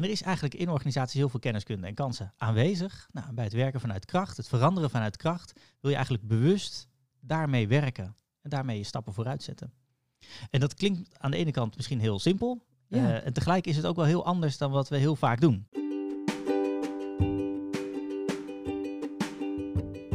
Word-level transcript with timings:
En 0.00 0.06
er 0.06 0.12
is 0.12 0.22
eigenlijk 0.22 0.54
in 0.54 0.68
organisaties 0.68 1.14
heel 1.14 1.28
veel 1.28 1.40
kenniskunde 1.40 1.86
en 1.86 1.94
kansen 1.94 2.32
aanwezig. 2.36 3.08
Nou, 3.12 3.32
bij 3.32 3.44
het 3.44 3.52
werken 3.52 3.80
vanuit 3.80 4.04
kracht, 4.04 4.36
het 4.36 4.48
veranderen 4.48 4.90
vanuit 4.90 5.16
kracht, 5.16 5.52
wil 5.80 5.90
je 5.90 5.96
eigenlijk 5.96 6.28
bewust 6.28 6.88
daarmee 7.20 7.68
werken 7.68 8.16
en 8.42 8.50
daarmee 8.50 8.78
je 8.78 8.84
stappen 8.84 9.12
vooruit 9.12 9.42
zetten. 9.42 9.72
En 10.50 10.60
dat 10.60 10.74
klinkt 10.74 11.18
aan 11.18 11.30
de 11.30 11.36
ene 11.36 11.50
kant 11.50 11.76
misschien 11.76 12.00
heel 12.00 12.18
simpel. 12.18 12.66
Ja. 12.88 12.96
eh, 12.96 13.26
en 13.26 13.32
tegelijk 13.32 13.66
is 13.66 13.76
het 13.76 13.86
ook 13.86 13.96
wel 13.96 14.04
heel 14.04 14.24
anders 14.24 14.58
dan 14.58 14.70
wat 14.70 14.88
we 14.88 14.96
heel 14.96 15.16
vaak 15.16 15.40
doen. 15.40 15.66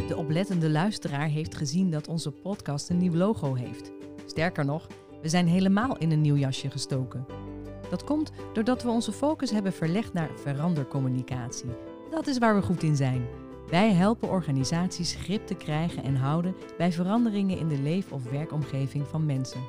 De 0.07 0.15
oplettende 0.15 0.69
luisteraar 0.69 1.27
heeft 1.27 1.55
gezien 1.55 1.91
dat 1.91 2.07
onze 2.07 2.31
podcast 2.31 2.89
een 2.89 2.97
nieuw 2.97 3.15
logo 3.15 3.53
heeft. 3.53 3.91
Sterker 4.25 4.65
nog, 4.65 4.87
we 5.21 5.29
zijn 5.29 5.47
helemaal 5.47 5.97
in 5.97 6.11
een 6.11 6.21
nieuw 6.21 6.37
jasje 6.37 6.69
gestoken. 6.71 7.54
Dat 7.89 8.03
komt 8.03 8.31
doordat 8.53 8.83
we 8.83 8.89
onze 8.89 9.11
focus 9.11 9.51
hebben 9.51 9.73
verlegd 9.73 10.13
naar 10.13 10.29
verandercommunicatie. 10.35 11.69
Dat 12.09 12.27
is 12.27 12.37
waar 12.37 12.55
we 12.55 12.61
goed 12.61 12.83
in 12.83 12.95
zijn. 12.95 13.27
Wij 13.69 13.93
helpen 13.93 14.29
organisaties 14.29 15.15
grip 15.15 15.47
te 15.47 15.55
krijgen 15.55 16.03
en 16.03 16.15
houden 16.15 16.55
bij 16.77 16.91
veranderingen 16.91 17.57
in 17.57 17.67
de 17.67 17.79
leef- 17.79 18.11
of 18.11 18.29
werkomgeving 18.29 19.07
van 19.07 19.25
mensen. 19.25 19.61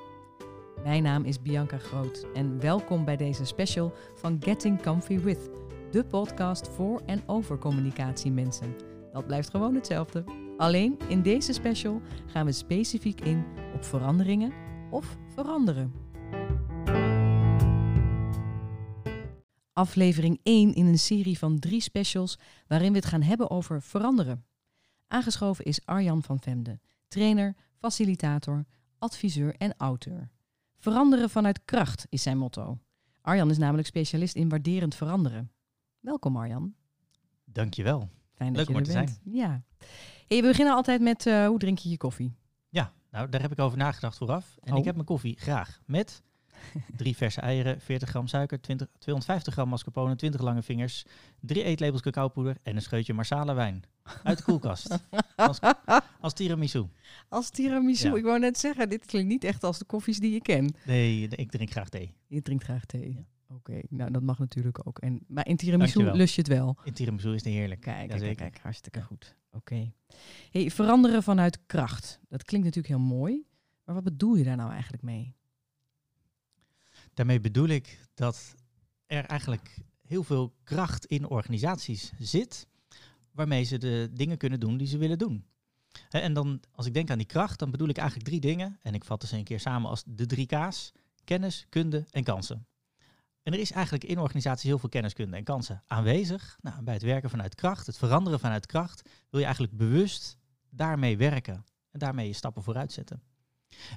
Mijn 0.83 1.03
naam 1.03 1.25
is 1.25 1.43
Bianca 1.43 1.79
Groot 1.79 2.27
en 2.35 2.61
welkom 2.61 3.05
bij 3.05 3.17
deze 3.17 3.45
special 3.45 3.93
van 4.15 4.37
Getting 4.41 4.83
Comfy 4.83 5.21
With, 5.21 5.51
de 5.91 6.05
podcast 6.05 6.69
voor 6.69 7.03
en 7.07 7.23
over 7.27 7.59
communicatiemensen. 7.59 8.75
Dat 9.13 9.27
blijft 9.27 9.51
gewoon 9.51 9.75
hetzelfde. 9.75 10.25
Alleen 10.57 10.99
in 11.09 11.23
deze 11.23 11.53
special 11.53 12.01
gaan 12.27 12.47
we 12.47 12.53
specifiek 12.53 13.21
in 13.21 13.45
op 13.75 13.85
veranderingen 13.85 14.53
of 14.91 15.17
veranderen. 15.35 15.93
Aflevering 19.77 20.41
1 20.43 20.75
in 20.75 20.87
een 20.87 20.99
serie 20.99 21.39
van 21.39 21.59
drie 21.59 21.81
specials 21.81 22.39
waarin 22.67 22.91
we 22.93 22.99
het 22.99 23.07
gaan 23.07 23.23
hebben 23.23 23.51
over 23.51 23.83
veranderen. 23.83 24.45
Aangeschoven 25.07 25.65
is 25.65 25.85
Arjan 25.85 26.23
van 26.23 26.41
Vemde, 26.41 26.81
trainer, 27.09 27.57
facilitator, 27.79 28.65
adviseur 28.99 29.55
en 29.57 29.75
auteur. 29.77 30.31
Veranderen 30.79 31.31
vanuit 31.31 31.65
kracht 31.65 32.07
is 32.09 32.23
zijn 32.23 32.39
motto. 32.39 32.79
Arjan 33.21 33.51
is 33.51 33.59
namelijk 33.59 33.87
specialist 33.89 34.35
in 34.35 34.49
waarderend 34.49 34.95
veranderen. 34.95 35.51
Welkom 36.01 36.37
Arjan. 36.37 36.75
Dankjewel. 37.45 38.09
Fijn 38.35 38.53
dat 38.53 38.67
Leuk 38.69 38.77
om 38.77 38.85
je 38.85 38.91
er 38.91 38.97
er 38.97 39.07
te 39.07 39.13
bent. 39.23 39.35
Ja. 39.37 39.63
Hey, 40.27 40.41
we 40.41 40.47
beginnen 40.49 40.75
altijd 40.75 41.01
met 41.01 41.27
eh, 41.27 41.47
hoe 41.47 41.59
drink 41.59 41.79
je 41.79 41.89
je 41.89 41.97
koffie? 41.97 42.35
Ja, 42.69 42.93
nou 43.11 43.29
daar 43.29 43.41
heb 43.41 43.53
ik 43.53 43.59
over 43.59 43.79
nagedacht 43.79 44.17
vooraf. 44.17 44.57
En 44.61 44.73
Oh. 44.73 44.79
ik 44.79 44.85
heb 44.85 44.95
mijn 44.95 45.07
koffie 45.07 45.37
graag 45.39 45.81
met 45.87 46.23
drie 46.97 47.17
verse 47.17 47.41
eieren, 47.41 47.81
40 47.81 48.09
gram 48.09 48.27
suiker, 48.27 48.61
20, 48.61 48.89
250 48.99 49.53
gram 49.53 49.69
mascarpone, 49.69 50.17
20 50.17 50.41
lange 50.41 50.63
vingers, 50.63 51.05
drie 51.41 51.63
eetlepels 51.63 52.03
cacaopoeder 52.03 52.57
en 52.63 52.77
een 52.77 52.83
scheutje 52.83 53.15
marsala 53.15 53.55
wijn. 53.55 53.83
Uit 54.23 54.39
de 54.39 54.45
koelkast. 54.45 54.99
als, 55.37 55.59
als 56.21 56.33
tiramisu. 56.33 56.87
Als 57.29 57.51
tiramisu. 57.51 58.09
Ja. 58.09 58.17
Ik 58.17 58.25
wou 58.25 58.39
net 58.39 58.59
zeggen, 58.59 58.89
dit 58.89 59.07
klinkt 59.07 59.29
niet 59.29 59.45
echt 59.45 59.65
als 59.65 59.79
de 59.79 59.85
koffies 59.85 60.19
die 60.19 60.33
je 60.33 60.41
kent. 60.41 60.77
Nee, 60.85 61.29
ik 61.29 61.51
drink 61.51 61.71
graag 61.71 61.89
thee. 61.89 62.15
Je 62.27 62.43
drinkt 62.43 62.65
graag 62.65 62.85
thee. 62.85 63.15
Ja. 63.15 63.25
Oké, 63.49 63.81
nou 63.89 64.11
dat 64.11 64.23
mag 64.23 64.39
natuurlijk 64.39 64.87
ook. 64.87 64.99
En, 64.99 65.21
maar 65.27 65.47
in 65.47 65.57
tiramisu 65.57 65.93
Dankjewel. 65.93 66.19
lust 66.19 66.35
je 66.35 66.41
het 66.41 66.51
wel. 66.51 66.77
In 66.85 66.93
tiramisu 66.93 67.29
is 67.29 67.45
het 67.45 67.53
heerlijk. 67.53 67.81
Kijk, 67.81 68.09
kijk, 68.09 68.37
kijk, 68.37 68.59
hartstikke 68.63 69.03
goed. 69.03 69.37
Oké. 69.53 69.93
Hey, 70.51 70.71
veranderen 70.71 71.23
vanuit 71.23 71.59
kracht. 71.67 72.21
Dat 72.29 72.45
klinkt 72.45 72.67
natuurlijk 72.67 72.95
heel 72.95 73.05
mooi. 73.05 73.47
Maar 73.85 73.95
wat 73.95 74.05
bedoel 74.05 74.35
je 74.35 74.45
daar 74.45 74.57
nou 74.57 74.71
eigenlijk 74.71 75.03
mee? 75.03 75.35
Daarmee 77.17 77.41
bedoel 77.41 77.69
ik 77.69 77.99
dat 78.15 78.55
er 79.07 79.25
eigenlijk 79.25 79.79
heel 80.03 80.23
veel 80.23 80.55
kracht 80.65 81.07
in 81.07 81.29
organisaties 81.29 82.13
zit, 82.19 82.67
waarmee 83.31 83.65
ze 83.65 83.79
de 83.79 84.11
dingen 84.13 84.37
kunnen 84.37 84.61
doen 84.61 84.77
die 84.77 84.87
ze 84.87 84.99
willen 84.99 85.19
doen. 85.19 85.45
En 86.11 86.33
dan, 86.33 86.61
als 86.73 86.87
ik 86.87 86.95
denk 86.95 87.11
aan 87.11 87.19
die 87.19 87.27
kracht, 87.27 87.59
dan 87.59 87.71
bedoel 87.71 87.89
ik 87.89 87.97
eigenlijk 87.97 88.29
drie 88.29 88.41
dingen. 88.41 88.79
En 88.83 88.95
ik 88.95 89.05
vat 89.05 89.25
ze 89.25 89.37
een 89.37 89.45
keer 89.45 89.61
samen 89.61 89.91
als 89.91 90.03
de 90.07 90.27
drie 90.27 90.47
K's. 90.47 90.93
Kennis, 91.25 91.67
kunde 91.69 92.05
en 92.11 92.25
kansen. 92.25 92.67
En 93.43 93.53
er 93.53 93.59
is 93.59 93.73
eigenlijk 93.73 94.05
in 94.05 94.19
organisaties 94.19 94.65
heel 94.65 94.79
veel 94.79 94.89
kenniskunde 94.89 95.37
en 95.37 95.45
kansen 95.45 95.83
aanwezig. 95.87 96.59
Nou, 96.61 96.83
bij 96.83 96.95
het 96.95 97.03
werken 97.03 97.31
vanuit 97.31 97.55
kracht, 97.55 97.87
het 97.87 97.99
veranderen 97.99 98.41
vanuit 98.41 98.67
kracht, 98.67 99.09
wil 99.31 99.41
je 99.41 99.47
eigenlijk 99.47 99.77
bewust 99.77 100.39
daarmee 100.71 101.17
werken. 101.17 101.65
En 101.91 101.99
daarmee 101.99 102.27
je 102.27 102.33
stappen 102.33 102.63
vooruit 102.63 102.93
zetten. 102.93 103.23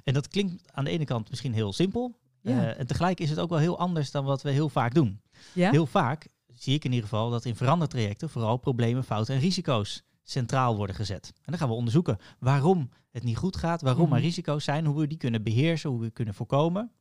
En 0.04 0.14
dat 0.14 0.28
klinkt 0.28 0.72
aan 0.72 0.84
de 0.84 0.90
ene 0.90 1.04
kant 1.04 1.30
misschien 1.30 1.52
heel 1.52 1.72
simpel. 1.72 2.19
Ja. 2.42 2.70
Eh, 2.70 2.78
en 2.80 2.86
tegelijk 2.86 3.20
is 3.20 3.30
het 3.30 3.38
ook 3.38 3.48
wel 3.50 3.58
heel 3.58 3.78
anders 3.78 4.10
dan 4.10 4.24
wat 4.24 4.42
we 4.42 4.50
heel 4.50 4.68
vaak 4.68 4.94
doen. 4.94 5.20
Ja? 5.54 5.70
Heel 5.70 5.86
vaak 5.86 6.28
zie 6.54 6.74
ik 6.74 6.84
in 6.84 6.90
ieder 6.92 7.08
geval 7.08 7.30
dat 7.30 7.44
in 7.44 7.56
verandertrajecten 7.56 8.30
vooral 8.30 8.56
problemen, 8.56 9.04
fouten 9.04 9.34
en 9.34 9.40
risico's 9.40 10.02
centraal 10.22 10.76
worden 10.76 10.96
gezet. 10.96 11.32
En 11.34 11.42
dan 11.44 11.58
gaan 11.58 11.68
we 11.68 11.74
onderzoeken 11.74 12.18
waarom 12.38 12.88
het 13.10 13.22
niet 13.22 13.36
goed 13.36 13.56
gaat, 13.56 13.82
waarom 13.82 14.06
Mhm. 14.06 14.14
er 14.14 14.20
risico's 14.20 14.64
zijn, 14.64 14.86
hoe 14.86 15.00
we 15.00 15.06
die 15.06 15.18
kunnen 15.18 15.42
beheersen, 15.42 15.90
hoe 15.90 16.00
we 16.00 16.10
kunnen 16.10 16.34
voorkomen. 16.34 16.92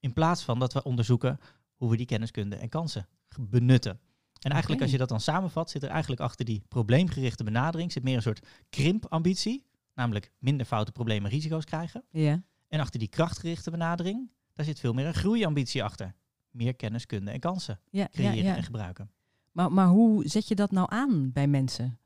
In 0.00 0.12
plaats 0.12 0.42
van 0.42 0.58
dat 0.58 0.72
we 0.72 0.82
onderzoeken 0.82 1.38
hoe 1.76 1.90
we 1.90 1.96
die 1.96 2.06
kenniskunde 2.06 2.56
en 2.56 2.68
kansen 2.68 3.08
benutten. 3.40 4.00
En 4.40 4.50
eigenlijk 4.50 4.82
als 4.82 4.90
je 4.90 4.98
dat 4.98 5.08
dan 5.08 5.20
samenvat, 5.20 5.70
zit 5.70 5.82
er 5.82 5.88
eigenlijk 5.88 6.20
achter 6.20 6.44
die 6.44 6.62
probleemgerichte 6.68 7.44
benadering 7.44 7.92
zit 7.92 8.02
meer 8.02 8.16
een 8.16 8.22
soort 8.22 8.46
krimpambitie, 8.70 9.66
namelijk 9.94 10.32
minder 10.38 10.66
foute 10.66 10.92
problemen 10.92 11.30
en 11.30 11.36
risico's 11.36 11.64
krijgen. 11.64 12.04
Ja. 12.10 12.42
En 12.68 12.80
achter 12.80 12.98
die 12.98 13.08
krachtgerichte 13.08 13.70
benadering, 13.70 14.30
daar 14.56 14.64
zit 14.66 14.80
veel 14.80 14.92
meer 14.92 15.06
een 15.06 15.14
groeiambitie 15.14 15.84
achter. 15.84 16.14
Meer 16.50 16.74
kennis, 16.74 17.06
kunde 17.06 17.30
en 17.30 17.40
kansen 17.40 17.80
Ja, 17.90 18.08
creëren 18.10 18.36
ja. 18.44 18.56
en 18.56 18.62
gebruiken. 18.62 19.10
Maar, 19.52 19.72
maar 19.72 19.86
hoe 19.88 20.28
zet 20.28 20.48
je 20.48 20.54
dat 20.54 20.70
nou 20.70 20.86
aan 20.90 21.32
bij 21.32 21.46
mensen? 21.46 21.98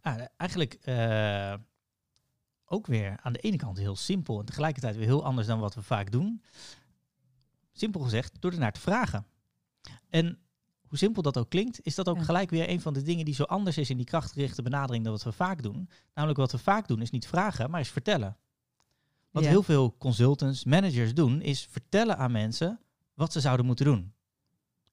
Ah, 0.00 0.20
eigenlijk 0.36 0.74
eh, 0.74 1.54
ook 2.64 2.86
weer 2.86 3.16
aan 3.22 3.32
de 3.32 3.38
ene 3.38 3.56
kant 3.56 3.78
heel 3.78 3.96
simpel 3.96 4.38
en 4.40 4.44
tegelijkertijd 4.44 4.96
weer 4.96 5.06
heel 5.06 5.24
anders 5.24 5.46
dan 5.46 5.58
wat 5.60 5.74
we 5.74 5.82
vaak 5.82 6.10
doen. 6.12 6.42
Simpel 7.72 8.00
gezegd, 8.00 8.40
door 8.40 8.52
ernaar 8.52 8.72
te 8.72 8.80
vragen. 8.80 9.26
En 10.08 10.38
hoe 10.88 10.98
simpel 10.98 11.22
dat 11.22 11.38
ook 11.38 11.48
klinkt, 11.50 11.80
is 11.82 11.94
dat 11.94 12.08
ook 12.08 12.16
Ja. 12.16 12.22
gelijk 12.22 12.50
weer 12.50 12.68
een 12.68 12.80
van 12.80 12.92
de 12.94 13.02
dingen 13.02 13.24
die 13.24 13.34
zo 13.34 13.42
anders 13.42 13.78
is 13.78 13.90
in 13.90 13.96
die 13.96 14.06
krachtgerichte 14.06 14.62
benadering 14.62 15.04
dan 15.04 15.12
wat 15.12 15.22
we 15.22 15.32
vaak 15.32 15.62
doen. 15.62 15.88
Namelijk 16.14 16.38
wat 16.38 16.52
we 16.52 16.58
vaak 16.58 16.88
doen 16.88 17.02
is 17.02 17.10
niet 17.10 17.26
vragen, 17.26 17.70
maar 17.70 17.80
is 17.80 17.90
vertellen. 17.90 18.36
Wat 19.36 19.44
Ja. 19.44 19.50
heel 19.50 19.62
veel 19.62 19.96
consultants, 19.98 20.64
managers 20.64 21.14
doen, 21.14 21.40
is 21.42 21.66
vertellen 21.70 22.18
aan 22.18 22.32
mensen 22.32 22.80
wat 23.14 23.32
ze 23.32 23.40
zouden 23.40 23.66
moeten 23.66 23.84
doen. 23.84 24.12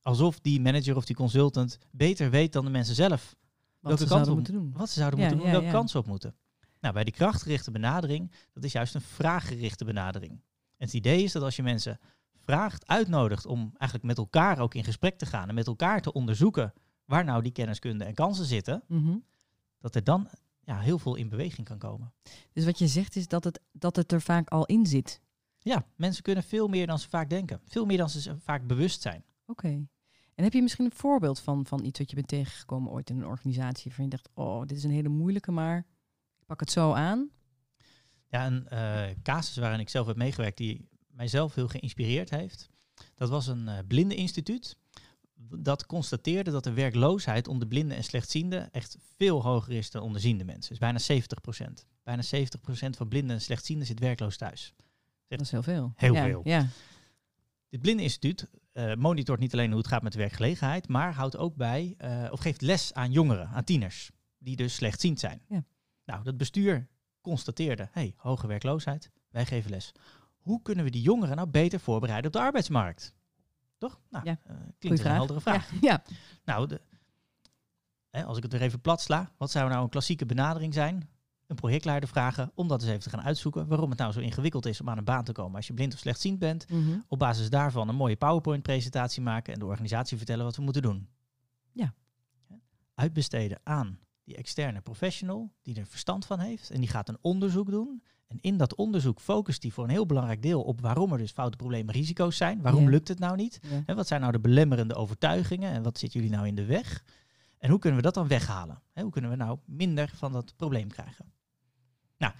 Alsof 0.02 0.40
die 0.40 0.62
manager 0.62 0.96
of 0.96 1.06
die 1.06 1.16
consultant 1.16 1.80
beter 1.92 2.30
weet 2.30 2.54
dan 2.54 2.66
de 2.66 2.72
mensen 2.72 2.96
zelf 2.96 3.36
Wat 3.80 3.92
welke 3.92 3.98
ze 4.04 4.08
kant 4.09 4.09
zouden 4.09 4.30
op, 4.30 4.36
moeten 4.36 4.54
doen. 4.54 4.74
wat 4.80 4.90
ze 4.90 5.00
zouden 5.00 5.20
Ja, 5.20 5.26
moeten 5.26 5.44
doen, 5.44 5.54
ja, 5.54 5.59
welke 5.62 5.76
kant 5.76 5.90
ze 5.90 5.98
op 5.98 6.08
moeten. 6.08 6.36
Nou, 6.80 6.94
bij 6.94 7.04
die 7.04 7.14
krachtgerichte 7.14 7.72
benadering, 7.72 8.31
dat 8.54 8.64
is 8.64 8.72
juist 8.72 8.96
een 8.96 9.02
vraaggerichte 9.02 9.86
benadering. 9.86 10.31
En 10.78 10.86
het 10.86 10.94
idee 10.94 11.24
is 11.24 11.31
dat 11.31 11.44
als 11.44 11.56
je 11.56 11.64
mensen 11.64 12.00
vraagt, 12.40 12.88
uitnodigt 12.88 13.46
om 13.46 13.60
eigenlijk 13.78 14.04
met 14.04 14.18
elkaar 14.18 14.60
ook 14.60 14.74
in 14.75 14.84
gesprek 14.84 15.18
te 15.18 15.25
gaan 15.25 15.50
en 15.50 15.56
met 15.56 15.68
elkaar 15.68 16.02
te 16.02 16.14
onderzoeken 16.14 16.74
waar 17.06 17.24
nou 17.24 17.42
die 17.42 17.52
kenniskunde 17.52 18.04
en 18.04 18.14
kansen 18.14 18.46
zitten, 18.46 18.84
Mhm. 18.88 19.18
dat 19.80 19.96
er 19.96 20.04
dan 20.04 20.28
ja, 20.63 20.79
heel 20.79 21.00
veel 21.00 21.16
in 21.16 21.29
beweging 21.29 21.68
kan 21.68 21.78
komen. 21.78 22.13
Dus 22.51 22.66
wat 22.66 22.79
je 22.79 22.88
zegt 22.88 23.16
is 23.16 23.28
dat 23.28 23.44
het, 23.44 23.59
dat 23.72 23.96
het 23.96 24.12
er 24.12 24.22
vaak 24.22 24.50
al 24.50 24.66
in 24.66 24.85
zit. 24.85 25.22
Ja, 25.59 25.85
mensen 25.96 26.24
kunnen 26.24 26.44
veel 26.44 26.68
meer 26.68 26.88
dan 26.88 27.00
ze 27.00 27.09
vaak 27.09 27.29
denken. 27.29 27.62
Veel 27.66 27.85
meer 27.85 27.97
dan 27.97 28.09
ze 28.09 28.38
vaak 28.38 28.68
bewust 28.68 29.01
zijn. 29.01 29.24
Oké. 29.46 29.88
En 30.35 30.44
heb 30.44 30.53
je 30.53 30.62
misschien 30.62 30.85
een 30.85 30.91
voorbeeld 30.91 31.40
van, 31.40 31.66
van 31.66 31.84
iets 31.84 32.00
wat 32.00 32.09
je 32.09 32.16
bent 32.16 32.28
tegengekomen 32.28 32.91
ooit 32.91 33.09
in 33.09 33.18
een 33.18 33.25
organisatie 33.25 33.84
waarvan 33.84 34.03
je 34.03 34.09
dacht, 34.09 34.29
oh, 34.34 34.62
dit 34.62 34.78
is 34.78 34.84
een 34.84 34.91
hele 34.91 35.09
moeilijke, 35.09 35.51
maar 35.51 35.78
ik 36.40 36.46
pak 36.46 36.59
het 36.59 36.72
zo 36.72 36.91
aan. 36.91 37.30
Ja, 38.28 38.45
een 38.45 38.68
eh, 38.68 39.16
casus 39.24 39.57
waarin 39.57 39.80
ik 39.80 39.90
zelf 39.90 40.07
heb 40.07 40.16
meegewerkt 40.16 40.57
die 40.57 40.88
mijzelf 41.07 41.56
heel 41.56 41.68
geïnspireerd 41.68 42.30
heeft. 42.30 42.69
Dat 43.16 43.30
was 43.30 43.47
een 43.47 43.68
eh 43.68 43.78
blindeninstituut. 43.88 44.78
Dat 45.50 45.86
constateerde 45.86 46.51
dat 46.51 46.63
de 46.63 46.74
werkloosheid 46.74 47.48
onder 47.48 47.68
blinden 47.68 47.98
en 47.98 48.04
slechtzienden 48.04 48.72
echt 48.72 48.98
veel 49.18 49.42
hoger 49.42 49.74
is 49.74 49.92
dan 49.92 50.01
onder 50.01 50.22
ziende 50.22 50.44
mensen. 50.44 50.69
Dus 50.69 50.80
bijna 50.80 51.00
70% 51.00 51.86
Bijna 52.04 52.24
70% 52.24 52.90
van 52.98 53.07
blinden 53.07 53.36
en 53.36 53.42
slechtzienden 53.42 53.88
zit 53.88 54.00
werkloos 54.00 54.38
thuis. 54.38 54.74
Dat 55.28 55.42
is 55.42 55.51
heel 55.51 55.63
veel. 55.63 55.94
Heel 55.95 56.13
ja, 56.13 56.25
veel. 56.25 56.42
Ja. 56.44 56.68
Dit 57.69 57.81
blindeninstituut 57.81 58.50
eh 58.72 58.95
monitort 58.95 59.40
niet 59.40 59.54
alleen 59.54 59.69
hoe 59.69 59.78
het 59.78 59.88
gaat 59.88 60.01
met 60.04 60.12
de 60.12 60.18
werkgelegenheid, 60.18 60.88
maar 60.88 61.13
houdt 61.13 61.38
ook 61.38 61.56
bij, 61.56 61.96
eh, 61.98 62.28
of 62.31 62.39
geeft 62.39 62.62
les 62.62 62.94
aan 62.94 63.12
jongeren, 63.12 63.48
aan 63.48 63.63
tieners, 63.63 64.12
die 64.38 64.56
dus 64.56 64.75
slechtziend 64.75 65.19
zijn. 65.19 65.42
Ja. 65.48 65.63
Nou, 66.06 66.24
dat 66.24 66.38
bestuur 66.38 66.88
constateerde, 67.22 67.89
hey, 67.92 68.13
hoge 68.18 68.48
werkloosheid, 68.48 69.12
wij 69.30 69.46
geven 69.46 69.72
les. 69.72 69.92
Hoe 70.38 70.62
kunnen 70.62 70.86
we 70.86 70.92
die 70.92 71.01
jongeren 71.01 71.36
nou 71.36 71.48
beter 71.50 71.80
voorbereiden 71.80 72.28
op 72.28 72.34
de 72.34 72.44
arbeidsmarkt? 72.44 73.13
Toch? 73.83 74.00
Nou, 74.09 74.25
Ja, 74.25 74.39
eh, 74.44 74.56
klinkt 74.80 75.06
een 75.06 75.12
heldere 75.12 75.41
vraag. 75.41 75.71
Ja, 75.71 75.77
ja. 75.89 76.03
Nou, 76.45 76.68
de, 76.68 76.81
hè, 78.09 78.25
als 78.25 78.38
ik 78.38 78.44
het 78.44 78.51
weer 78.51 78.62
even 78.62 78.81
plat 78.81 79.01
sla, 79.01 79.31
wat 79.38 79.51
zou 79.51 79.69
nou 79.69 79.83
een 79.83 79.89
klassieke 79.89 80.25
benadering 80.25 80.74
zijn? 80.74 80.95
Een 80.95 81.07
een 81.53 81.59
projectleider 81.59 82.09
vragen 82.09 82.51
om 82.56 82.68
dat 82.68 82.81
eens 82.81 82.89
even 82.89 83.03
te 83.03 83.09
gaan 83.09 83.21
uitzoeken. 83.21 83.68
Waarom 83.68 83.89
het 83.89 84.00
nou 84.00 84.12
zo 84.12 84.19
ingewikkeld 84.19 84.65
is 84.65 84.81
om 84.81 84.89
aan 84.89 84.97
een 84.97 85.03
baan 85.03 85.24
te 85.24 85.31
komen 85.31 85.56
als 85.56 85.68
je 85.68 85.74
blind 85.74 85.94
of 85.94 86.00
slechtziend 86.00 86.39
bent. 86.39 86.69
Mhm. 86.69 87.00
Op 87.07 87.19
basis 87.19 87.50
daarvan 87.50 87.89
een 87.89 87.95
mooie 87.95 88.15
PowerPoint-presentatie 88.15 89.21
maken 89.21 89.53
en 89.53 89.59
de 89.59 89.65
organisatie 89.65 90.18
vertellen 90.18 90.45
wat 90.45 90.56
we 90.56 90.62
moeten 90.62 90.81
doen. 90.81 91.07
Ja. 91.71 91.94
Uitbesteden 92.95 93.59
aan 93.63 94.00
die 94.24 94.36
externe 94.36 94.81
professional 94.81 95.53
die 95.62 95.75
er 95.75 95.88
verstand 95.88 96.25
van 96.25 96.39
heeft. 96.39 96.69
En 96.69 96.79
die 96.79 96.89
gaat 96.89 97.09
een 97.09 97.18
onderzoek 97.21 97.69
doen. 97.69 98.03
En 98.33 98.39
in 98.41 98.57
dat 98.57 98.75
onderzoek 98.75 99.19
focust 99.19 99.62
die 99.62 99.74
voor 99.74 99.83
een 99.83 99.89
heel 99.89 100.06
belangrijk 100.06 100.41
deel 100.41 100.62
op 100.62 100.81
waarom 100.81 101.12
er 101.12 101.18
dus 101.18 101.31
foute 101.31 101.57
problemen, 101.57 101.94
risico's 101.94 102.38
zijn. 102.38 102.62
Waarom 102.62 102.89
lukt 102.89 103.07
het 103.07 103.19
nou 103.19 103.35
niet? 103.35 103.59
Hè, 103.85 103.95
wat 103.95 104.07
zijn 104.07 104.21
nou 104.21 104.31
de 104.31 104.39
belemmerende 104.39 104.95
overtuigingen 104.95 105.71
en 105.71 105.83
wat 105.83 105.97
zit 105.97 106.13
jullie 106.13 106.30
nou 106.30 106.47
in 106.47 106.56
de 106.56 106.65
weg? 106.65 107.03
En 107.57 107.69
hoe 107.69 107.80
kunnen 107.80 108.00
we 108.00 108.06
dat 108.06 108.13
dan 108.13 108.27
weghalen? 108.27 108.81
Hoe 108.94 109.09
kunnen 109.09 109.30
we 109.30 109.35
nou 109.35 109.59
minder 109.65 110.12
van 110.15 110.31
dat 110.31 110.53
probleem 110.56 110.88
krijgen? 110.88 111.25
Nou, 112.18 112.33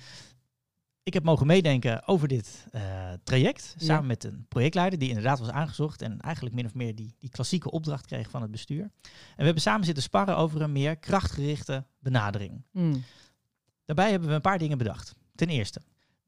ik 1.04 1.14
heb 1.14 1.24
mogen 1.24 1.48
meedenken 1.48 2.08
over 2.08 2.28
dit 2.28 2.68
eh, 2.72 3.12
traject. 3.24 3.76
Ja. 3.78 3.86
Samen 3.86 4.08
met 4.08 4.24
een 4.24 4.46
projectleider 4.48 5.00
die 5.00 5.08
inderdaad 5.08 5.40
was 5.40 5.50
aangezocht. 5.50 6.02
En 6.02 6.20
eigenlijk 6.20 6.56
min 6.56 6.66
of 6.66 6.74
meer 6.74 6.96
die, 6.96 7.16
die 7.20 7.30
klassieke 7.30 7.72
opdracht 7.72 8.06
kreeg 8.06 8.30
van 8.30 8.42
het 8.42 8.52
bestuur. 8.52 8.82
En 8.82 8.92
we 9.36 9.44
hebben 9.44 9.62
samen 9.62 9.86
zitten 9.86 10.04
sparren 10.04 10.38
over 10.38 10.62
een 10.62 10.72
meer 10.72 10.98
krachtgerichte 10.98 11.86
benadering. 12.00 12.64
Mm. 12.72 13.04
Daarbij 13.86 14.10
hebben 14.10 14.30
we 14.30 14.36
een 14.36 14.42
paar 14.42 14.58
dingen 14.58 14.78
bedacht. 14.78 15.16
Ten 15.36 15.48
eerste, 15.48 15.82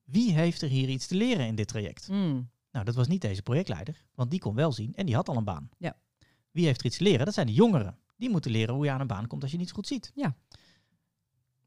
wie 0.04 0.32
heeft 0.34 0.62
er 0.62 0.70
hier 0.70 0.90
iets 0.90 1.08
te 1.08 1.16
leren 1.16 1.46
in 1.46 1.56
dit 1.56 1.68
traject? 1.68 2.08
Mm. 2.10 2.50
Nou, 2.72 2.86
dat 2.86 2.96
was 2.96 3.08
niet 3.08 3.22
deze 3.22 3.42
projectleider, 3.42 4.06
want 4.16 4.32
die 4.32 4.40
kon 4.40 4.56
wel 4.56 4.72
zien 4.72 4.96
en 4.96 5.06
die 5.06 5.16
had 5.16 5.30
al 5.30 5.38
een 5.38 5.44
baan. 5.44 5.70
Ja. 5.78 5.98
Wie 6.52 6.66
heeft 6.66 6.80
er 6.80 6.86
iets 6.86 6.98
te 6.98 7.04
leren? 7.04 7.26
Dat 7.26 7.34
zijn 7.34 7.48
de 7.48 7.54
jongeren. 7.54 7.98
Die 8.18 8.30
moeten 8.30 8.52
leren 8.52 8.76
hoe 8.76 8.86
je 8.86 8.92
aan 8.92 9.00
een 9.00 9.08
baan 9.08 9.28
komt 9.28 9.42
als 9.44 9.52
je 9.52 9.58
niet 9.58 9.72
goed 9.72 9.88
ziet. 9.88 10.12
Ja. 10.16 10.36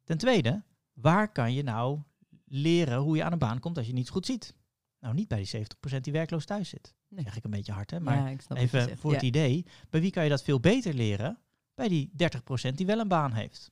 Ten 0.05 0.19
tweede, 0.19 0.63
waar 0.93 1.33
kan 1.33 1.53
je 1.53 1.63
nou 1.63 2.01
leren 2.45 2.99
hoe 2.99 3.17
je 3.17 3.25
aan 3.25 3.33
een 3.33 3.39
baan 3.39 3.61
komt 3.61 3.77
als 3.77 3.87
je 3.87 3.93
niet 3.93 4.09
goed 4.09 4.27
ziet? 4.27 4.55
Nou, 5.01 5.15
niet 5.15 5.29
bij 5.29 5.39
die 5.45 5.67
70% 5.97 6.01
die 6.01 6.13
werkloos 6.13 6.45
thuis 6.45 6.69
zit. 6.69 6.95
Nee. 7.09 7.25
Zeg 7.25 7.37
ik 7.37 7.45
een 7.45 7.51
beetje 7.51 7.73
hard, 7.73 7.91
hè? 7.91 8.01
Maar 8.01 8.31
ja, 8.31 8.55
even 8.55 8.99
voor 8.99 9.11
Ja. 9.11 9.17
het 9.17 9.27
idee, 9.27 9.67
bij 9.91 10.01
wie 10.01 10.11
kan 10.11 10.25
je 10.25 10.31
dat 10.31 10.43
veel 10.43 10.61
beter 10.61 10.95
leren? 10.95 11.39
Bij 11.75 11.89
die 11.89 12.11
30% 12.17 12.77
die 12.77 12.87
wel 12.87 12.99
een 12.99 13.09
baan 13.09 13.33
heeft. 13.33 13.71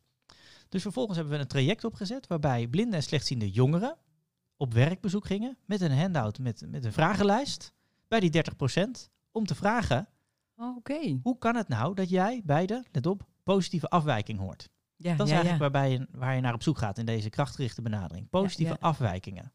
Dus 0.69 0.83
vervolgens 0.83 1.17
hebben 1.17 1.35
we 1.35 1.41
een 1.41 1.49
traject 1.49 1.85
opgezet 1.85 2.27
waarbij 2.27 2.67
blinde 2.67 2.97
en 2.97 3.03
slechtziende 3.03 3.51
jongeren 3.51 3.97
op 4.57 4.73
werkbezoek 4.73 5.27
gingen 5.27 5.59
met 5.65 5.81
een 5.81 5.99
handout 5.99 6.39
met, 6.39 6.65
met 6.69 6.85
een 6.85 6.93
vragenlijst 6.93 7.73
bij 8.09 8.21
die 8.21 8.45
30% 8.45 9.11
om 9.31 9.47
te 9.47 9.55
vragen 9.55 10.09
Oh, 10.57 10.77
Oké. 10.77 11.19
hoe 11.23 11.39
kan 11.39 11.57
het 11.57 11.69
nou 11.69 11.95
dat 11.95 12.09
jij 12.09 12.43
bij 12.45 12.67
de, 12.67 12.85
let 12.93 13.07
op, 13.07 13.27
positieve 13.43 13.89
afwijking 13.89 14.39
hoort. 14.39 14.69
Ja, 14.97 15.17
Dat 15.17 15.27
is 15.27 15.33
ja, 15.33 15.39
eigenlijk 15.39 15.65
ja. 15.65 15.71
waarbij 15.71 15.91
je, 15.91 16.07
waar 16.11 16.35
je 16.35 16.41
naar 16.41 16.55
op 16.55 16.63
zoek 16.63 16.79
gaat 16.79 16.99
in 16.99 17.07
deze 17.07 17.31
krachtgerichte 17.31 17.83
benadering. 17.83 18.29
Positieve 18.29 18.81
afwijkingen. 18.81 19.53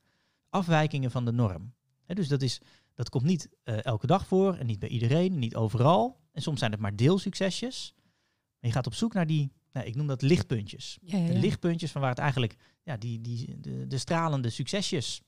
Afwijkingen 0.49 1.11
van 1.11 1.25
de 1.25 1.31
norm. 1.31 1.73
Dus 2.05 2.27
dat, 2.27 2.41
is, 2.41 2.61
dat 2.93 3.09
komt 3.09 3.23
niet 3.23 3.49
eh, 3.63 3.85
elke 3.85 4.07
dag 4.07 4.27
voor 4.27 4.55
en 4.55 4.65
niet 4.65 4.79
bij 4.79 4.89
iedereen, 4.89 5.39
niet 5.39 5.55
overal. 5.55 6.19
En 6.31 6.41
soms 6.41 6.59
zijn 6.59 6.71
het 6.71 6.79
maar 6.79 6.95
deelsuccesjes. 6.95 7.93
Maar 7.95 8.69
je 8.69 8.71
gaat 8.71 8.87
op 8.87 8.93
zoek 8.93 9.13
naar 9.13 9.27
die, 9.27 9.51
nou, 9.71 9.85
ik 9.85 9.95
noem 9.95 10.07
dat 10.07 10.21
lichtpuntjes. 10.21 10.97
Ja, 11.01 11.17
ja, 11.17 11.27
De 11.27 11.39
lichtpuntjes 11.39 11.91
van 11.91 12.01
waar 12.01 12.09
het 12.09 12.19
eigenlijk, 12.19 12.55
ja, 12.83 12.97
die, 12.97 13.21
die, 13.21 13.59
de, 13.59 13.87
de 13.87 13.97
stralende 13.97 14.49
succesjes 14.49 15.21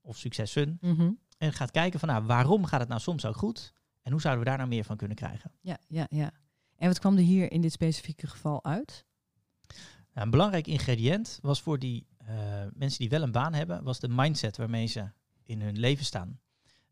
of 0.00 0.16
successen. 0.16 0.78
Mhm. 0.80 1.10
En 1.38 1.52
gaat 1.52 1.70
kijken 1.70 2.00
van, 2.00 2.08
nou, 2.08 2.24
waarom 2.24 2.64
gaat 2.64 2.80
het 2.80 2.88
nou 2.88 3.00
soms 3.00 3.24
ook 3.24 3.36
goed? 3.36 3.72
En 4.02 4.12
hoe 4.12 4.20
zouden 4.20 4.44
we 4.44 4.48
daar 4.48 4.58
nou 4.58 4.70
meer 4.70 4.84
van 4.84 4.96
kunnen 4.96 5.16
krijgen? 5.16 5.52
ja, 5.60 5.78
ja, 5.88 6.06
ja. 6.08 6.32
En 6.76 6.88
wat 6.88 6.98
kwam 6.98 7.16
er 7.16 7.22
hier 7.22 7.52
in 7.52 7.60
dit 7.60 7.72
specifieke 7.72 8.26
geval 8.26 8.64
uit? 8.64 9.04
Nou, 10.12 10.26
een 10.26 10.30
belangrijk 10.30 10.66
ingrediënt 10.66 11.38
was 11.42 11.62
voor 11.62 11.78
die 11.78 12.06
eh, 12.16 12.26
mensen 12.72 12.98
die 12.98 13.08
wel 13.08 13.22
een 13.22 13.32
baan 13.32 13.54
hebben, 13.54 13.82
was 13.82 14.00
de 14.00 14.08
mindset 14.08 14.56
waarmee 14.56 14.86
ze 14.86 15.10
in 15.42 15.60
hun 15.60 15.78
leven 15.78 16.04
staan. 16.04 16.40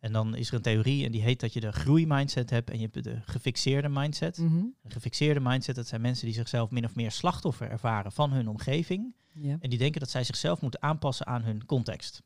En 0.03 0.13
dan 0.13 0.35
is 0.35 0.49
er 0.49 0.55
een 0.55 0.63
theorie 0.63 1.05
en 1.05 1.13
die 1.13 1.23
heet 1.23 1.41
dat 1.41 1.53
je 1.53 1.61
de 1.61 1.73
groeimindset 1.73 2.51
hebt 2.51 2.71
en 2.71 2.77
je 2.77 2.89
hebt 2.91 3.05
de 3.05 3.21
gefixeerde 3.25 3.89
mindset. 3.89 4.39
Een 4.39 4.91
gefixeerde 4.91 5.41
mindset, 5.41 5.75
dat 5.75 5.87
zijn 5.87 6.01
mensen 6.01 6.27
die 6.27 6.35
zichzelf 6.35 6.71
min 6.71 6.85
of 6.85 6.95
meer 6.95 7.11
slachtoffer 7.11 7.71
ervaren 7.71 8.13
van 8.13 8.33
hun 8.33 8.49
omgeving. 8.49 9.15
Ja. 9.35 9.57
En 9.61 9.71
die 9.71 9.79
denken 9.79 10.01
dat 10.01 10.11
zij 10.11 10.25
zichzelf 10.25 10.61
moeten 10.61 10.83
aanpassen 10.83 11.27
aan 11.27 11.43
hun 11.43 11.67
context. 11.67 12.23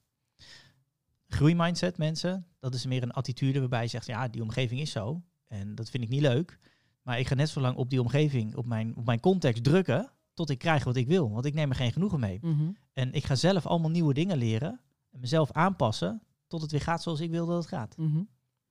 Groeimindset, 1.28 1.99
mensen, 1.99 2.46
dat 2.61 2.75
is 2.75 2.87
meer 2.87 3.02
een 3.02 3.12
attitude 3.12 3.61
waarbij 3.61 3.82
je 3.82 3.88
zegt, 3.88 4.06
ja, 4.06 4.29
die 4.29 4.43
omgeving 4.43 4.81
is 4.81 4.90
zo. 4.90 5.22
En 5.46 5.75
dat 5.75 5.90
vind 5.90 6.02
ik 6.02 6.08
niet 6.08 6.20
leuk. 6.20 6.58
Maar 7.02 7.19
ik 7.19 7.26
ga 7.26 7.34
net 7.34 7.49
zo 7.49 7.61
lang 7.61 7.76
op 7.76 7.90
die 7.90 8.00
omgeving, 8.00 8.55
op 8.55 8.67
mijn, 8.67 8.96
op 8.96 9.05
mijn 9.05 9.20
context 9.20 9.64
drukken, 9.64 10.12
tot 10.34 10.50
ik 10.50 10.58
krijg 10.58 10.84
wat 10.84 10.96
ik 10.96 11.06
wil. 11.06 11.31
Want 11.31 11.44
ik 11.44 11.55
neem 11.55 11.70
er 11.70 11.76
geen 11.76 11.93
genoegen 11.93 12.20
mee. 12.20 12.38
Mhm. 12.43 12.70
En 12.93 13.12
ik 13.12 13.25
ga 13.25 13.34
zelf 13.34 13.67
allemaal 13.67 13.90
nieuwe 13.90 14.14
dingen 14.14 14.37
leren. 14.37 14.81
En 15.11 15.20
mezelf 15.20 15.52
aanpassen 15.52 16.22
tot 16.46 16.60
het 16.60 16.70
weer 16.70 16.81
gaat 16.81 17.02
zoals 17.02 17.20
ik 17.20 17.31
wil 17.31 17.46
dat 17.46 17.56
het 17.58 17.66
gaat. 17.66 17.96
Mhm. 17.96 18.14
Nou, 18.14 18.25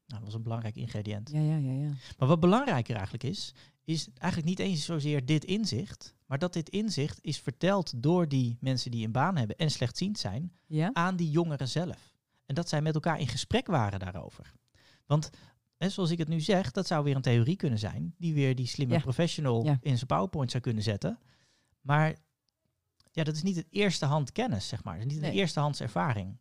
dat 0.05 0.23
was 0.23 0.33
een 0.33 0.43
belangrijk 0.43 0.75
ingrediënt. 0.75 1.29
Ja, 1.31 1.39
ja, 1.39 1.55
ja, 1.57 1.71
ja. 1.71 1.91
Maar 2.17 2.27
wat 2.27 2.39
belangrijker 2.39 2.93
eigenlijk 2.95 3.23
is, 3.23 3.53
is 3.83 4.07
eigenlijk 4.17 4.47
niet 4.57 4.59
eens 4.67 4.85
zozeer 4.85 5.25
dit 5.25 5.45
inzicht, 5.45 6.15
maar 6.25 6.37
dat 6.39 6.53
dit 6.53 6.69
inzicht 6.69 7.19
is 7.21 7.39
verteld 7.39 8.03
door 8.03 8.27
die 8.27 8.57
mensen 8.59 8.91
die 8.91 9.05
een 9.05 9.11
baan 9.11 9.37
hebben 9.37 9.55
en 9.57 9.71
slechtziend 9.71 10.19
zijn 10.19 10.51
Ja? 10.65 10.89
aan 10.93 11.15
die 11.15 11.29
jongeren 11.29 11.67
zelf. 11.69 12.13
En 12.45 12.55
dat 12.55 12.69
zij 12.69 12.81
met 12.81 12.93
elkaar 12.93 13.19
in 13.19 13.27
gesprek 13.27 13.67
waren 13.67 13.99
daarover. 13.99 14.53
Want 15.05 15.29
hè, 15.77 15.89
zoals 15.89 16.11
ik 16.11 16.17
het 16.17 16.27
nu 16.27 16.39
zeg, 16.39 16.71
dat 16.71 16.87
zou 16.87 17.03
weer 17.03 17.15
een 17.15 17.21
theorie 17.21 17.55
kunnen 17.55 17.79
zijn, 17.79 18.15
die 18.17 18.33
weer 18.33 18.55
die 18.55 18.67
slimme 18.67 18.93
Ja. 18.93 18.99
professional 18.99 19.63
Ja. 19.63 19.77
in 19.81 19.95
zijn 19.95 20.07
PowerPoint 20.07 20.51
zou 20.51 20.63
kunnen 20.63 20.83
zetten. 20.83 21.19
Maar 21.81 22.15
ja, 23.11 23.23
dat 23.23 23.35
is 23.35 23.43
niet 23.43 23.55
het 23.55 23.67
eerste 23.69 24.05
hand 24.05 24.31
kennis, 24.31 24.67
zeg 24.67 24.83
maar. 24.83 24.97
Dat 24.97 25.05
is 25.05 25.11
niet 25.11 25.21
Nee. 25.21 25.31
een 25.31 25.37
eerste 25.37 25.59
hands 25.59 25.79
ervaring. 25.81 26.37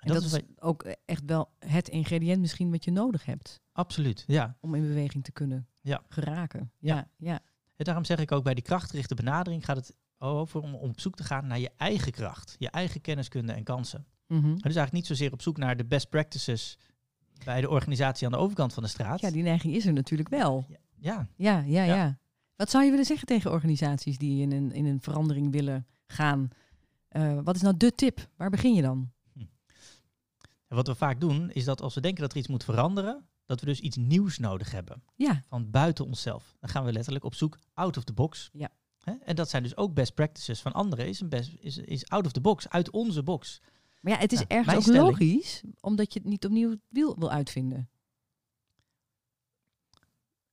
En 0.00 0.12
dat, 0.14 0.22
is 0.22 0.30
wat- 0.30 0.42
ook 0.58 0.82
echt 1.04 1.22
wel 1.26 1.50
het 1.58 1.88
ingrediënt 1.88 2.40
misschien 2.40 2.70
wat 2.70 2.84
je 2.84 2.90
nodig 2.90 3.24
hebt 3.24 3.60
absoluut, 3.72 4.24
ja. 4.26 4.56
om 4.60 4.74
in 4.74 4.82
beweging 4.82 5.24
te 5.24 5.32
kunnen 5.32 5.66
Ja. 5.80 6.02
geraken. 6.08 6.72
Ja, 6.78 6.94
Ja. 6.96 7.08
ja. 7.16 7.40
En 7.76 7.84
daarom 7.84 8.04
zeg 8.04 8.18
ik 8.18 8.32
ook 8.32 8.44
bij 8.44 8.54
die 8.54 8.62
krachtgerichte 8.64 9.14
benadering 9.14 9.64
gaat 9.64 9.76
het 9.76 9.94
over 10.18 10.60
om 10.60 10.74
op 10.74 11.00
zoek 11.00 11.16
te 11.16 11.24
gaan 11.24 11.46
naar 11.46 11.58
je 11.58 11.70
eigen 11.76 12.12
kracht, 12.12 12.56
je 12.58 12.70
eigen 12.70 13.00
kenniskunde 13.00 13.52
en 13.52 13.64
kansen. 13.64 14.06
Mhm. 14.26 14.44
En 14.44 14.50
dus 14.52 14.62
eigenlijk 14.62 14.92
niet 14.92 15.06
zozeer 15.06 15.32
op 15.32 15.42
zoek 15.42 15.56
naar 15.56 15.76
de 15.76 15.84
best 15.84 16.08
practices 16.08 16.78
bij 17.44 17.60
de 17.60 17.68
organisatie 17.68 18.26
aan 18.26 18.32
de 18.32 18.38
overkant 18.38 18.74
van 18.74 18.82
de 18.82 18.88
straat. 18.88 19.20
Ja, 19.20 19.30
die 19.30 19.42
neiging 19.42 19.74
is 19.74 19.86
er 19.86 19.92
natuurlijk 19.92 20.28
wel. 20.28 20.64
ja, 20.68 20.78
Ja, 20.96 21.28
ja, 21.36 21.82
ja. 21.82 21.94
Ja. 21.94 22.18
Wat 22.56 22.70
zou 22.70 22.84
je 22.84 22.90
willen 22.90 23.04
zeggen 23.06 23.26
tegen 23.26 23.50
organisaties 23.50 24.18
die 24.18 24.40
in 24.42 24.52
een, 24.52 24.72
in 24.72 24.84
een 24.86 25.00
verandering 25.00 25.52
willen 25.52 25.86
gaan? 26.06 26.48
Eh, 27.08 27.38
wat 27.44 27.54
is 27.56 27.62
nou 27.62 27.76
de 27.76 27.94
tip? 27.94 28.28
Waar 28.36 28.50
begin 28.50 28.74
je 28.74 28.82
dan? 28.82 29.12
En 30.70 30.76
wat 30.76 30.86
we 30.86 30.94
vaak 30.94 31.20
doen, 31.20 31.50
is 31.50 31.64
dat 31.64 31.82
als 31.82 31.94
we 31.94 32.00
denken 32.00 32.22
dat 32.22 32.32
er 32.32 32.38
iets 32.38 32.48
moet 32.48 32.64
veranderen, 32.64 33.28
dat 33.46 33.60
we 33.60 33.66
dus 33.66 33.80
iets 33.80 33.96
nieuws 33.96 34.38
nodig 34.38 34.70
hebben. 34.70 35.02
Ja, 35.16 35.42
Van 35.48 35.70
buiten 35.70 36.04
onszelf. 36.06 36.56
Dan 36.60 36.70
gaan 36.70 36.84
we 36.84 36.92
letterlijk 36.92 37.24
op 37.24 37.34
zoek 37.34 37.58
out 37.74 37.96
of 37.96 38.04
the 38.04 38.12
box. 38.12 38.50
Ja. 38.52 38.70
En 39.24 39.36
dat 39.36 39.48
zijn 39.50 39.62
dus 39.62 39.76
ook 39.76 39.94
best 39.94 40.14
practices 40.14 40.60
van 40.60 40.72
anderen. 40.72 41.08
Is, 41.08 41.20
een 41.20 41.28
best, 41.28 41.52
is, 41.58 41.76
is 41.78 42.08
out 42.08 42.26
of 42.26 42.32
the 42.32 42.40
box, 42.40 42.68
uit 42.68 42.90
onze 42.90 43.22
box. 43.22 43.60
maar 44.00 44.12
ja, 44.12 44.18
het 44.18 44.32
is 44.32 44.38
Ja, 44.38 44.46
ergens 44.48 44.74
ook 44.76 44.82
stelling- 44.82 45.02
logisch, 45.04 45.62
omdat 45.80 46.12
je 46.12 46.18
het 46.18 46.28
niet 46.28 46.44
opnieuw 46.44 46.76
wiel 46.88 47.18
wil 47.18 47.30
uitvinden. 47.30 47.90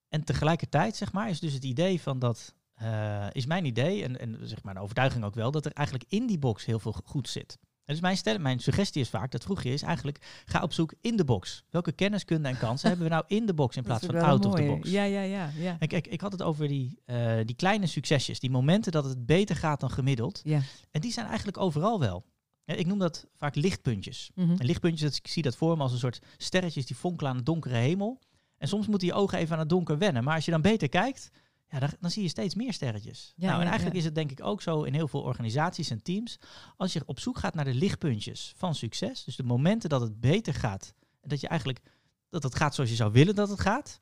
En 0.07 0.23
tegelijkertijd, 0.23 0.95
zeg 0.95 1.11
maar, 1.11 1.29
is 1.29 1.39
dus 1.39 1.53
het 1.53 1.63
idee 1.63 2.01
van 2.01 2.19
dat, 2.19 2.55
eh, 2.73 3.27
is 3.31 3.45
mijn 3.45 3.65
idee, 3.65 4.03
en, 4.03 4.19
en 4.19 4.37
zeg 4.47 4.63
maar 4.63 4.73
de 4.73 4.79
overtuiging 4.79 5.23
ook 5.23 5.35
wel, 5.35 5.51
dat 5.51 5.65
er 5.65 5.71
eigenlijk 5.71 6.11
in 6.11 6.27
die 6.27 6.39
box 6.39 6.65
heel 6.65 6.79
veel 6.79 6.95
goed 7.05 7.29
zit. 7.29 7.57
Dus 7.87 7.99
mijn, 7.99 8.17
stel, 8.17 8.39
mijn 8.39 8.59
suggestie 8.59 9.01
is 9.01 9.09
vaak, 9.09 9.31
dat 9.31 9.43
vroeg 9.43 9.63
je 9.63 9.69
is 9.69 9.81
eigenlijk, 9.81 10.43
ga 10.45 10.61
op 10.61 10.73
zoek 10.73 10.93
in 11.01 11.15
de 11.15 11.25
box. 11.25 11.63
Welke 11.69 11.91
kenniskunde 11.91 12.47
en 12.47 12.57
kansen 12.57 12.87
hebben 12.89 13.07
we 13.07 13.13
nou 13.13 13.23
in 13.27 13.45
de 13.45 13.53
box 13.53 13.75
in 13.75 13.83
plaats 13.83 14.05
van 14.05 14.15
out 14.15 14.45
of 14.45 14.55
the 14.55 14.63
box? 14.63 14.89
Ja, 14.89 15.03
ja, 15.03 15.21
ja, 15.21 15.51
ja. 15.57 15.75
En 15.79 15.87
kijk, 15.87 16.07
ik 16.07 16.21
had 16.21 16.31
het 16.31 16.41
over 16.41 16.67
die, 16.67 16.99
eh, 17.05 17.37
die 17.45 17.55
kleine 17.55 17.87
succesjes, 17.87 18.39
die 18.39 18.49
momenten 18.49 18.91
dat 18.91 19.05
het 19.05 19.25
beter 19.25 19.55
gaat 19.55 19.79
dan 19.79 19.91
gemiddeld. 19.91 20.41
ja. 20.43 20.61
En 20.91 21.01
die 21.01 21.11
zijn 21.11 21.25
eigenlijk 21.25 21.57
overal 21.57 21.99
wel. 21.99 22.25
Ja, 22.63 22.73
Ik 22.73 22.85
noem 22.85 22.99
dat 22.99 23.27
vaak 23.35 23.55
lichtpuntjes. 23.55 24.31
Mhm. 24.35 24.55
En 24.57 24.65
lichtpuntjes, 24.65 25.09
dat, 25.09 25.19
ik 25.19 25.27
zie 25.27 25.43
dat 25.43 25.55
voor 25.55 25.77
me 25.77 25.83
als 25.83 25.91
een 25.91 25.97
soort 25.97 26.19
sterretjes 26.37 26.85
die 26.85 26.95
fonkelen 26.95 27.31
aan 27.31 27.37
een 27.37 27.43
donkere 27.43 27.75
hemel. 27.75 28.19
En 28.57 28.67
soms 28.67 28.87
moeten 28.87 29.07
je 29.07 29.13
ogen 29.13 29.37
even 29.37 29.53
aan 29.53 29.59
het 29.59 29.69
donker 29.69 29.97
wennen. 29.97 30.23
Maar 30.23 30.35
als 30.35 30.45
je 30.45 30.51
dan 30.51 30.61
beter 30.61 30.89
kijkt, 30.89 31.29
ja, 31.69 31.79
dan, 31.79 31.89
dan 31.99 32.11
zie 32.11 32.23
je 32.23 32.29
steeds 32.29 32.55
meer 32.55 32.73
sterretjes. 32.73 33.33
Ja, 33.35 33.47
nou, 33.47 33.61
en 33.61 33.65
eigenlijk 33.65 33.93
ja. 33.93 33.99
is 33.99 34.05
het 34.05 34.15
denk 34.15 34.31
ik 34.31 34.43
ook 34.43 34.61
zo 34.61 34.83
in 34.83 34.93
heel 34.93 35.07
veel 35.07 35.21
organisaties 35.21 35.89
en 35.89 36.01
teams. 36.01 36.39
Als 36.77 36.93
je 36.93 37.01
op 37.05 37.19
zoek 37.19 37.37
gaat 37.37 37.55
naar 37.55 37.65
de 37.65 37.73
lichtpuntjes 37.73 38.53
van 38.57 38.75
succes, 38.75 39.23
dus 39.23 39.35
de 39.35 39.43
momenten 39.43 39.89
dat 39.89 40.01
het 40.01 40.19
beter 40.19 40.53
gaat. 40.53 40.93
En 41.21 41.29
dat 41.29 41.41
je 41.41 41.47
eigenlijk, 41.47 41.81
dat 42.29 42.43
het 42.43 42.55
gaat 42.55 42.75
zoals 42.75 42.89
je 42.89 42.95
zou 42.95 43.11
willen 43.11 43.35
dat 43.35 43.49
het 43.49 43.59
gaat. 43.59 44.01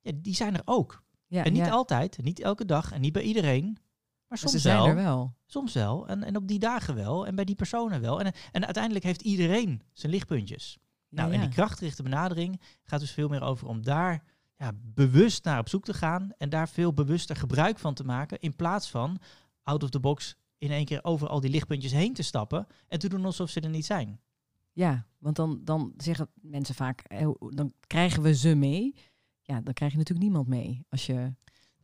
Ja, 0.00 0.12
die 0.14 0.34
zijn 0.34 0.54
er 0.54 0.62
ook. 0.64 1.02
ja, 1.26 1.44
en 1.44 1.52
niet 1.52 1.70
altijd, 1.70 2.22
niet 2.22 2.40
elke 2.40 2.64
dag, 2.64 2.92
en 2.92 3.00
niet 3.00 3.12
bij 3.12 3.22
iedereen. 3.22 3.78
Maar 4.28 4.38
soms 4.38 4.62
wel. 4.62 4.86
er 4.86 4.94
wel. 4.94 5.34
Soms 5.46 5.72
wel. 5.72 6.08
En, 6.08 6.22
en 6.22 6.36
op 6.36 6.48
die 6.48 6.58
dagen 6.58 6.94
wel. 6.94 7.26
En 7.26 7.34
bij 7.34 7.44
die 7.44 7.54
personen 7.54 8.00
wel. 8.00 8.20
En, 8.20 8.32
en 8.52 8.64
uiteindelijk 8.64 9.04
heeft 9.04 9.22
iedereen 9.22 9.82
zijn 9.92 10.12
lichtpuntjes. 10.12 10.78
Nou, 11.08 11.28
ja, 11.28 11.34
en 11.34 11.40
die 11.40 11.54
krachtgerichte 11.54 12.02
benadering 12.02 12.60
gaat 12.82 13.00
dus 13.00 13.10
veel 13.10 13.28
meer 13.28 13.42
over 13.42 13.68
om 13.68 13.82
daar 13.82 14.24
ja, 14.62 14.72
bewust 14.82 15.44
naar 15.44 15.58
op 15.58 15.68
zoek 15.68 15.84
te 15.84 15.94
gaan. 15.94 16.32
En 16.38 16.48
daar 16.48 16.68
veel 16.68 16.92
bewuster 16.92 17.36
gebruik 17.36 17.78
van 17.78 17.94
te 17.94 18.04
maken. 18.04 18.40
In 18.40 18.56
plaats 18.56 18.90
van 18.90 19.18
out 19.62 19.82
of 19.82 19.90
the 19.90 20.00
box 20.00 20.36
in 20.58 20.70
één 20.70 20.84
keer 20.84 21.04
over 21.04 21.28
al 21.28 21.40
die 21.40 21.50
lichtpuntjes 21.50 21.92
heen 21.92 22.14
te 22.14 22.22
stappen 22.22 22.66
en 22.88 22.98
te 22.98 23.08
doen 23.08 23.24
alsof 23.24 23.50
ze 23.50 23.60
er 23.60 23.68
niet 23.68 23.86
zijn. 23.86 24.20
Ja, 24.72 25.06
want 25.18 25.36
dan, 25.36 25.60
dan 25.64 25.92
zeggen 25.96 26.28
mensen 26.34 26.74
vaak, 26.74 27.00
eh, 27.00 27.30
dan 27.38 27.72
krijgen 27.86 28.22
we 28.22 28.34
ze 28.34 28.54
mee. 28.54 28.94
Ja, 29.42 29.60
dan 29.60 29.74
krijg 29.74 29.92
je 29.92 29.98
natuurlijk 29.98 30.26
niemand 30.26 30.48
mee. 30.48 30.86
Als 30.88 31.06
je... 31.06 31.34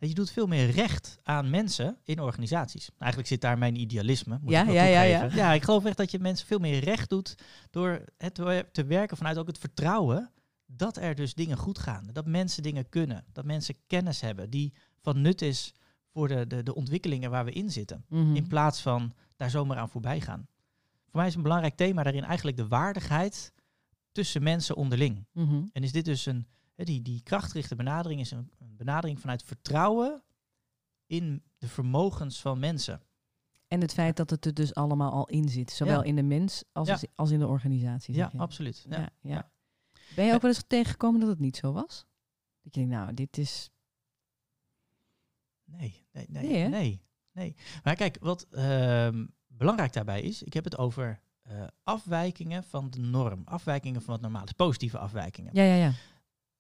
Je 0.01 0.15
doet 0.15 0.31
veel 0.31 0.47
meer 0.47 0.71
recht 0.71 1.19
aan 1.23 1.51
mensen 1.51 1.99
in 2.05 2.21
organisaties. 2.21 2.91
Eigenlijk 2.99 3.31
zit 3.31 3.41
daar 3.41 3.59
mijn 3.59 3.77
idealisme. 3.77 4.39
Moet 4.41 4.51
Ja, 4.51 4.63
ik 4.63 4.73
ja, 4.73 4.85
ja, 4.85 5.29
ja. 5.35 5.53
ik 5.53 5.63
geloof 5.63 5.85
echt 5.85 5.97
dat 5.97 6.11
je 6.11 6.19
mensen 6.19 6.47
veel 6.47 6.59
meer 6.59 6.85
recht 6.85 7.09
doet 7.09 7.35
door 7.71 8.05
het 8.17 8.35
te 8.73 8.85
werken 8.87 9.17
vanuit 9.17 9.39
ook 9.39 9.47
het 9.47 9.59
vertrouwen 9.59 10.31
dat 10.71 10.97
er 10.97 11.15
dus 11.15 11.35
dingen 11.35 11.57
goed 11.57 11.79
gaan. 11.79 12.09
Dat 12.13 12.27
mensen 12.27 12.63
dingen 12.63 12.89
kunnen. 12.89 13.25
Dat 13.33 13.45
mensen 13.45 13.75
kennis 13.87 14.21
hebben 14.21 14.51
die 14.51 14.73
van 15.01 15.21
nut 15.21 15.43
is 15.43 15.75
voor 16.13 16.29
de, 16.29 16.47
de, 16.47 16.63
de 16.63 16.75
ontwikkelingen 16.75 17.31
waar 17.31 17.45
we 17.45 17.53
in 17.53 17.71
zitten. 17.71 18.05
Mhm. 18.09 18.37
In 18.37 18.47
plaats 18.47 18.81
van 18.81 19.15
daar 19.37 19.51
zomaar 19.51 19.77
aan 19.77 19.89
voorbij 19.89 20.21
gaan. 20.21 20.49
Voor 21.09 21.21
mij 21.21 21.27
is 21.27 21.35
een 21.35 21.43
belangrijk 21.43 21.77
thema 21.77 22.03
daarin 22.03 22.25
eigenlijk 22.25 22.57
de 22.57 22.69
waardigheid 22.69 23.53
tussen 24.13 24.43
mensen 24.43 24.77
onderling. 24.77 25.27
Mhm. 25.33 25.63
En 25.73 25.83
is 25.83 25.93
dit 25.93 26.05
dus 26.05 26.27
een, 26.27 26.47
die, 26.75 27.03
die 27.03 27.23
krachtgerichte 27.23 27.77
benadering 27.77 28.21
is 28.21 28.31
een, 28.31 28.51
een 28.59 28.77
benadering 28.77 29.21
vanuit 29.21 29.43
vertrouwen 29.43 30.23
in 31.07 31.43
de 31.59 31.69
vermogens 31.69 32.41
van 32.41 32.59
mensen. 32.59 33.03
En 33.69 33.81
het 33.81 33.93
feit 33.93 34.17
dat 34.17 34.31
het 34.31 34.45
er 34.45 34.55
dus 34.55 34.75
allemaal 34.75 35.13
al 35.13 35.27
in 35.29 35.49
zit. 35.49 35.71
Zowel 35.71 35.99
Ja. 35.99 36.05
in 36.05 36.17
de 36.17 36.23
mens 36.23 36.65
als, 36.73 36.89
Ja. 36.89 36.99
als 37.15 37.31
in 37.31 37.39
de 37.39 37.47
organisatie. 37.47 38.15
Ja, 38.15 38.33
absoluut. 38.37 38.87
Ja. 38.89 39.11
Ja. 39.21 39.51
Ben 40.15 40.27
je 40.27 40.35
ook 40.35 40.43
wel 40.43 40.51
eens 40.51 40.65
tegengekomen 40.67 41.21
dat 41.21 41.29
het 41.29 41.39
niet 41.39 41.57
zo 41.57 41.73
was? 41.73 42.07
Dat 42.63 42.75
je 42.75 42.81
denkt, 42.81 42.95
nou, 42.95 43.15
dit 43.15 43.39
is... 43.39 43.71
Nee, 45.65 46.07
nee, 46.13 46.27
nee, 46.29 46.43
Nee, 46.43 46.69
nee, 46.69 47.03
nee. 47.33 47.57
Maar 47.83 47.95
kijk, 47.95 48.17
wat 48.21 48.47
ehm, 48.51 49.27
belangrijk 49.47 49.93
daarbij 49.93 50.23
is, 50.23 50.43
ik 50.43 50.53
heb 50.53 50.65
het 50.65 50.79
over 50.79 51.21
eh, 51.43 51.67
afwijkingen 51.83 52.65
van 52.65 52.91
de 52.91 53.01
norm. 53.01 53.43
Afwijkingen 53.45 54.03
van 54.03 54.13
wat 54.13 54.23
normaal 54.23 54.45
is, 54.45 54.53
positieve 54.53 54.99
afwijkingen. 54.99 55.51
Ja, 55.55 55.63
ja, 55.63 55.75
ja. 55.75 55.93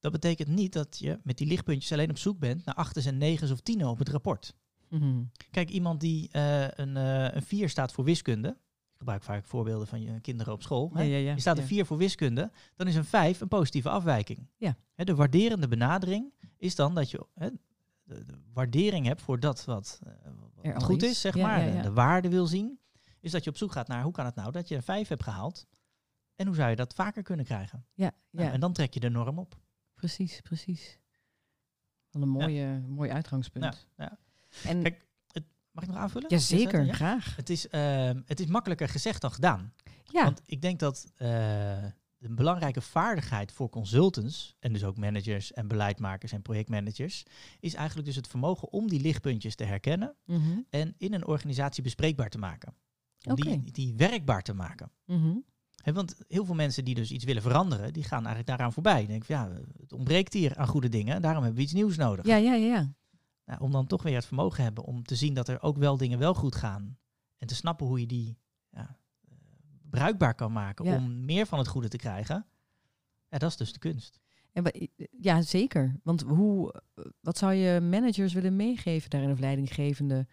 Dat 0.00 0.12
betekent 0.12 0.48
niet 0.48 0.72
dat 0.72 0.98
je 0.98 1.20
met 1.22 1.38
die 1.38 1.46
lichtpuntjes 1.46 1.92
alleen 1.92 2.10
op 2.10 2.18
zoek 2.18 2.38
bent 2.38 2.64
naar 2.64 2.74
achters 2.74 3.06
en 3.06 3.18
negens 3.18 3.50
of 3.50 3.60
tienen 3.60 3.88
op 3.88 3.98
het 3.98 4.08
rapport. 4.08 4.54
Mhm. 4.88 5.22
Kijk, 5.50 5.70
iemand 5.70 6.00
die 6.00 6.28
eh, 6.30 6.68
een, 6.68 6.96
eh 6.96 7.34
een 7.34 7.42
4 7.42 7.68
staat 7.68 7.92
voor 7.92 8.04
wiskunde. 8.04 8.56
Ik 8.98 9.04
gebruik 9.04 9.22
vaak 9.22 9.44
voorbeelden 9.44 9.86
van 9.86 10.00
je 10.00 10.20
kinderen 10.20 10.52
op 10.52 10.62
school. 10.62 10.90
hè. 10.94 11.02
Ja, 11.02 11.08
ja, 11.08 11.16
ja. 11.26 11.34
Je 11.34 11.40
staat 11.40 11.58
een 11.58 11.66
4 11.66 11.86
voor 11.86 11.96
wiskunde, 11.96 12.50
dan 12.74 12.86
is 12.86 12.94
een 12.94 13.04
5 13.04 13.40
een 13.40 13.48
positieve 13.48 13.88
afwijking. 13.90 14.48
Ja. 14.56 14.76
Hè, 14.94 15.04
de 15.04 15.14
waarderende 15.14 15.68
benadering 15.68 16.32
is 16.56 16.74
dan 16.74 16.94
dat 16.94 17.10
je 17.10 17.26
hè, 17.34 17.48
de, 18.02 18.24
de 18.24 18.34
waardering 18.52 19.06
hebt 19.06 19.22
voor 19.22 19.40
dat 19.40 19.64
wat, 19.64 20.00
eh, 20.02 20.12
wat 20.54 20.64
Er 20.64 20.80
goed 20.80 21.02
is. 21.02 21.20
zeg 21.20 21.34
Ja, 21.34 21.46
maar. 21.46 21.60
ja, 21.64 21.70
de- 21.70 21.76
ja. 21.76 21.82
De, 21.82 21.92
waarde 21.92 22.28
wil 22.28 22.46
zien. 22.46 22.78
Is 23.20 23.30
dat 23.30 23.44
je 23.44 23.50
op 23.50 23.56
zoek 23.56 23.72
gaat 23.72 23.88
naar 23.88 24.02
hoe 24.02 24.12
kan 24.12 24.24
het 24.24 24.34
nou 24.34 24.50
dat 24.52 24.68
je 24.68 24.74
een 24.74 24.82
5 24.82 25.08
hebt 25.08 25.22
gehaald. 25.22 25.66
En 26.36 26.46
hoe 26.46 26.56
zou 26.56 26.70
je 26.70 26.76
dat 26.76 26.94
vaker 26.94 27.22
kunnen 27.22 27.44
krijgen? 27.44 27.86
Ja, 27.94 28.10
Nou, 28.30 28.46
ja. 28.46 28.52
en 28.52 28.60
dan 28.60 28.72
trek 28.72 28.94
je 28.94 29.00
de 29.00 29.08
norm 29.10 29.38
op. 29.38 29.56
precies, 29.94 30.40
precies. 30.40 30.98
Wel 32.10 32.22
een 32.22 32.28
mooie, 32.28 32.80
mooi 32.88 33.10
uitgangspunt. 33.10 33.86
Ja, 33.96 34.04
ja. 34.04 34.18
En, 34.70 34.82
Kijk, 34.82 35.06
mag 35.78 35.88
ik 35.88 35.94
nog 35.94 36.02
aanvullen? 36.02 36.28
Jazeker, 36.30 36.84
Ja? 36.84 36.92
graag. 36.92 37.36
Het, 37.36 37.50
is, 37.50 37.68
ehm, 37.68 38.20
het 38.26 38.40
is 38.40 38.46
makkelijker 38.46 38.88
gezegd 38.88 39.20
dan 39.20 39.30
gedaan. 39.32 39.72
Ja, 40.04 40.24
Want 40.24 40.42
ik 40.46 40.62
denk 40.62 40.78
dat 40.78 41.06
eh, 41.16 41.82
een 42.18 42.34
belangrijke 42.34 42.80
vaardigheid 42.80 43.52
voor 43.52 43.68
consultants, 43.68 44.54
en 44.58 44.72
dus 44.72 44.84
ook 44.84 44.96
managers 44.96 45.52
en 45.52 45.68
beleidmakers 45.68 46.32
en 46.32 46.42
projectmanagers, 46.42 47.22
is 47.60 47.74
eigenlijk 47.74 48.06
dus 48.06 48.16
het 48.16 48.26
vermogen 48.28 48.72
om 48.72 48.88
die 48.88 49.00
lichtpuntjes 49.00 49.54
te 49.54 49.64
herkennen 49.64 50.16
Mhm, 50.24 50.58
en 50.70 50.94
in 50.98 51.14
een 51.14 51.26
organisatie 51.26 51.82
bespreekbaar 51.82 52.28
te 52.30 52.38
maken. 52.38 52.74
Om 53.26 53.32
Oké. 53.32 53.42
die, 53.42 53.72
die 53.72 53.94
werkbaar 53.96 54.42
te 54.42 54.54
maken. 54.54 54.90
mhm. 55.04 55.36
Hè, 55.78 55.92
want 55.92 56.16
heel 56.28 56.44
veel 56.44 56.54
mensen 56.54 56.84
die 56.84 56.94
dus 56.94 57.10
iets 57.10 57.24
willen 57.24 57.42
veranderen, 57.42 57.92
die 57.92 58.02
gaan 58.02 58.18
eigenlijk 58.18 58.46
daaraan 58.46 58.72
voorbij. 58.72 58.98
Die 58.98 59.06
denken 59.08 59.26
van 59.26 59.36
ja, 59.36 59.50
het 59.80 59.92
ontbreekt 59.92 60.32
hier 60.32 60.56
aan 60.56 60.66
goede 60.66 60.88
dingen, 60.88 61.14
en 61.14 61.22
daarom 61.22 61.42
hebben 61.42 61.58
we 61.60 61.64
iets 61.66 61.74
nieuws 61.74 61.96
nodig. 61.96 62.26
ja, 62.26 62.36
ja, 62.36 62.54
ja, 62.54 62.66
ja. 62.66 62.92
Nou, 63.48 63.60
om 63.60 63.70
dan 63.72 63.86
toch 63.86 64.02
weer 64.02 64.14
het 64.14 64.26
vermogen 64.26 64.62
hebben 64.62 64.84
om 64.84 65.02
te 65.02 65.16
zien 65.16 65.34
dat 65.34 65.48
er 65.48 65.62
ook 65.62 65.76
wel 65.76 65.96
dingen 65.96 66.18
wel 66.18 66.34
goed 66.34 66.54
gaan. 66.54 66.98
En 67.36 67.46
te 67.46 67.54
snappen 67.54 67.86
hoe 67.86 68.00
je 68.00 68.06
die 68.06 68.38
ja, 68.70 68.98
eh, 69.28 69.34
bruikbaar 69.90 70.34
kan 70.34 70.52
maken 70.52 70.84
Ja. 70.84 70.96
om 70.96 71.24
meer 71.24 71.46
van 71.46 71.58
het 71.58 71.68
goede 71.68 71.88
te 71.88 71.96
krijgen. 71.96 72.46
Ja, 73.28 73.38
dat 73.38 73.50
is 73.50 73.56
dus 73.56 73.72
de 73.72 73.78
kunst. 73.78 74.20
En 74.52 74.88
ja, 75.20 75.42
zeker. 75.42 76.00
Want 76.02 76.20
hoe, 76.20 76.82
wat 77.20 77.38
zou 77.38 77.52
je 77.52 77.80
managers 77.80 78.32
willen 78.32 78.56
meegeven 78.56 79.10
daarin 79.10 79.30
of 79.30 79.38
leidinggevende 79.38 80.26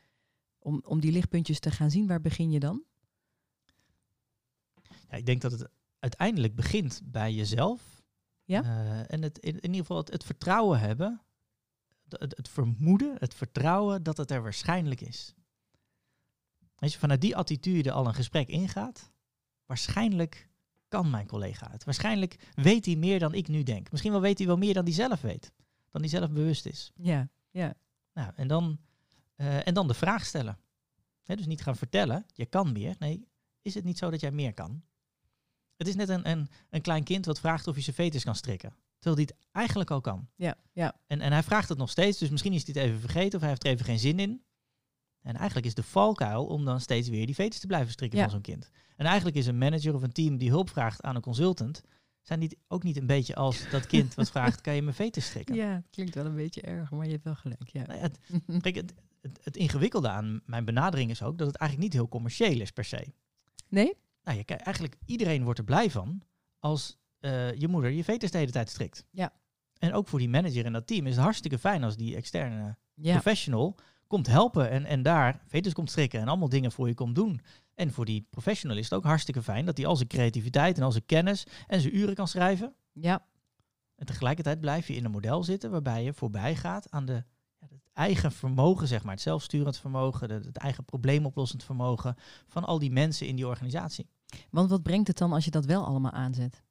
om, 0.60 0.82
om 0.86 1.00
die 1.00 1.12
lichtpuntjes 1.12 1.60
te 1.60 1.72
gaan 1.72 1.92
zien? 1.92 2.08
Waar 2.08 2.22
begin 2.22 2.52
je 2.52 2.60
dan? 2.60 2.84
Ja, 5.10 5.18
ik 5.18 5.26
denk 5.26 5.42
dat 5.42 5.52
het 5.52 5.70
uiteindelijk 6.00 6.56
begint 6.56 7.02
bij 7.04 7.34
jezelf. 7.34 8.04
Ja? 8.44 8.64
Eh, 8.64 9.14
en 9.14 9.22
het, 9.22 9.38
in, 9.40 9.54
in 9.54 9.62
ieder 9.64 9.80
geval 9.80 9.98
het, 9.98 10.12
het 10.12 10.24
vertrouwen 10.24 10.80
hebben. 10.80 11.22
Het, 12.10 12.38
het 12.38 12.50
vermoeden, 12.50 13.16
het 13.20 13.34
vertrouwen 13.34 14.04
dat 14.04 14.18
het 14.18 14.32
er 14.32 14.42
waarschijnlijk 14.44 15.02
is. 15.02 15.34
Als 16.76 16.94
je 16.94 17.00
vanuit 17.00 17.22
die 17.22 17.36
attitude 17.36 17.92
al 17.92 18.08
een 18.08 18.14
gesprek 18.14 18.48
ingaat, 18.48 19.12
waarschijnlijk 19.66 20.50
kan 20.88 21.10
mijn 21.10 21.28
collega 21.28 21.72
het. 21.72 21.84
Waarschijnlijk 21.84 22.52
weet 22.54 22.86
hij 22.86 22.96
meer 22.96 23.20
dan 23.20 23.34
ik 23.34 23.48
nu 23.48 23.64
denk. 23.64 23.92
Misschien 23.92 24.12
wel 24.12 24.22
weet 24.22 24.38
hij 24.38 24.48
wel 24.48 24.58
meer 24.58 24.74
dan 24.74 24.84
hij 24.84 24.94
zelf 24.94 25.22
weet. 25.22 25.52
Dan 25.92 26.02
hij 26.02 26.10
zelf 26.10 26.32
bewust 26.32 26.66
is. 26.66 26.92
Ja, 26.96 27.30
ja. 27.50 27.74
Nou, 28.14 28.32
en, 28.36 28.48
dan, 28.48 28.80
eh, 29.36 29.68
en 29.68 29.74
dan 29.74 29.88
de 29.88 29.94
vraag 29.94 30.26
stellen. 30.26 30.60
Dus 31.24 31.46
niet 31.46 31.62
gaan 31.62 31.76
vertellen, 31.76 32.26
je 32.34 32.46
kan 32.46 32.72
meer. 32.72 32.96
Nee, 33.00 33.28
is 33.62 33.74
het 33.74 33.84
niet 33.84 33.98
zo 33.98 34.10
dat 34.10 34.20
jij 34.20 34.32
meer 34.32 34.54
kan? 34.54 34.84
Het 35.78 35.88
is 35.88 35.96
net 35.96 36.10
een, 36.10 36.30
een, 36.30 36.50
een 36.70 36.82
klein 36.82 37.04
kind 37.04 37.26
wat 37.26 37.40
vraagt 37.40 37.68
of 37.68 37.74
hij 37.74 37.84
zijn 37.84 37.96
fetus 37.96 38.24
kan 38.24 38.36
strikken. 38.36 38.76
Terwijl 39.00 39.26
hij 39.26 39.36
het 39.36 39.48
eigenlijk 39.52 39.92
al 39.92 40.02
kan. 40.02 40.28
Ja, 40.36 40.56
ja. 40.72 40.96
En, 41.08 41.22
en 41.22 41.32
hij 41.32 41.44
vraagt 41.44 41.70
het 41.70 41.78
nog 41.78 41.90
steeds, 41.90 42.18
dus 42.18 42.30
misschien 42.30 42.54
is 42.54 42.66
hij 42.66 42.74
het 42.78 42.84
even 42.84 43.00
vergeten 43.00 43.34
of 43.36 43.40
hij 43.40 43.50
heeft 43.50 43.64
er 43.64 43.70
even 43.72 43.86
geen 43.86 44.00
zin 44.00 44.20
in. 44.20 44.44
En 45.22 45.36
eigenlijk 45.36 45.66
is 45.68 45.74
de 45.74 45.84
valkuil 45.84 46.46
om 46.46 46.66
dan 46.66 46.80
steeds 46.80 47.10
weer 47.10 47.26
die 47.26 47.36
fetus 47.36 47.60
te 47.60 47.68
blijven 47.68 47.92
strikken 47.92 48.18
Ja. 48.20 48.24
van 48.24 48.34
zo'n 48.34 48.42
kind. 48.42 48.70
En 48.96 49.06
eigenlijk 49.06 49.38
is 49.38 49.48
een 49.48 49.58
manager 49.58 49.94
of 49.96 50.02
een 50.02 50.12
team 50.12 50.38
die 50.38 50.50
hulp 50.50 50.70
vraagt 50.70 51.02
aan 51.02 51.16
een 51.16 51.22
consultant, 51.22 51.82
zijn 52.22 52.40
niet, 52.40 52.58
ook 52.68 52.84
niet 52.84 52.98
een 52.98 53.08
beetje 53.08 53.36
als 53.36 53.70
dat 53.70 53.88
kind 53.96 54.14
wat 54.14 54.32
vraagt, 54.32 54.62
kan 54.62 54.76
je 54.76 54.82
mijn 54.82 54.96
fetus 54.96 55.26
strikken? 55.26 55.56
Ja, 55.56 55.74
het 55.74 55.88
klinkt 55.90 56.16
wel 56.16 56.26
een 56.26 56.36
beetje 56.36 56.62
erg, 56.62 56.92
maar 56.92 57.06
je 57.06 57.12
hebt 57.12 57.24
wel 57.24 57.36
gelijk. 57.36 57.70
Ja. 57.70 57.86
Nou 57.86 58.00
ja, 58.00 58.04
het, 58.04 58.20
Kijk, 58.62 58.76
het, 58.76 58.94
het, 59.22 59.40
het 59.44 59.58
ingewikkelde 59.58 60.10
aan 60.10 60.42
mijn 60.46 60.66
benadering 60.66 61.10
is 61.10 61.22
ook 61.24 61.38
dat 61.38 61.48
het 61.48 61.56
eigenlijk 61.58 61.92
niet 61.92 62.02
heel 62.02 62.10
commercieel 62.10 62.60
is 62.62 62.72
per 62.72 62.86
se. 62.86 63.14
Nee? 63.70 63.94
Nou, 64.24 64.38
je, 64.38 64.44
kijk, 64.44 64.62
eigenlijk 64.62 64.98
iedereen 65.06 65.44
wordt 65.44 65.60
er 65.60 65.66
blij 65.66 65.92
van 65.92 66.22
als 66.60 66.98
eh, 67.26 67.54
je 67.54 67.68
moeder 67.68 67.92
je 67.92 68.04
fetus 68.04 68.32
de 68.32 68.38
hele 68.38 68.52
tijd 68.52 68.70
strikt. 68.70 69.06
Ja. 69.12 69.34
En 69.80 69.94
ook 69.94 70.08
voor 70.08 70.20
die 70.20 70.30
manager 70.30 70.66
en 70.66 70.74
dat 70.74 70.88
team 70.88 71.06
is 71.08 71.16
het 71.16 71.24
hartstikke 71.24 71.58
fijn 71.58 71.84
als 71.84 71.96
die 71.98 72.16
externe 72.16 72.78
Ja. 72.94 73.12
professional 73.12 73.76
komt 74.08 74.28
helpen 74.28 74.70
en, 74.70 74.86
en 74.86 75.02
daar 75.04 75.42
fetus 75.48 75.74
komt 75.74 75.90
strikken 75.90 76.20
en 76.20 76.28
allemaal 76.28 76.50
dingen 76.50 76.72
voor 76.72 76.88
je 76.88 76.94
komt 76.94 77.16
doen. 77.16 77.42
En 77.74 77.92
voor 77.92 78.06
die 78.06 78.28
professional 78.30 78.78
is 78.78 78.84
het 78.84 78.94
ook 78.94 79.04
hartstikke 79.04 79.42
fijn 79.44 79.66
dat 79.66 79.78
hij 79.78 79.86
al 79.86 79.96
zijn 79.96 80.08
creativiteit 80.10 80.78
en 80.78 80.84
al 80.84 80.92
zijn 80.92 81.06
kennis 81.06 81.46
en 81.68 81.82
zijn 81.82 81.96
uren 81.98 82.16
kan 82.16 82.28
schrijven. 82.28 82.74
Ja. 82.92 83.26
En 83.96 84.06
tegelijkertijd 84.06 84.60
blijf 84.60 84.88
je 84.88 84.96
in 84.96 85.06
een 85.06 85.12
model 85.12 85.44
zitten 85.44 85.72
waarbij 85.72 86.04
je 86.04 86.14
voorbij 86.14 86.56
gaat 86.56 86.92
aan 86.92 87.06
de, 87.06 87.24
het 87.60 87.72
eigen 87.94 88.32
vermogen, 88.32 88.88
zeg 88.88 89.04
maar, 89.04 89.14
het 89.14 89.22
zelfsturend 89.22 89.78
vermogen, 89.78 90.28
de- 90.28 90.34
het 90.34 90.58
eigen 90.58 90.86
probleemoplossend 90.86 91.64
vermogen 91.64 92.16
van 92.48 92.64
al 92.64 92.80
die 92.80 92.92
mensen 92.92 93.28
in 93.28 93.36
die 93.36 93.48
organisatie. 93.48 94.10
Want 94.50 94.70
wat 94.70 94.84
brengt 94.84 95.08
het 95.08 95.18
dan 95.18 95.34
als 95.34 95.46
je 95.46 95.52
dat 95.52 95.66
wel 95.66 95.86
allemaal 95.86 96.12
aanzet? 96.12 96.64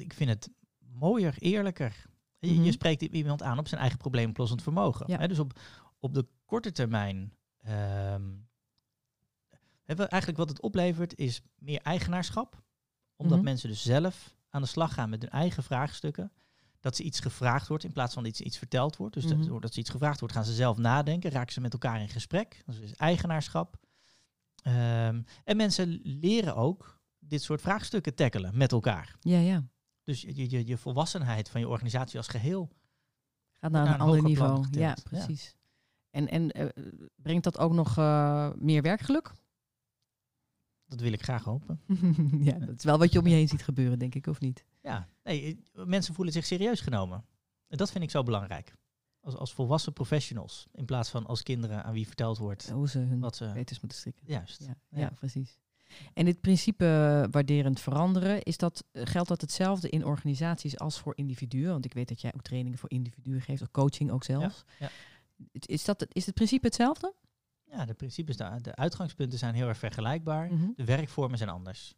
Ik 0.00 0.12
vind 0.12 0.30
het 0.30 0.50
mooier, 0.78 1.34
eerlijker. 1.38 2.06
Je, 2.38 2.52
Mhm. 2.52 2.62
je 2.62 2.72
spreekt 2.72 3.02
iemand 3.02 3.42
aan 3.42 3.58
op 3.58 3.68
zijn 3.68 3.80
eigen 3.80 3.98
probleemoplossend 3.98 4.62
vermogen. 4.62 5.06
Ja. 5.10 5.18
Hè, 5.18 5.28
dus 5.28 5.38
op, 5.38 5.60
op 5.98 6.14
de 6.14 6.26
korte 6.44 6.72
termijn. 6.72 7.32
wat- 9.86 10.08
eigenlijk 10.08 10.36
wat 10.36 10.48
het 10.48 10.60
oplevert 10.60 11.14
is 11.18 11.40
meer 11.58 11.80
eigenaarschap. 11.80 12.62
Omdat 13.16 13.36
Mhm. 13.36 13.44
mensen 13.46 13.68
dus 13.68 13.82
zelf 13.82 14.34
aan 14.48 14.62
de 14.62 14.68
slag 14.68 14.94
gaan 14.94 15.10
met 15.10 15.22
hun 15.22 15.30
eigen 15.30 15.62
vraagstukken. 15.62 16.32
Dat 16.80 16.96
ze 16.96 17.02
iets 17.02 17.20
gevraagd 17.20 17.68
wordt 17.68 17.84
in 17.84 17.92
plaats 17.92 18.14
van 18.14 18.22
dat 18.22 18.32
iets, 18.32 18.40
iets 18.40 18.58
verteld 18.58 18.96
wordt. 18.96 19.14
Dus 19.14 19.26
dat- 19.26 19.38
Mhm. 19.38 19.46
doordat 19.46 19.74
ze 19.74 19.80
iets 19.80 19.90
gevraagd 19.90 20.20
wordt, 20.20 20.34
gaan 20.34 20.44
ze 20.44 20.54
zelf 20.54 20.78
nadenken. 20.78 21.30
Raken 21.30 21.52
ze 21.52 21.60
met 21.60 21.72
elkaar 21.72 22.00
in 22.00 22.08
gesprek. 22.08 22.62
Dat 22.66 22.74
is 22.74 22.92
eigenaarschap. 22.94 23.76
Ehm, 24.62 25.22
en 25.44 25.56
mensen 25.56 26.00
leren 26.02 26.56
ook 26.56 27.00
dit 27.18 27.42
soort 27.42 27.60
vraagstukken 27.60 28.14
tackelen 28.14 28.56
met 28.56 28.72
elkaar. 28.72 29.16
Ja, 29.20 29.38
ja. 29.38 29.64
Dus 30.04 30.20
je, 30.20 30.50
je, 30.50 30.66
je 30.66 30.76
volwassenheid 30.76 31.48
van 31.48 31.60
je 31.60 31.68
organisatie 31.68 32.18
als 32.18 32.28
geheel. 32.28 32.70
Gaat 33.52 33.70
naar, 33.70 33.84
Naar 33.84 33.94
een 33.94 34.00
een 34.00 34.06
ander 34.06 34.22
niveau. 34.22 34.66
Ja, 34.70 34.80
ja. 34.80 34.96
precies. 35.04 35.56
En, 36.10 36.28
en 36.28 36.50
eh, 36.50 36.66
brengt 37.16 37.44
dat 37.44 37.58
ook 37.58 37.72
nog 37.72 37.98
eh, 37.98 38.52
meer 38.56 38.82
werkgeluk? 38.82 39.32
Dat 40.86 41.00
wil 41.00 41.12
ik 41.12 41.22
graag 41.22 41.44
hopen. 41.44 41.80
ja, 42.48 42.58
dat 42.58 42.76
is 42.76 42.84
wel 42.84 42.98
wat 42.98 43.12
je 43.12 43.18
om 43.18 43.26
je 43.26 43.34
heen 43.34 43.48
ziet 43.48 43.62
gebeuren, 43.62 43.98
denk 43.98 44.14
ik, 44.14 44.26
of 44.26 44.40
niet? 44.40 44.64
Ja, 44.80 45.08
nee, 45.22 45.62
eh, 45.72 45.84
mensen 45.84 46.14
voelen 46.14 46.32
zich 46.32 46.46
serieus 46.46 46.80
genomen. 46.80 47.24
En 47.68 47.76
dat 47.76 47.90
vind 47.90 48.04
ik 48.04 48.10
zo 48.10 48.22
belangrijk. 48.22 48.76
als, 49.20 49.36
als 49.36 49.52
volwassen 49.52 49.92
professionals. 49.92 50.66
In 50.72 50.84
plaats 50.84 51.10
van 51.10 51.26
als 51.26 51.42
kinderen 51.42 51.84
aan 51.84 51.92
wie 51.92 52.06
verteld 52.06 52.38
wordt 52.38 52.70
Hoe 52.70 52.88
ze 52.88 52.98
hun 52.98 53.20
wat 53.20 53.36
ze... 53.36 53.52
wetens 53.52 53.80
moeten 53.80 53.98
strikken. 53.98 54.26
Juist. 54.26 54.60
Ja, 54.60 54.76
ja. 54.88 54.98
Ja. 54.98 55.10
precies. 55.10 55.58
En 56.14 56.24
dit 56.24 56.40
principe 56.40 56.84
eh, 56.84 57.30
waarderend 57.30 57.80
veranderen, 57.80 58.42
is 58.42 58.56
dat, 58.56 58.84
eh, 58.92 59.02
geldt 59.06 59.28
dat 59.28 59.40
hetzelfde 59.40 59.88
in 59.88 60.04
organisaties 60.04 60.78
als 60.78 60.98
voor 60.98 61.16
individuen? 61.16 61.70
Want 61.70 61.84
ik 61.84 61.94
weet 61.94 62.08
dat 62.08 62.20
jij 62.20 62.32
ook 62.34 62.42
trainingen 62.42 62.78
voor 62.78 62.90
individuen 62.90 63.40
geeft, 63.40 63.62
of 63.62 63.70
coaching 63.70 64.10
ook 64.10 64.24
zelfs. 64.24 64.64
ja. 64.78 64.90
Het- 65.52 65.68
Is, 65.68 65.84
dat, 65.84 66.00
het- 66.00 66.14
is 66.14 66.26
het 66.26 66.34
principe 66.34 66.66
hetzelfde? 66.66 67.14
Ja, 67.64 67.84
de 67.84 67.94
principes, 67.94 68.36
de, 68.36 68.58
de 68.62 68.74
uitgangspunten 68.76 69.38
zijn 69.38 69.54
heel 69.54 69.68
erg 69.68 69.78
vergelijkbaar. 69.78 70.52
Mhm. 70.52 70.68
De 70.76 70.84
werkvormen 70.84 71.38
zijn 71.38 71.50
anders. 71.50 71.94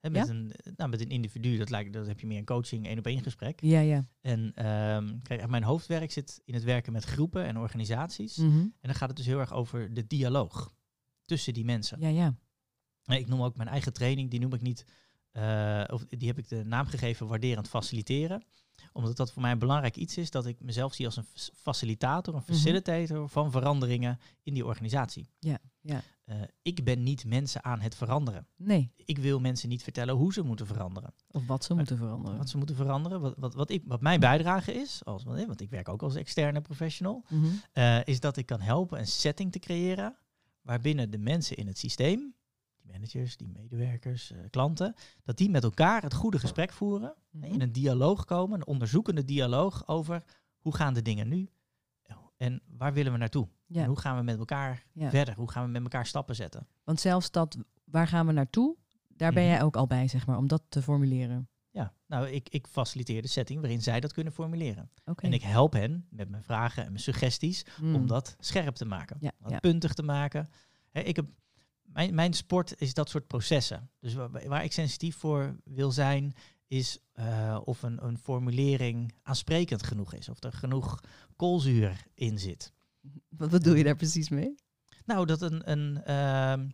Met, 0.00 0.12
Ja? 0.14 0.26
een, 0.28 0.52
nou, 0.76 0.90
met 0.90 1.00
een 1.00 1.08
individu, 1.10 1.56
dat, 1.56 1.70
lijkt, 1.70 1.92
dat 1.92 2.06
heb 2.06 2.20
je 2.20 2.26
meer 2.26 2.38
een 2.38 2.44
coaching, 2.44 2.86
één 2.86 2.98
op 2.98 3.06
één 3.06 3.22
gesprek. 3.22 3.60
Ja, 3.60 3.80
ja. 3.80 4.06
En 4.20 4.52
ehm, 4.54 5.18
kijk, 5.22 5.48
mijn 5.48 5.62
hoofdwerk 5.62 6.12
zit 6.12 6.42
in 6.44 6.54
het 6.54 6.62
werken 6.62 6.92
met 6.92 7.04
groepen 7.04 7.44
en 7.44 7.58
organisaties. 7.58 8.36
Mhm. 8.36 8.58
En 8.58 8.72
dan 8.80 8.94
gaat 8.94 9.08
het 9.08 9.16
dus 9.16 9.26
heel 9.26 9.38
erg 9.38 9.52
over 9.52 9.94
de 9.94 10.06
dialoog 10.06 10.72
tussen 11.24 11.52
die 11.54 11.64
mensen. 11.64 12.00
Ja, 12.00 12.08
ja. 12.08 12.34
Nee, 13.10 13.20
Ik 13.20 13.28
noem 13.28 13.42
ook 13.42 13.56
mijn 13.56 13.68
eigen 13.68 13.92
training, 13.92 14.30
die 14.30 14.40
noem 14.40 14.52
ik 14.54 14.60
niet, 14.60 14.84
eh, 15.32 15.84
of 15.86 16.04
die 16.08 16.28
heb 16.28 16.38
ik 16.38 16.48
de 16.48 16.64
naam 16.64 16.86
gegeven 16.86 17.26
waarderend 17.26 17.68
faciliteren. 17.68 18.42
Omdat 18.92 19.16
dat 19.16 19.32
voor 19.32 19.42
mij 19.42 19.50
een 19.52 19.58
belangrijk 19.58 19.96
iets 19.96 20.16
is, 20.16 20.30
dat 20.30 20.46
ik 20.46 20.60
mezelf 20.60 20.94
zie 20.94 21.06
als 21.06 21.16
een 21.16 21.26
facilitator, 21.54 22.34
een 22.34 22.42
Mhm. 22.46 22.52
facilitator 22.52 23.28
van 23.28 23.50
veranderingen 23.50 24.18
in 24.42 24.54
die 24.54 24.66
organisatie. 24.66 25.30
Ja, 25.38 25.58
ja. 25.80 26.02
Eh, 26.24 26.36
ik 26.62 26.84
ben 26.84 27.02
niet 27.02 27.24
mensen 27.24 27.64
aan 27.64 27.80
het 27.80 27.94
veranderen. 27.94 28.46
Nee, 28.56 28.92
Ik 28.96 29.18
wil 29.18 29.40
mensen 29.40 29.68
niet 29.68 29.82
vertellen 29.82 30.14
hoe 30.14 30.32
ze 30.32 30.42
moeten 30.42 30.66
veranderen. 30.66 31.14
of 31.30 31.46
wat 31.46 31.64
ze 31.64 31.74
moeten 31.74 31.96
veranderen. 31.96 32.38
Wat 32.38 32.48
ze 32.48 32.56
moeten 32.56 32.76
veranderen. 32.76 33.20
Wat, 33.20 33.34
wat, 33.36 33.54
wat, 33.54 33.70
ik, 33.70 33.82
wat 33.86 34.00
mijn 34.00 34.20
bijdrage 34.20 34.72
is, 34.74 35.04
als, 35.04 35.24
want, 35.24 35.38
eh, 35.38 35.48
ik 35.56 35.70
werk 35.70 35.88
ook 35.88 36.02
als 36.02 36.14
externe 36.14 36.60
professional, 36.60 37.24
Mhm. 37.28 37.46
eh, 37.72 37.98
is 38.04 38.20
dat 38.20 38.36
ik 38.36 38.46
kan 38.46 38.60
helpen 38.60 38.98
een 38.98 39.06
setting 39.06 39.52
te 39.52 39.58
creëren 39.58 40.16
waarbinnen 40.62 41.10
de 41.10 41.18
mensen 41.18 41.56
in 41.56 41.66
het 41.66 41.78
systeem, 41.78 42.34
managers, 42.92 43.36
die 43.36 43.48
medewerkers, 43.48 44.30
eh, 44.32 44.38
klanten, 44.50 44.94
dat 45.24 45.36
die 45.36 45.50
met 45.50 45.62
elkaar 45.62 46.02
het 46.02 46.14
goede 46.14 46.38
gesprek 46.38 46.72
voeren, 46.72 47.14
Mhm. 47.30 47.44
in 47.44 47.60
een 47.60 47.72
dialoog 47.72 48.24
komen, 48.24 48.60
een 48.60 48.66
onderzoekende 48.66 49.24
dialoog 49.24 49.88
over 49.88 50.22
hoe 50.58 50.74
gaan 50.74 50.94
de 50.94 51.02
dingen 51.02 51.28
nu 51.28 51.48
en 52.36 52.62
waar 52.66 52.92
willen 52.92 53.12
we 53.12 53.18
naartoe? 53.18 53.48
Ja. 53.66 53.80
En 53.82 53.86
hoe 53.88 53.98
gaan 53.98 54.16
we 54.16 54.22
met 54.22 54.38
elkaar 54.38 54.86
Ja. 54.92 55.10
verder? 55.10 55.34
Hoe 55.34 55.50
gaan 55.50 55.64
we 55.64 55.70
met 55.70 55.82
elkaar 55.82 56.06
stappen 56.06 56.34
zetten? 56.34 56.66
Want 56.84 57.00
zelfs 57.00 57.30
dat, 57.30 57.56
waar 57.84 58.06
gaan 58.06 58.26
we 58.26 58.32
naartoe, 58.32 58.76
daar 59.08 59.32
ben 59.32 59.42
Mhm. 59.42 59.52
jij 59.52 59.62
ook 59.62 59.76
al 59.76 59.86
bij, 59.86 60.08
zeg 60.08 60.26
maar, 60.26 60.36
om 60.36 60.48
dat 60.48 60.62
te 60.68 60.82
formuleren. 60.82 61.48
Ja, 61.70 61.92
nou, 62.06 62.28
ik, 62.28 62.48
ik 62.48 62.66
faciliteer 62.66 63.22
de 63.22 63.28
setting 63.28 63.60
waarin 63.60 63.82
zij 63.82 64.00
dat 64.00 64.12
kunnen 64.12 64.32
formuleren. 64.32 64.90
En 65.16 65.32
ik 65.32 65.42
help 65.42 65.72
hen 65.72 66.06
met 66.10 66.28
mijn 66.28 66.42
vragen 66.44 66.82
en 66.84 66.88
mijn 66.88 67.02
suggesties 67.02 67.64
Mm. 67.80 67.94
om 67.94 68.06
dat 68.06 68.36
scherp 68.38 68.74
te 68.74 68.84
maken. 68.84 69.16
Ja, 69.20 69.58
puntig 69.60 69.94
te 69.94 70.02
maken. 70.02 70.50
Hè, 70.90 71.00
ik 71.00 71.16
heb, 71.16 71.26
mijn, 71.92 72.14
mijn 72.14 72.32
sport 72.32 72.80
is 72.80 72.94
dat 72.94 73.08
soort 73.08 73.26
processen. 73.26 73.90
Dus 74.00 74.14
waar, 74.14 74.48
waar 74.48 74.64
ik 74.64 74.72
sensitief 74.72 75.16
voor 75.16 75.56
wil 75.64 75.92
zijn, 75.92 76.34
is 76.66 76.98
eh, 77.12 77.60
of 77.64 77.82
een, 77.82 78.04
een 78.04 78.18
formulering 78.18 79.14
aansprekend 79.22 79.82
genoeg 79.82 80.14
is. 80.14 80.28
Of 80.28 80.42
er 80.42 80.52
genoeg 80.52 81.00
koolzuur 81.36 82.06
in 82.14 82.38
zit. 82.38 82.72
Wat 83.28 83.50
bedoel 83.50 83.74
je 83.74 83.84
daar 83.84 83.96
precies 83.96 84.28
mee? 84.28 84.54
Nou, 85.04 85.26
dat 85.26 85.42
een, 85.42 85.70
een, 85.70 86.04
ehm, 86.04 86.68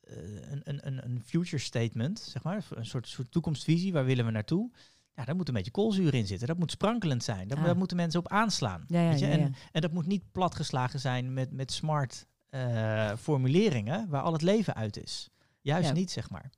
eh, 0.00 0.50
een, 0.50 0.60
een, 0.64 0.86
een, 0.86 1.04
een 1.04 1.22
future 1.24 1.62
statement, 1.62 2.18
zeg 2.20 2.42
maar, 2.42 2.66
een 2.70 2.86
soort, 2.86 3.08
soort 3.08 3.30
toekomstvisie, 3.30 3.92
waar 3.92 4.04
willen 4.04 4.24
we 4.24 4.30
naartoe? 4.30 4.70
Ja, 5.14 5.24
daar 5.24 5.36
moet 5.36 5.48
een 5.48 5.54
beetje 5.54 5.70
koolzuur 5.70 6.14
in 6.14 6.26
zitten. 6.26 6.46
Dat 6.46 6.58
moet 6.58 6.70
sprankelend 6.70 7.24
zijn. 7.24 7.48
Daar, 7.48 7.58
Ah. 7.58 7.64
daar 7.64 7.76
moeten 7.76 7.96
mensen 7.96 8.20
op 8.20 8.28
aanslaan. 8.28 8.84
Ja, 8.86 9.02
ja, 9.02 9.10
weet 9.10 9.18
je? 9.18 9.26
En, 9.26 9.40
ja. 9.40 9.50
en 9.72 9.80
dat 9.80 9.92
moet 9.92 10.06
niet 10.06 10.32
platgeslagen 10.32 11.00
zijn 11.00 11.32
met, 11.32 11.52
met 11.52 11.72
smart 11.72 12.26
eh, 12.52 13.16
formuleringen 13.16 14.08
waar 14.08 14.22
al 14.22 14.32
het 14.32 14.42
leven 14.42 14.74
uit 14.74 15.02
is. 15.02 15.30
Juist 15.60 15.88
Ja. 15.88 15.94
niet, 15.94 16.10
zeg 16.10 16.30
maar. 16.30 16.50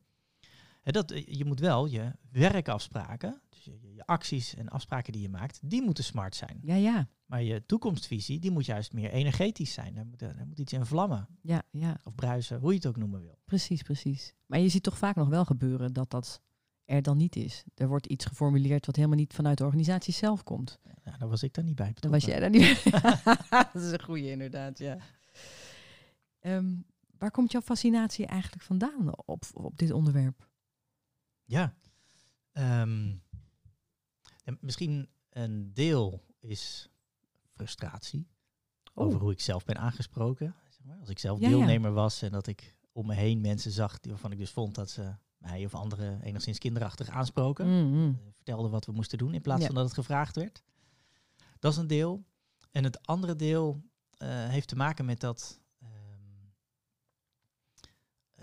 Hè, 0.82 0.92
dat, 0.92 1.10
eh, 1.10 1.26
je 1.26 1.44
moet 1.44 1.60
wel 1.60 1.86
je 1.86 2.12
werkafspraken, 2.30 3.40
dus 3.48 3.64
je, 3.64 3.94
je 3.94 4.06
acties 4.06 4.54
en 4.54 4.68
afspraken 4.68 5.12
die 5.12 5.22
je 5.22 5.28
maakt, 5.28 5.60
die 5.62 5.82
moeten 5.82 6.04
smart 6.04 6.36
zijn. 6.36 6.58
Ja, 6.62 6.74
ja, 6.74 7.08
Maar 7.26 7.42
je 7.42 7.66
toekomstvisie, 7.66 8.38
die 8.40 8.50
moet 8.50 8.66
juist 8.66 8.92
meer 8.92 9.10
energetisch 9.10 9.72
zijn. 9.72 9.94
Daar 9.94 10.06
moet, 10.06 10.18
daar 10.18 10.46
moet 10.46 10.58
iets 10.58 10.72
in 10.72 10.86
vlammen 10.86 11.26
ja, 11.42 11.62
ja, 11.70 12.00
of 12.04 12.14
bruisen, 12.14 12.60
hoe 12.60 12.70
je 12.70 12.76
het 12.76 12.86
ook 12.86 12.96
noemen 12.96 13.20
wil. 13.22 13.38
precies, 13.44 13.82
precies. 13.82 14.34
Maar 14.46 14.58
je 14.58 14.68
ziet 14.68 14.82
toch 14.82 14.98
vaak 14.98 15.16
nog 15.16 15.28
wel 15.28 15.44
gebeuren 15.44 15.92
dat 15.92 16.10
dat 16.10 16.40
er 16.84 17.02
dan 17.02 17.16
niet 17.16 17.36
is. 17.36 17.64
Er 17.74 17.88
wordt 17.88 18.06
iets 18.06 18.24
geformuleerd 18.24 18.86
wat 18.86 18.96
helemaal 18.96 19.16
niet 19.18 19.32
vanuit 19.34 19.58
de 19.58 19.64
organisatie 19.64 20.14
zelf 20.14 20.42
komt. 20.42 20.78
Ja, 21.04 21.16
daar 21.18 21.28
was 21.28 21.42
ik 21.42 21.54
dan 21.54 21.64
niet 21.64 21.76
bij 21.76 21.92
Dan 21.94 22.10
was 22.10 22.24
jij 22.24 22.40
daar 22.40 22.50
niet 22.50 22.84
Dat 23.72 23.82
is 23.82 23.90
een 23.90 24.02
goede 24.02 24.30
inderdaad, 24.30 24.78
ja. 24.78 24.98
Ehm, 26.44 26.74
waar 27.18 27.30
komt 27.30 27.52
jouw 27.52 27.60
fascinatie 27.60 28.26
eigenlijk 28.26 28.62
vandaan 28.62 29.24
op, 29.26 29.44
op 29.52 29.78
dit 29.78 29.90
onderwerp? 29.90 30.48
Ja. 31.44 31.74
Ehm, 32.52 33.14
en 34.44 34.58
misschien 34.60 35.08
een 35.30 35.72
deel 35.74 36.24
is 36.40 36.88
frustratie 37.54 38.26
Oh. 38.94 39.06
over 39.06 39.20
hoe 39.20 39.32
ik 39.32 39.40
zelf 39.40 39.64
ben 39.64 39.78
aangesproken. 39.78 40.54
Zeg 40.68 40.84
maar. 40.84 40.98
Als 40.98 41.08
ik 41.08 41.18
zelf 41.18 41.40
Ja, 41.40 41.48
ja. 41.48 41.56
deelnemer 41.56 41.92
was 41.92 42.22
en 42.22 42.30
dat 42.30 42.46
ik 42.46 42.76
om 42.92 43.06
me 43.06 43.14
heen 43.14 43.40
mensen 43.40 43.70
zag 43.70 44.00
die- 44.00 44.10
waarvan 44.12 44.32
ik 44.32 44.38
dus 44.38 44.50
vond 44.50 44.74
dat 44.74 44.90
ze 44.90 45.14
mij 45.36 45.64
of 45.64 45.74
anderen 45.74 46.22
enigszins 46.22 46.58
kinderachtig 46.58 47.08
aansproken. 47.08 47.66
Mhm. 47.90 48.08
eh, 48.08 48.32
vertelden 48.34 48.70
wat 48.70 48.84
we 48.86 48.92
moesten 48.92 49.18
doen 49.18 49.34
in 49.34 49.40
plaats 49.42 49.60
Ja. 49.60 49.66
van 49.66 49.74
dat 49.74 49.84
het 49.84 49.94
gevraagd 49.94 50.36
werd. 50.36 50.62
Dat 51.58 51.72
is 51.72 51.78
een 51.78 51.86
deel. 51.86 52.24
En 52.70 52.84
het 52.84 53.06
andere 53.06 53.36
deel 53.36 53.82
eh, 54.14 54.28
heeft 54.48 54.68
te 54.68 54.76
maken 54.76 55.04
met 55.04 55.20
dat. 55.20 55.60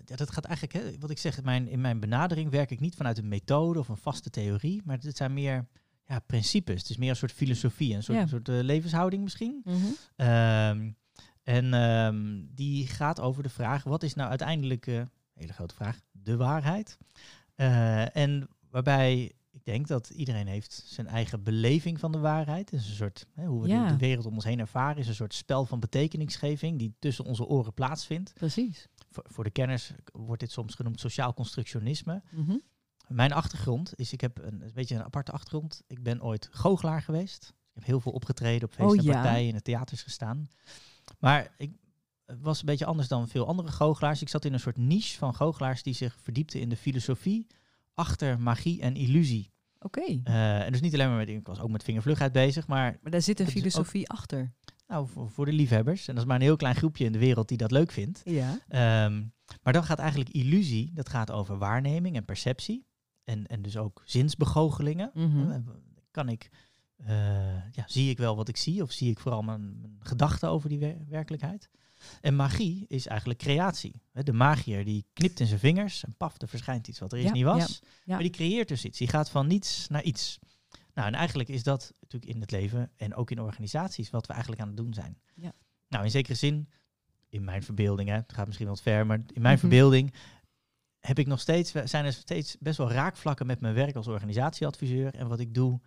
Ja, 0.06 0.16
dat 0.16 0.32
gaat 0.32 0.46
eigenlijk, 0.46 0.86
hè, 0.86 0.98
wat 1.00 1.10
ik 1.10 1.18
zeg, 1.18 1.38
in 1.38 1.44
mijn, 1.44 1.68
in 1.68 1.82
mijn 1.82 2.00
benadering 2.00 2.50
werk 2.50 2.72
ik 2.72 2.80
niet 2.80 2.96
vanuit 2.96 3.18
een 3.18 3.28
methode 3.28 3.80
of 3.80 3.88
een 3.90 3.98
vaste 3.98 4.30
theorie, 4.30 4.82
maar 4.86 4.98
het 5.02 5.18
zijn 5.18 5.34
meer 5.34 5.68
ja, 6.08 6.20
principes. 6.20 6.82
Het 6.82 6.90
is 6.90 6.98
meer 6.98 7.10
een 7.10 7.16
soort 7.16 7.32
filosofie, 7.32 7.96
een 7.96 8.04
soort, 8.04 8.18
Ja. 8.18 8.28
soort 8.28 8.50
eh, 8.50 8.60
levenshouding 8.60 9.24
misschien. 9.24 9.62
Mhm. 9.64 9.78
Ehm, 10.16 10.92
en 11.44 11.74
ehm, 11.74 12.42
die 12.56 12.88
gaat 12.88 13.20
over 13.20 13.44
de 13.44 13.50
vraag: 13.50 13.84
wat 13.84 14.04
is 14.04 14.14
nou 14.14 14.30
uiteindelijk, 14.30 14.88
eh, 14.88 15.02
hele 15.34 15.54
grote 15.54 15.76
vraag, 15.76 16.00
de 16.12 16.38
waarheid? 16.38 16.98
Eh, 17.56 18.16
en 18.16 18.48
waarbij 18.70 19.32
ik 19.52 19.66
denk 19.66 19.88
dat 19.88 20.10
iedereen 20.10 20.48
heeft 20.48 20.84
zijn 20.86 21.08
eigen 21.08 21.44
beleving 21.44 22.00
van 22.00 22.12
de 22.12 22.18
waarheid. 22.20 22.72
Het 22.72 22.80
is 22.80 22.90
een 22.90 22.96
soort, 22.96 23.28
hè, 23.34 23.46
hoe 23.46 23.62
we 23.62 23.68
de- 23.68 23.86
de, 23.88 23.98
wereld 23.98 24.26
om 24.26 24.34
ons 24.34 24.44
heen 24.44 24.60
ervaren, 24.60 24.98
is 24.98 25.08
een 25.08 25.16
soort 25.16 25.34
spel 25.34 25.66
van 25.66 25.80
betekenisgeving 25.80 26.80
die 26.80 26.94
tussen 27.00 27.26
onze 27.26 27.46
oren 27.46 27.74
plaatsvindt. 27.74 28.34
Precies. 28.34 28.88
Voor, 29.12 29.44
de 29.44 29.50
kenners 29.50 29.92
wordt 30.12 30.42
dit 30.42 30.52
soms 30.52 30.76
genoemd 30.76 31.00
sociaal 31.00 31.34
constructionisme. 31.34 32.22
Mhm. 32.32 32.58
Mijn 33.08 33.34
achtergrond 33.34 33.94
is, 33.96 34.14
ik 34.14 34.22
heb 34.22 34.38
een, 34.38 34.62
een 34.62 34.72
beetje 34.74 34.96
een 34.96 35.04
aparte 35.04 35.32
achtergrond. 35.32 35.82
Ik 35.88 36.04
ben 36.04 36.24
ooit 36.24 36.50
goochelaar 36.52 37.02
geweest. 37.02 37.48
Ik 37.50 37.74
heb 37.74 37.84
heel 37.86 38.00
veel 38.00 38.12
opgetreden 38.12 38.64
op 38.68 38.74
feesten 38.74 39.00
Oh, 39.00 39.06
en 39.06 39.12
ja. 39.12 39.22
partijen, 39.22 39.48
in 39.48 39.54
de 39.56 39.62
theaters 39.62 40.04
gestaan. 40.04 40.50
Maar 41.20 41.54
ik 41.58 41.72
het 42.26 42.42
was 42.42 42.60
een 42.60 42.66
beetje 42.66 42.86
anders 42.86 43.08
dan 43.08 43.28
veel 43.28 43.48
andere 43.48 43.72
goochelaars. 43.72 44.22
Ik 44.22 44.30
zat 44.30 44.46
in 44.46 44.54
een 44.54 44.60
soort 44.60 44.78
niche 44.78 45.18
van 45.18 45.36
goochelaars 45.36 45.84
die 45.84 45.94
zich 45.94 46.18
verdiepten 46.22 46.60
in 46.60 46.70
de 46.70 46.76
filosofie 46.78 47.48
achter 47.94 48.40
magie 48.40 48.82
en 48.82 48.96
illusie. 48.96 49.52
Oké. 49.80 50.20
Eh, 50.24 50.62
en 50.66 50.72
dus 50.72 50.82
niet 50.82 50.94
alleen 50.94 51.08
maar 51.08 51.18
met, 51.18 51.30
ik 51.30 51.48
was 51.48 51.60
ook 51.60 51.70
met 51.70 51.84
vingervlugheid 51.84 52.32
bezig, 52.32 52.68
maar 52.68 52.98
Maar 53.02 53.12
daar 53.12 53.22
zit 53.22 53.40
een 53.40 53.46
Het 53.46 53.56
ook- 53.56 53.62
filosofie 53.62 54.10
achter. 54.10 54.54
Nou, 54.92 55.08
voor, 55.08 55.30
voor 55.30 55.46
de 55.46 55.54
liefhebbers. 55.54 56.08
En 56.08 56.14
dat 56.14 56.24
is 56.24 56.28
maar 56.30 56.38
een 56.40 56.46
heel 56.46 56.56
klein 56.56 56.76
groepje 56.76 57.06
in 57.06 57.12
de 57.12 57.20
wereld 57.20 57.48
die 57.48 57.58
dat 57.58 57.72
leuk 57.72 57.92
vindt. 57.92 58.22
Ja. 58.26 58.60
Ehm, 58.68 59.24
maar 59.64 59.74
dan 59.74 59.84
gaat 59.84 60.00
eigenlijk 60.00 60.30
illusie, 60.30 60.92
dat 60.94 61.10
gaat 61.10 61.32
over 61.32 61.58
waarneming 61.58 62.16
en 62.16 62.26
perceptie. 62.26 62.86
En, 63.24 63.48
en 63.48 63.62
dus 63.62 63.78
ook 63.78 64.02
zinsbegoochelingen. 64.06 65.12
Mhm. 65.14 65.52
Eh, 65.52 65.58
Kan 66.12 66.30
ik, 66.30 66.50
eh, 66.98 67.72
ja, 67.72 67.84
zie 67.86 68.10
ik 68.10 68.18
wel 68.18 68.36
wat 68.36 68.48
ik 68.48 68.58
zie 68.58 68.82
of 68.82 68.92
zie 68.92 69.10
ik 69.12 69.20
vooral 69.20 69.42
mijn, 69.42 69.80
mijn 69.82 69.98
gedachten 70.00 70.50
over 70.50 70.70
die 70.70 70.80
wer- 70.80 71.06
werkelijkheid? 71.08 71.70
En 72.22 72.36
magie 72.36 72.86
is 72.88 73.08
eigenlijk 73.08 73.40
creatie. 73.40 74.02
De 74.12 74.34
magier 74.34 74.86
die 74.86 75.06
knipt 75.14 75.40
in 75.40 75.48
zijn 75.48 75.60
vingers 75.60 76.04
en 76.04 76.14
paf, 76.18 76.42
er 76.42 76.48
verschijnt 76.48 76.88
iets 76.88 77.00
wat 77.00 77.12
er 77.12 77.18
eerst 77.18 77.30
Ja, 77.30 77.36
niet 77.36 77.44
was. 77.46 77.60
ja, 77.82 77.88
ja. 78.04 78.14
Maar 78.14 78.22
die 78.22 78.30
creëert 78.32 78.68
dus 78.68 78.86
iets. 78.86 78.98
Die 78.98 79.08
gaat 79.08 79.30
van 79.30 79.48
niets 79.48 79.88
naar 79.88 80.04
iets. 80.04 80.40
Nou, 80.94 81.08
en 81.08 81.14
eigenlijk 81.14 81.50
is 81.50 81.64
dat 81.64 81.94
natuurlijk 82.00 82.34
in 82.34 82.42
het 82.42 82.52
leven 82.52 82.92
en 82.96 83.16
ook 83.16 83.32
in 83.32 83.40
organisaties 83.42 84.10
wat 84.10 84.28
we 84.28 84.32
eigenlijk 84.34 84.62
aan 84.62 84.68
het 84.68 84.78
doen 84.78 84.94
zijn. 84.94 85.18
Ja. 85.36 85.52
Nou, 85.88 86.04
in 86.04 86.12
zekere 86.12 86.36
zin, 86.36 86.70
in 87.30 87.44
mijn 87.44 87.64
verbeelding, 87.64 88.10
hè, 88.10 88.16
het 88.16 88.34
gaat 88.34 88.46
misschien 88.46 88.68
wat 88.68 88.82
ver, 88.82 89.06
maar 89.06 89.18
in 89.18 89.42
mijn 89.42 89.54
Mhm. 89.54 89.60
verbeelding 89.60 90.14
heb 91.00 91.20
ik 91.20 91.28
nog 91.28 91.40
steeds, 91.40 91.72
zijn 91.84 92.06
er 92.06 92.14
steeds 92.14 92.58
best 92.60 92.78
wel 92.78 92.92
raakvlakken 92.92 93.46
met 93.46 93.62
mijn 93.62 93.74
werk 93.74 93.96
als 93.96 94.08
organisatieadviseur 94.08 95.16
en 95.16 95.28
wat 95.28 95.40
ik 95.40 95.54
doe 95.54 95.80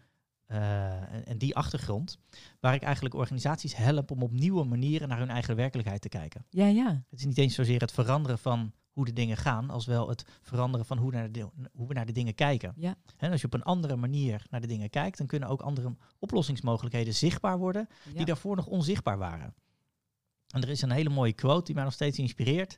en, 0.46 1.26
en 1.26 1.38
die 1.38 1.57
achtergrond, 1.57 2.18
waar 2.61 2.74
ik 2.74 2.83
eigenlijk 2.83 3.14
organisaties 3.14 3.76
help 3.76 4.11
om 4.11 4.22
op 4.22 4.33
nieuwe 4.33 4.64
manieren 4.64 5.09
naar 5.09 5.18
hun 5.18 5.30
eigen 5.30 5.57
werkelijkheid 5.57 6.00
te 6.00 6.09
kijken. 6.09 6.46
Ja, 6.50 6.66
ja. 6.66 7.04
Het 7.11 7.18
is 7.18 7.24
niet 7.24 7.38
eens 7.38 7.54
zozeer 7.54 7.80
het 7.80 7.92
veranderen 7.92 8.38
van 8.38 8.72
hoe 8.92 9.04
de 9.04 9.12
dingen 9.12 9.37
gaan, 9.37 9.70
als 9.70 9.87
wel 9.87 10.09
het 10.09 10.24
veranderen 10.42 10.87
van 10.87 10.98
hoe, 10.98 11.12
naar 11.12 11.33
de, 11.33 11.48
hoe 11.72 11.88
we 11.88 11.94
naar 11.94 12.07
de 12.07 12.12
dingen 12.12 12.35
kijken. 12.35 12.72
Ja. 12.76 12.96
En 13.16 13.30
als 13.30 13.40
je 13.40 13.46
op 13.46 13.54
een 13.54 13.62
andere 13.62 13.96
manier 13.96 14.46
naar 14.50 14.61
de 14.61 14.66
dingen 14.66 14.90
kijkt, 14.90 15.18
dan 15.18 15.26
kunnen 15.26 15.48
ook 15.48 15.61
andere 15.61 15.96
oplossingsmogelijkheden 16.18 17.14
zichtbaar 17.14 17.59
worden 17.59 17.88
die 18.14 18.24
daarvoor 18.24 18.57
nog 18.57 18.66
onzichtbaar 18.66 19.18
waren. 19.18 19.54
En 20.54 20.62
er 20.62 20.68
is 20.68 20.83
een 20.83 20.90
hele 20.90 21.09
mooie 21.09 21.33
quote 21.33 21.64
die 21.64 21.74
mij 21.74 21.85
nog 21.85 21.92
steeds 21.92 22.18
inspireert. 22.18 22.76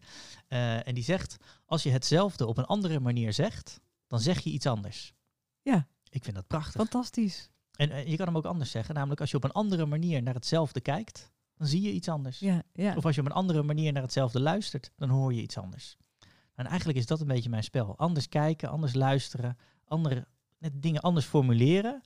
eh, 0.48 0.88
en 0.88 0.94
die 0.94 1.04
zegt: 1.04 1.36
Als 1.64 1.82
je 1.82 1.90
hetzelfde 1.90 2.46
op 2.46 2.58
een 2.58 2.64
andere 2.64 3.00
manier 3.00 3.32
zegt, 3.32 3.80
dan 4.06 4.20
zeg 4.20 4.40
je 4.40 4.50
iets 4.50 4.66
anders. 4.66 5.14
Ja. 5.62 5.88
Ik 6.10 6.24
vind 6.24 6.36
dat 6.36 6.46
prachtig. 6.46 6.80
Fantastisch. 6.80 7.50
En 7.76 7.90
eh, 7.90 8.06
je 8.06 8.16
kan 8.16 8.26
hem 8.26 8.36
ook 8.36 8.44
anders 8.44 8.70
zeggen, 8.70 8.94
namelijk 8.94 9.20
als 9.20 9.30
je 9.30 9.36
op 9.36 9.44
een 9.44 9.52
andere 9.52 9.86
manier 9.86 10.22
naar 10.22 10.34
hetzelfde 10.34 10.80
kijkt, 10.80 11.32
dan 11.56 11.66
zie 11.66 11.82
je 11.82 11.92
iets 11.92 12.08
anders. 12.08 12.38
Ja, 12.38 12.62
ja. 12.72 12.96
Of 12.96 13.04
als 13.04 13.14
je 13.14 13.20
op 13.20 13.26
een 13.26 13.32
andere 13.32 13.62
manier 13.62 13.92
naar 13.92 14.02
hetzelfde 14.02 14.40
luistert, 14.40 14.90
dan 14.96 15.08
hoor 15.08 15.34
je 15.34 15.42
iets 15.42 15.58
anders. 15.58 15.96
En 16.54 16.66
eigenlijk 16.66 16.98
is 16.98 17.06
dat 17.06 17.20
een 17.20 17.26
beetje 17.26 17.50
mijn 17.50 17.62
spel. 17.62 17.98
Anders 17.98 18.28
kijken, 18.28 18.68
anders 18.68 18.94
luisteren, 18.94 19.56
andere, 19.84 20.26
net 20.58 20.82
dingen 20.82 21.00
anders 21.00 21.26
formuleren, 21.26 22.02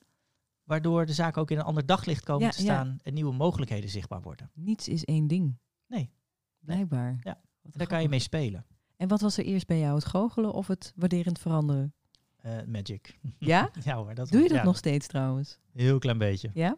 waardoor 0.63 1.05
de 1.05 1.13
zaken 1.13 1.41
ook 1.41 1.51
in 1.51 1.57
een 1.57 1.63
ander 1.63 1.85
daglicht 1.85 2.23
komen 2.23 2.45
Ja, 2.45 2.51
te 2.51 2.61
staan 2.61 2.99
en 3.03 3.13
nieuwe 3.13 3.33
mogelijkheden 3.33 3.89
zichtbaar 3.89 4.21
worden. 4.21 4.51
Niets 4.53 4.87
is 4.87 5.05
één 5.05 5.27
ding. 5.27 5.57
Nee. 5.87 6.11
Blijkbaar. 6.59 7.19
Ja. 7.23 7.41
Daar 7.61 7.87
kan 7.87 8.01
je 8.01 8.09
mee 8.09 8.19
spelen. 8.19 8.65
En 8.95 9.07
wat 9.07 9.21
was 9.21 9.37
er 9.37 9.45
eerst 9.45 9.67
bij 9.67 9.79
jou, 9.79 9.95
het 9.95 10.05
goochelen 10.05 10.53
of 10.53 10.67
het 10.67 10.93
waarderend 10.95 11.39
veranderen? 11.39 11.93
Eh, 12.41 12.51
magic. 12.67 13.19
Ja? 13.39 13.69
ja 13.83 13.95
hoor, 13.95 14.15
dat 14.15 14.29
Doe 14.29 14.41
je 14.41 14.47
dat 14.47 14.57
ja, 14.57 14.63
nog 14.63 14.77
steeds 14.77 15.07
trouwens? 15.07 15.59
Een 15.73 15.81
heel 15.81 15.99
klein 15.99 16.17
beetje. 16.17 16.49
Ja? 16.53 16.77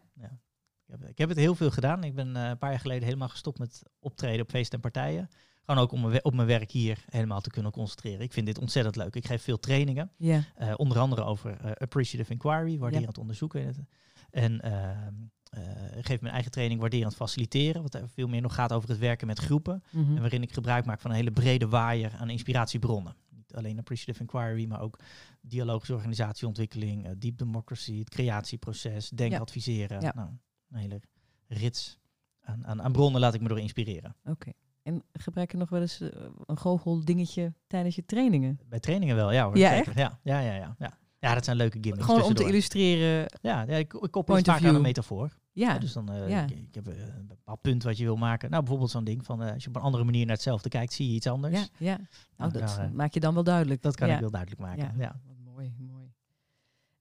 Ik 0.86 1.00
heb, 1.00 1.08
ik 1.08 1.18
heb 1.18 1.28
het 1.28 1.38
heel 1.38 1.54
veel 1.54 1.70
gedaan. 1.70 2.04
Ik 2.04 2.14
ben 2.14 2.36
eh, 2.36 2.48
een 2.48 2.58
paar 2.58 2.70
jaar 2.70 2.80
geleden 2.80 3.04
helemaal 3.04 3.28
gestopt 3.28 3.58
met 3.58 3.82
optreden 3.98 4.40
op 4.40 4.50
feesten 4.50 4.74
en 4.74 4.80
partijen. 4.80 5.30
Gewoon 5.64 5.82
ook 5.82 5.92
om 5.92 6.16
op 6.22 6.34
mijn 6.34 6.48
werk 6.48 6.70
hier 6.70 7.04
helemaal 7.10 7.40
te 7.40 7.50
kunnen 7.50 7.72
concentreren. 7.72 8.20
Ik 8.20 8.32
vind 8.32 8.46
dit 8.46 8.58
ontzettend 8.58 8.96
leuk. 8.96 9.16
Ik 9.16 9.26
geef 9.26 9.42
veel 9.42 9.58
trainingen. 9.58 10.10
Ja. 10.16 10.44
eh, 10.54 10.72
onder 10.76 10.98
andere 10.98 11.24
over 11.24 11.76
appreciative 11.78 12.32
inquiry, 12.32 12.78
waarderend 12.78 13.18
onderzoeken. 13.18 13.88
En 14.30 14.60
ehm, 14.60 15.14
eh, 15.54 15.62
geef 16.00 16.20
mijn 16.20 16.32
eigen 16.32 16.50
training 16.50 16.80
waarderend 16.80 17.14
faciliteren. 17.14 17.82
Wat 17.82 18.00
veel 18.06 18.28
meer 18.28 18.40
nog 18.40 18.54
gaat 18.54 18.72
over 18.72 18.88
het 18.88 18.98
werken 18.98 19.26
met 19.26 19.38
groepen. 19.38 19.82
Mhm. 19.90 20.14
En 20.14 20.20
waarin 20.20 20.42
ik 20.42 20.52
gebruik 20.52 20.84
maak 20.84 21.00
van 21.00 21.10
een 21.10 21.16
hele 21.16 21.30
brede 21.30 21.68
waaier 21.68 22.12
aan 22.18 22.30
inspiratiebronnen. 22.30 23.16
Niet 23.54 23.64
alleen 23.64 23.78
appreciative 23.78 24.20
inquiry, 24.20 24.66
maar 24.66 24.80
ook 24.80 24.98
dialogische 25.40 25.94
organisatieontwikkeling, 25.94 27.04
eh, 27.06 27.10
deep 27.18 27.38
democracy, 27.38 27.98
het 27.98 28.10
creatieproces, 28.10 29.08
denken, 29.08 29.36
Ja. 29.36 29.42
adviseren. 29.42 30.00
Ja. 30.00 30.12
Nou, 30.14 30.28
een 30.70 30.78
hele 30.78 31.00
rits 31.48 31.98
aan, 32.40 32.66
aan, 32.66 32.82
aan 32.82 32.92
bronnen 32.92 33.20
laat 33.20 33.34
ik 33.34 33.40
me 33.40 33.48
door 33.48 33.60
inspireren. 33.60 34.16
Oké. 34.24 34.52
En 34.82 35.02
gebruik 35.12 35.50
je 35.50 35.56
nog 35.56 35.68
wel 35.68 35.80
eens 35.80 36.00
eh, 36.00 36.08
een 36.46 36.58
goochel 36.58 37.04
dingetje 37.04 37.52
tijdens 37.66 37.94
je 37.94 38.04
trainingen? 38.04 38.60
Bij 38.68 38.80
trainingen 38.80 39.16
wel, 39.16 39.32
ja 39.32 39.44
hoor. 39.44 39.58
Ja, 39.58 39.76
zeker. 39.76 39.98
Ja, 39.98 40.18
ja, 40.22 40.38
ja, 40.40 40.54
ja, 40.54 40.76
ja. 40.78 40.98
Ja, 41.18 41.34
dat 41.34 41.44
zijn 41.44 41.56
leuke 41.56 41.78
gimmicks. 41.80 42.04
Gewoon 42.04 42.22
om 42.22 42.34
te 42.34 42.44
illustreren. 42.46 43.38
Ja, 43.42 43.62
ja 43.62 43.76
ik, 43.76 43.92
ik 43.92 44.10
koppel 44.10 44.34
het 44.36 44.46
vaak 44.46 44.64
aan 44.64 44.74
een 44.74 44.82
metafoor. 44.82 45.36
Ja. 45.54 45.72
Ja, 45.72 45.78
dus 45.78 45.92
dan, 45.92 46.12
eh, 46.12 46.28
Ja. 46.28 46.42
ik, 46.42 46.50
ik 46.50 46.74
heb 46.74 46.88
eh, 46.88 46.98
een 46.98 47.26
bepaald 47.26 47.60
punt 47.60 47.82
wat 47.82 47.96
je 47.96 48.04
wil 48.04 48.16
maken. 48.16 48.50
Nou, 48.50 48.60
bijvoorbeeld 48.62 48.90
zo'n 48.90 49.04
ding 49.04 49.24
van, 49.24 49.42
eh, 49.42 49.52
als 49.52 49.62
je 49.62 49.68
op 49.68 49.76
een 49.76 49.82
andere 49.82 50.04
manier 50.04 50.26
naar 50.26 50.34
hetzelfde 50.34 50.68
kijkt, 50.68 50.92
zie 50.92 51.08
je 51.08 51.14
iets 51.14 51.26
anders. 51.26 51.60
ja, 51.60 51.66
ja. 51.78 52.00
Nou, 52.36 52.52
dat 52.52 52.92
maak 52.92 53.14
je 53.14 53.20
dan 53.20 53.34
wel 53.34 53.44
duidelijk. 53.44 53.82
Dat 53.82 53.96
kan 53.96 54.08
ja. 54.08 54.14
ik 54.14 54.20
heel 54.20 54.30
duidelijk 54.30 54.60
maken. 54.60 54.82
Ja. 54.82 54.92
Ja. 54.98 55.20
Wat 55.26 55.36
mooi, 55.38 55.74
mooi. 55.78 56.12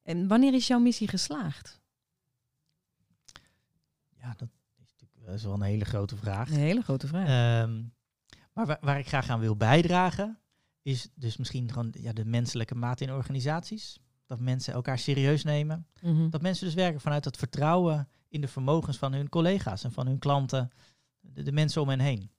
En 0.04 0.28
wanneer 0.28 0.54
is 0.54 0.68
jouw 0.68 0.80
missie 0.80 1.08
geslaagd? 1.08 1.82
Ja, 4.10 4.34
dat 4.38 4.50
is 4.78 4.92
natuurlijk 4.92 5.26
dat 5.26 5.36
is 5.36 5.44
wel 5.44 5.54
een 5.54 5.62
hele 5.62 5.86
grote 5.86 6.18
vraag. 6.18 6.50
Een 6.50 6.56
hele 6.56 6.82
grote 6.82 7.08
vraag. 7.08 7.28
Ehm, 7.28 7.84
maar 8.54 8.66
waar, 8.66 8.78
waar 8.82 9.00
ik 9.00 9.08
graag 9.08 9.30
aan 9.30 9.40
wil 9.40 9.56
bijdragen, 9.56 10.40
is 10.82 11.10
dus 11.16 11.38
misschien 11.38 11.72
gewoon 11.72 11.94
ja, 12.00 12.14
de 12.14 12.26
menselijke 12.26 12.76
maat 12.76 13.02
in 13.02 13.12
organisaties. 13.12 14.00
Dat 14.26 14.40
mensen 14.40 14.74
elkaar 14.74 15.00
serieus 15.00 15.44
nemen. 15.44 15.88
Mhm. 16.02 16.30
Dat 16.30 16.42
mensen 16.42 16.66
dus 16.66 16.76
werken 16.76 17.02
vanuit 17.02 17.24
dat 17.24 17.38
vertrouwen 17.38 18.08
in 18.34 18.42
de 18.42 18.48
vermogens 18.48 18.98
van 18.98 19.14
hun 19.14 19.30
collega's 19.30 19.84
en 19.84 19.92
van 19.92 20.08
hun 20.08 20.20
klanten, 20.20 20.70
de, 21.20 21.44
de 21.44 21.52
mensen 21.52 21.82
om 21.82 21.90
hen 21.90 22.00
heen. 22.00 22.30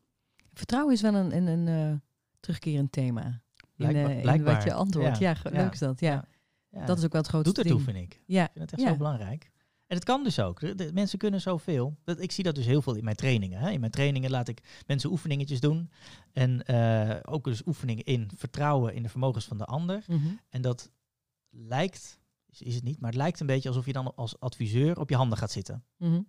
Vertrouwen 0.52 0.94
is 0.94 1.00
wel 1.00 1.14
een, 1.14 1.36
een, 1.36 1.46
een 1.46 1.68
eh, 1.92 1.98
terugkerend 2.40 2.92
thema. 2.92 3.24
In, 3.24 3.40
Blijkbaar- 3.76 4.10
eh, 4.10 4.34
in 4.34 4.44
wat 4.44 4.62
je 4.62 4.72
antwoordt. 4.72 5.18
Ja, 5.18 5.36
Ja, 5.42 5.50
leuk 5.50 5.72
is 5.72 5.78
dat. 5.78 6.00
Ja. 6.00 6.24
Ja, 6.70 6.86
Dat 6.86 6.98
is 6.98 7.04
ook 7.04 7.12
wel 7.12 7.20
het 7.20 7.30
grootste 7.30 7.52
doet 7.54 7.64
ertoe, 7.64 7.84
ding. 7.84 7.96
vind 7.96 8.12
ik. 8.12 8.22
Ja, 8.26 8.44
Ik 8.44 8.50
vind 8.54 8.70
het 8.70 8.80
echt 8.80 8.88
zo 8.90 8.96
belangrijk. 8.96 9.50
En 9.86 9.96
het 9.96 10.04
kan 10.04 10.22
dus 10.24 10.38
ook. 10.40 10.60
De, 10.60 10.74
de 10.74 10.90
mensen 10.92 11.18
kunnen 11.18 11.40
zoveel. 11.40 11.96
Dat, 12.04 12.20
ik 12.20 12.32
zie 12.32 12.44
dat 12.44 12.54
dus 12.54 12.66
heel 12.66 12.82
veel 12.82 12.94
in 12.94 13.04
mijn 13.04 13.16
trainingen. 13.16 13.60
Hè. 13.60 13.70
In 13.70 13.80
mijn 13.80 13.92
trainingen 13.92 14.30
laat 14.30 14.48
ik 14.48 14.82
mensen 14.86 15.10
oefeningetjes 15.10 15.60
doen. 15.60 15.90
En 16.32 16.64
eh, 16.66 17.16
ook 17.22 17.44
dus 17.44 17.66
oefeningen 17.66 18.04
in 18.04 18.30
vertrouwen 18.36 18.94
in 18.94 19.02
de 19.02 19.08
vermogens 19.08 19.44
van 19.44 19.58
de 19.58 19.64
ander. 19.64 20.04
Mhm. 20.06 20.26
En 20.48 20.62
dat 20.62 20.90
lijkt, 21.50 22.18
is, 22.60 22.74
het 22.74 22.84
niet, 22.84 23.00
maar 23.00 23.10
het 23.10 23.18
lijkt 23.18 23.40
een 23.40 23.46
beetje 23.46 23.68
alsof 23.68 23.86
je 23.86 23.92
dan 23.92 24.14
als 24.14 24.40
adviseur 24.40 24.98
op 25.00 25.10
je 25.10 25.16
handen 25.16 25.38
gaat 25.38 25.50
zitten. 25.50 25.84
Mhm. 25.98 26.20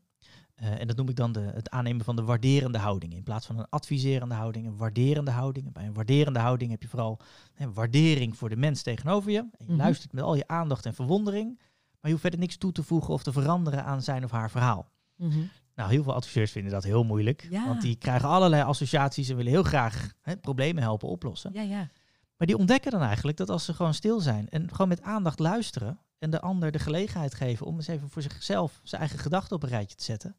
Eh, 0.56 0.80
en 0.80 0.88
dat 0.88 0.96
noem 0.98 1.10
ik 1.10 1.16
dan 1.16 1.32
de, 1.32 1.40
het 1.40 1.70
aannemen 1.70 2.06
van 2.06 2.16
de 2.16 2.24
waarderende 2.24 2.78
houding. 2.78 3.14
In 3.14 3.24
plaats 3.24 3.46
van 3.46 3.60
een 3.60 3.70
adviserende 3.70 4.36
houding, 4.36 4.68
een 4.68 4.78
waarderende 4.78 5.32
houding. 5.32 5.66
En 5.66 5.74
bij 5.74 5.86
een 5.86 5.94
waarderende 5.94 6.40
houding 6.40 6.72
heb 6.72 6.82
je 6.82 6.88
vooral 6.88 7.20
hè, 7.54 7.72
waardering 7.74 8.38
voor 8.38 8.50
de 8.50 8.56
mens 8.56 8.82
tegenover 8.82 9.32
je. 9.32 9.38
En 9.38 9.50
je 9.58 9.66
Mhm. 9.72 9.76
luistert 9.82 10.14
met 10.14 10.24
al 10.24 10.36
je 10.36 10.48
aandacht 10.48 10.86
en 10.86 10.94
verwondering. 10.94 11.58
Maar 11.58 12.00
je 12.02 12.10
hoeft 12.10 12.22
verder 12.22 12.40
niks 12.40 12.58
toe 12.58 12.72
te 12.72 12.84
voegen 12.84 13.14
of 13.14 13.24
te 13.24 13.32
veranderen 13.32 13.84
aan 13.86 14.02
zijn 14.02 14.24
of 14.24 14.32
haar 14.32 14.52
verhaal. 14.52 14.90
Mhm. 15.16 15.40
Nou, 15.76 15.90
heel 15.90 16.04
veel 16.04 16.14
adviseurs 16.14 16.52
vinden 16.52 16.72
dat 16.72 16.84
heel 16.84 17.04
moeilijk. 17.04 17.48
Ja. 17.50 17.66
Want 17.68 17.82
die 17.82 17.96
krijgen 17.96 18.30
allerlei 18.30 18.64
associaties 18.64 19.30
en 19.30 19.36
willen 19.36 19.52
heel 19.52 19.64
graag 19.64 20.14
hè, 20.22 20.38
problemen 20.38 20.84
helpen 20.84 21.08
oplossen. 21.10 21.54
Ja, 21.54 21.62
ja. 21.62 21.90
Maar 22.38 22.48
die 22.48 22.58
ontdekken 22.58 22.92
dan 22.92 23.02
eigenlijk 23.02 23.38
dat 23.38 23.50
als 23.50 23.66
ze 23.66 23.74
gewoon 23.74 23.94
stil 23.94 24.20
zijn 24.20 24.50
en 24.50 24.70
gewoon 24.70 24.88
met 24.88 25.02
aandacht 25.02 25.40
luisteren 25.40 26.00
en 26.20 26.30
de 26.30 26.42
ander 26.42 26.72
de 26.72 26.80
gelegenheid 26.80 27.34
geven 27.34 27.66
om 27.66 27.76
eens 27.76 27.88
even 27.88 28.10
voor 28.10 28.22
zichzelf 28.22 28.80
zijn 28.84 29.02
eigen 29.02 29.20
gedachten 29.20 29.56
op 29.56 29.64
een 29.64 29.70
rijtje 29.70 29.96
te 29.98 30.04
zetten, 30.04 30.36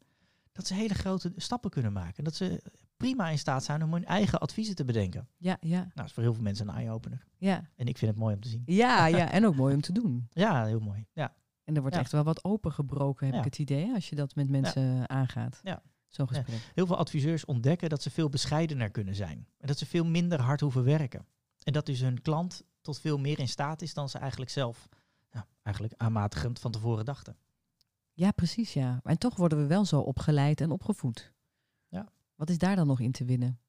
dat 0.51 0.67
ze 0.67 0.73
hele 0.73 0.93
grote 0.93 1.33
stappen 1.35 1.69
kunnen 1.69 1.93
maken. 1.93 2.17
En 2.17 2.23
dat 2.23 2.35
ze 2.35 2.61
prima 2.97 3.29
in 3.29 3.37
staat 3.39 3.63
zijn 3.63 3.83
om 3.83 3.93
hun 3.93 4.05
eigen 4.05 4.39
adviezen 4.39 4.75
te 4.75 4.85
bedenken. 4.85 5.27
Ja, 5.37 5.57
ja, 5.61 5.77
Nou, 5.79 5.91
dat 5.95 6.05
is 6.05 6.11
voor 6.13 6.23
heel 6.23 6.33
veel 6.33 6.43
mensen 6.43 6.67
een 6.69 6.75
eye-opener. 6.75 7.25
ja. 7.37 7.69
En 7.75 7.87
ik 7.87 7.97
vind 7.97 8.11
het 8.11 8.19
mooi 8.19 8.35
om 8.35 8.41
te 8.41 8.49
zien. 8.49 8.63
Ja, 8.65 9.05
ja. 9.19 9.31
En 9.31 9.45
ook 9.45 9.55
mooi 9.55 9.75
om 9.75 9.81
te 9.81 9.91
doen. 9.91 10.27
Ja, 10.31 10.65
heel 10.65 10.79
mooi. 10.79 11.05
Ja, 11.13 11.35
En 11.63 11.75
er 11.75 11.81
wordt 11.81 11.95
Ja. 11.95 12.01
echt 12.01 12.11
wel 12.11 12.23
wat 12.23 12.43
opengebroken, 12.43 13.25
heb 13.25 13.33
Ja. 13.33 13.39
ik 13.39 13.45
het 13.45 13.59
idee, 13.59 13.93
als 13.93 14.09
je 14.09 14.15
dat 14.15 14.35
met 14.35 14.49
mensen 14.49 15.09
aangaat. 15.09 15.59
Ja. 15.63 15.81
Zo'n 16.07 16.27
gesprek. 16.27 16.71
heel 16.73 16.85
veel 16.87 16.97
adviseurs 16.97 17.45
ontdekken 17.45 17.89
dat 17.89 18.01
ze 18.01 18.09
veel 18.09 18.29
bescheidener 18.29 18.89
kunnen 18.91 19.15
zijn. 19.15 19.47
En 19.57 19.67
dat 19.67 19.77
ze 19.77 19.85
veel 19.85 20.05
minder 20.05 20.41
hard 20.41 20.59
hoeven 20.61 20.83
werken. 20.83 21.25
En 21.63 21.73
dat 21.73 21.85
dus 21.85 21.99
hun 21.99 22.21
klant 22.21 22.63
tot 22.81 22.99
veel 22.99 23.17
meer 23.17 23.39
in 23.39 23.47
staat 23.47 23.81
is 23.81 23.93
dan 23.93 24.09
ze 24.09 24.17
eigenlijk 24.17 24.51
zelf 24.51 24.87
ja, 25.29 25.47
eigenlijk 25.63 25.95
aanmatigend 25.97 26.59
van 26.59 26.71
tevoren 26.71 27.05
dachten. 27.05 27.37
Ja, 28.13 28.31
precies, 28.31 28.73
ja. 28.73 28.99
En 29.03 29.17
toch 29.17 29.35
worden 29.35 29.57
we 29.57 29.67
wel 29.67 29.85
zo 29.85 29.99
opgeleid 29.99 30.61
en 30.61 30.71
opgevoed. 30.71 31.33
Ja. 31.87 32.07
Wat 32.35 32.49
is 32.49 32.57
daar 32.57 32.75
dan 32.75 32.87
nog 32.87 32.99
in 32.99 33.11
te 33.11 33.25
winnen? 33.25 33.59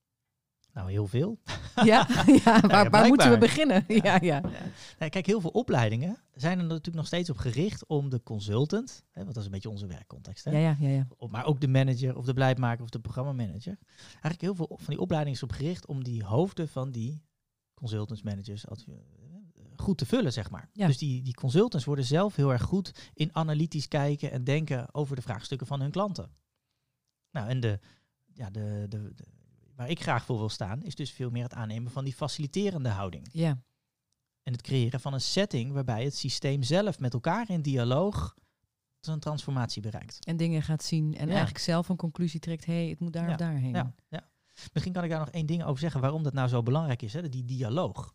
Nou, 0.72 0.90
heel 0.90 1.06
veel. 1.06 1.38
Ja, 1.84 2.06
ja 2.44 2.60
waar, 2.66 2.90
waar 2.90 3.06
moeten 3.06 3.30
we 3.30 3.38
beginnen? 3.38 3.84
Ja, 3.88 4.18
ja. 4.20 4.42
Kijk, 4.98 5.26
heel 5.26 5.40
veel 5.40 5.50
opleidingen 5.50 6.16
zijn 6.34 6.58
er 6.58 6.64
natuurlijk 6.64 6.96
nog 6.96 7.06
steeds 7.06 7.30
op 7.30 7.36
gericht 7.36 7.86
om 7.86 8.08
de 8.08 8.22
consultant, 8.22 9.04
hè, 9.10 9.22
want 9.22 9.34
dat 9.34 9.36
is 9.36 9.44
een 9.44 9.50
beetje 9.50 9.70
onze 9.70 9.86
werkcontext, 9.86 10.44
hè, 10.44 10.50
Ja, 10.50 10.76
ja, 10.78 10.88
ja, 10.88 11.06
maar 11.30 11.44
ook 11.44 11.60
de 11.60 11.68
manager 11.68 12.16
of 12.16 12.24
de 12.24 12.32
beleidmaker 12.32 12.82
of 12.84 12.90
de 12.90 13.00
programmamanager. 13.00 13.78
Eigenlijk 14.10 14.40
heel 14.40 14.54
veel 14.54 14.68
van 14.68 14.86
die 14.86 15.00
opleidingen 15.00 15.36
is 15.36 15.42
op 15.42 15.52
gericht 15.52 15.86
om 15.86 16.04
die 16.04 16.24
hoofden 16.24 16.68
van 16.68 16.90
die 16.90 17.22
consultants, 17.74 18.22
managers 18.22 18.66
goed 19.80 19.98
te 19.98 20.06
vullen, 20.06 20.32
zeg 20.32 20.50
maar. 20.50 20.68
Ja. 20.72 20.86
Dus 20.86 20.98
die, 20.98 21.22
die 21.22 21.34
consultants 21.34 21.84
worden 21.84 22.04
zelf 22.04 22.36
heel 22.36 22.52
erg 22.52 22.62
goed 22.62 23.10
in 23.14 23.34
analytisch 23.34 23.88
kijken 23.88 24.30
en 24.30 24.44
denken 24.44 24.94
over 24.94 25.16
de 25.16 25.22
vraagstukken 25.22 25.66
van 25.66 25.80
hun 25.80 25.90
klanten. 25.90 26.30
Nou, 27.30 27.48
en 27.48 27.60
de, 27.60 27.78
ja, 28.32 28.50
de, 28.50 28.86
de, 28.88 29.12
de- 29.14 29.24
waar 29.76 29.88
ik 29.90 30.02
graag 30.02 30.24
voor 30.24 30.38
wil 30.38 30.48
staan, 30.48 30.82
is 30.82 30.94
dus 30.94 31.10
veel 31.10 31.30
meer 31.30 31.42
het 31.42 31.54
aannemen 31.54 31.92
van 31.92 32.04
die 32.04 32.14
faciliterende 32.14 32.88
houding. 32.88 33.28
Ja, 33.32 33.62
En 34.42 34.52
het 34.52 34.62
creëren 34.62 35.00
van 35.00 35.12
een 35.12 35.20
setting 35.20 35.72
waarbij 35.72 36.04
het 36.04 36.16
systeem 36.16 36.62
zelf 36.62 36.98
met 36.98 37.12
elkaar 37.14 37.50
in 37.50 37.62
dialoog 37.62 38.34
zijn 39.00 39.20
transformatie 39.20 39.82
bereikt. 39.82 40.24
en 40.26 40.36
dingen 40.36 40.62
gaat 40.62 40.82
zien 40.82 41.14
en 41.16 41.24
Ja. 41.26 41.32
eigenlijk 41.32 41.64
zelf 41.64 41.88
een 41.88 41.96
conclusie 41.96 42.40
trekt. 42.40 42.64
Hé, 42.64 42.72
hey, 42.80 42.88
het 42.88 43.00
moet 43.00 43.12
daar 43.12 43.24
Ja, 43.26 43.30
of 43.32 43.36
daarheen. 43.36 43.74
Ja, 43.74 43.94
ja. 44.08 44.28
Misschien 44.72 44.92
kan 44.92 45.04
ik 45.04 45.10
daar 45.10 45.18
nog 45.18 45.30
één 45.30 45.46
ding 45.46 45.64
over 45.64 45.78
zeggen 45.80 46.00
waarom 46.00 46.22
dat 46.22 46.32
nou 46.32 46.48
zo 46.48 46.62
belangrijk 46.62 47.02
is, 47.02 47.12
hè, 47.12 47.28
die 47.28 47.44
dialoog. 47.44 48.14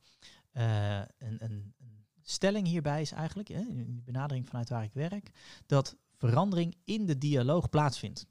Eh, 0.54 0.98
een, 0.98 1.08
een, 1.18 1.74
een 1.78 2.06
stelling 2.22 2.68
hierbij 2.68 3.02
is 3.02 3.12
eigenlijk, 3.12 3.48
hè, 3.48 3.60
in 3.60 3.96
de 3.96 4.02
benadering 4.06 4.48
vanuit 4.48 4.70
waar 4.70 4.84
ik 4.84 4.94
werk, 4.94 5.32
dat 5.66 5.98
verandering 6.18 6.76
in 6.84 7.06
de 7.06 7.18
dialoog 7.18 7.70
plaatsvindt. 7.70 8.26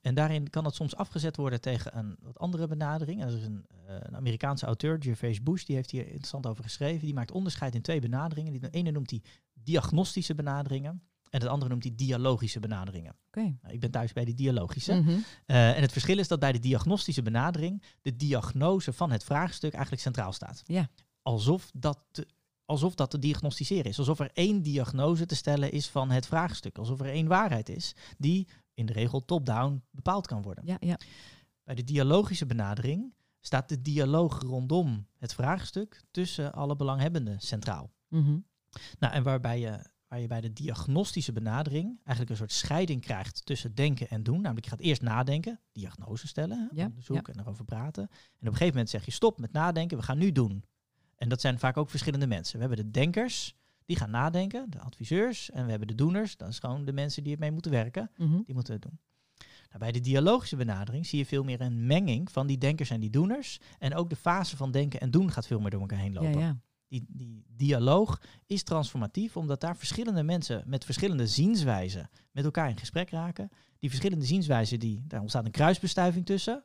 En 0.00 0.14
daarin 0.14 0.50
kan 0.50 0.64
het 0.64 0.74
soms 0.74 0.96
afgezet 0.96 1.36
worden 1.36 1.60
tegen 1.60 1.98
een 1.98 2.16
wat 2.20 2.38
andere 2.38 2.66
benadering. 2.66 3.20
En 3.20 3.28
er 3.28 3.36
is 3.36 3.44
een, 3.44 3.66
eh, 3.86 3.94
een 3.98 4.16
Amerikaanse 4.16 4.66
auteur, 4.66 4.96
Gervais 5.00 5.42
Bush, 5.42 5.64
die 5.64 5.76
heeft 5.76 5.90
hier 5.90 6.06
interessant 6.06 6.46
over 6.46 6.64
geschreven. 6.64 7.04
Die 7.04 7.14
maakt 7.14 7.30
onderscheid 7.30 7.74
in 7.74 7.82
twee 7.82 8.00
benaderingen. 8.00 8.52
Die, 8.52 8.60
de 8.60 8.70
ene 8.70 8.90
noemt 8.90 9.10
hij 9.10 9.22
diagnostische 9.52 10.34
benaderingen 10.34 11.02
En 11.30 11.40
het 11.40 11.48
andere 11.48 11.70
noemt 11.70 11.84
hij 11.84 11.92
dialogische 11.94 12.60
benaderingen. 12.60 13.16
Oké. 13.26 13.40
Nou, 13.40 13.74
ik 13.74 13.80
ben 13.80 13.90
thuis 13.90 14.12
bij 14.12 14.24
die 14.24 14.34
dialogische. 14.34 14.94
Mhm. 14.94 15.18
Eh, 15.46 15.76
en 15.76 15.82
het 15.82 15.92
verschil 15.92 16.18
is 16.18 16.28
dat 16.28 16.38
bij 16.38 16.52
de 16.52 16.58
diagnostische 16.58 17.22
benadering 17.22 17.82
de 18.02 18.16
diagnose 18.16 18.92
van 18.92 19.10
het 19.10 19.24
vraagstuk 19.24 19.72
eigenlijk 19.72 20.02
centraal 20.02 20.32
staat. 20.32 20.62
Ja. 20.66 20.88
Alsof 21.28 21.70
dat, 21.74 21.98
te, 22.10 22.26
alsof 22.64 22.94
dat 22.94 23.10
te 23.10 23.18
diagnosticeren 23.18 23.84
is. 23.84 23.98
Alsof 23.98 24.18
er 24.18 24.30
één 24.32 24.62
diagnose 24.62 25.26
te 25.26 25.34
stellen 25.34 25.72
is 25.72 25.88
van 25.88 26.10
het 26.10 26.26
vraagstuk. 26.26 26.78
Alsof 26.78 27.00
er 27.00 27.06
één 27.06 27.26
waarheid 27.26 27.68
is 27.68 27.94
die 28.18 28.48
in 28.74 28.86
de 28.86 28.92
regel 28.92 29.24
top-down 29.24 29.82
bepaald 29.90 30.26
kan 30.26 30.42
worden. 30.42 30.66
Ja, 30.66 30.76
ja. 30.80 30.98
Bij 31.64 31.74
de 31.74 31.84
dialogische 31.84 32.46
benadering 32.46 33.14
staat 33.40 33.68
de 33.68 33.82
dialoog 33.82 34.42
rondom 34.42 35.06
het 35.16 35.34
vraagstuk 35.34 36.02
tussen 36.10 36.52
alle 36.52 36.76
belanghebbenden 36.76 37.40
centraal. 37.40 37.90
Mhm. 38.08 38.38
Nou, 38.98 39.12
en 39.12 39.22
waarbij 39.22 39.60
je, 39.60 39.84
waar 40.06 40.20
je 40.20 40.26
bij 40.26 40.40
de 40.40 40.52
diagnostische 40.52 41.32
benadering 41.32 41.96
eigenlijk 41.96 42.30
een 42.30 42.36
soort 42.36 42.52
scheiding 42.52 43.00
krijgt 43.00 43.46
tussen 43.46 43.74
denken 43.74 44.08
en 44.08 44.22
doen. 44.22 44.40
Namelijk 44.40 44.64
je 44.64 44.70
gaat 44.70 44.80
eerst 44.80 45.02
nadenken, 45.02 45.60
diagnose 45.72 46.26
stellen, 46.26 46.70
Ja, 46.74 46.86
onderzoek 46.86 47.28
en 47.28 47.40
erover 47.40 47.64
praten. 47.64 48.02
En 48.02 48.08
op 48.10 48.46
een 48.46 48.52
gegeven 48.52 48.72
moment 48.72 48.90
zeg 48.90 49.04
je 49.04 49.10
stop 49.10 49.38
met 49.38 49.52
nadenken, 49.52 49.98
we 49.98 50.04
gaan 50.04 50.18
nu 50.18 50.32
doen. 50.32 50.64
En 51.18 51.28
dat 51.28 51.40
zijn 51.40 51.58
vaak 51.58 51.76
ook 51.76 51.90
verschillende 51.90 52.26
mensen. 52.26 52.54
We 52.60 52.66
hebben 52.66 52.84
de 52.84 52.90
denkers, 52.90 53.54
die 53.84 53.96
gaan 53.96 54.10
nadenken, 54.10 54.70
de 54.70 54.80
adviseurs. 54.80 55.50
En 55.50 55.64
we 55.64 55.70
hebben 55.70 55.88
de 55.88 55.94
doeners, 55.94 56.36
dat 56.36 56.48
is 56.48 56.58
gewoon 56.58 56.84
de 56.84 56.92
mensen 56.92 57.24
die 57.24 57.32
ermee 57.32 57.50
moeten 57.52 57.70
werken. 57.70 58.10
Mhm. 58.16 58.40
Die 58.44 58.54
moeten 58.54 58.72
het 58.72 58.82
doen. 58.82 58.98
Nou, 59.68 59.78
bij 59.78 59.92
de 59.92 60.00
dialogische 60.00 60.56
benadering 60.56 61.06
zie 61.06 61.18
je 61.18 61.26
veel 61.26 61.44
meer 61.44 61.60
een 61.60 61.86
menging 61.86 62.30
van 62.32 62.46
die 62.46 62.58
denkers 62.58 62.90
en 62.90 63.00
die 63.00 63.10
doeners. 63.10 63.58
En 63.78 63.94
ook 63.94 64.10
de 64.10 64.16
fase 64.16 64.56
van 64.56 64.70
denken 64.70 65.00
en 65.00 65.10
doen 65.10 65.30
gaat 65.30 65.46
veel 65.46 65.60
meer 65.60 65.70
door 65.70 65.80
elkaar 65.80 65.98
heen 65.98 66.12
Ja, 66.12 66.20
lopen. 66.22 66.40
ja. 66.40 66.56
Die, 66.88 67.04
die 67.08 67.44
dialoog 67.48 68.20
is 68.46 68.62
transformatief, 68.62 69.36
omdat 69.36 69.60
daar 69.60 69.76
verschillende 69.76 70.22
mensen 70.22 70.62
met 70.66 70.84
verschillende 70.84 71.26
zienswijzen 71.26 72.10
met 72.32 72.44
elkaar 72.44 72.68
in 72.68 72.78
gesprek 72.78 73.10
raken. 73.10 73.48
Die 73.78 73.88
verschillende 73.88 74.24
zienswijzen, 74.24 74.78
die, 74.78 75.02
daar 75.06 75.20
ontstaat 75.20 75.44
een 75.44 75.50
kruisbestuiving 75.50 76.26
tussen. 76.26 76.64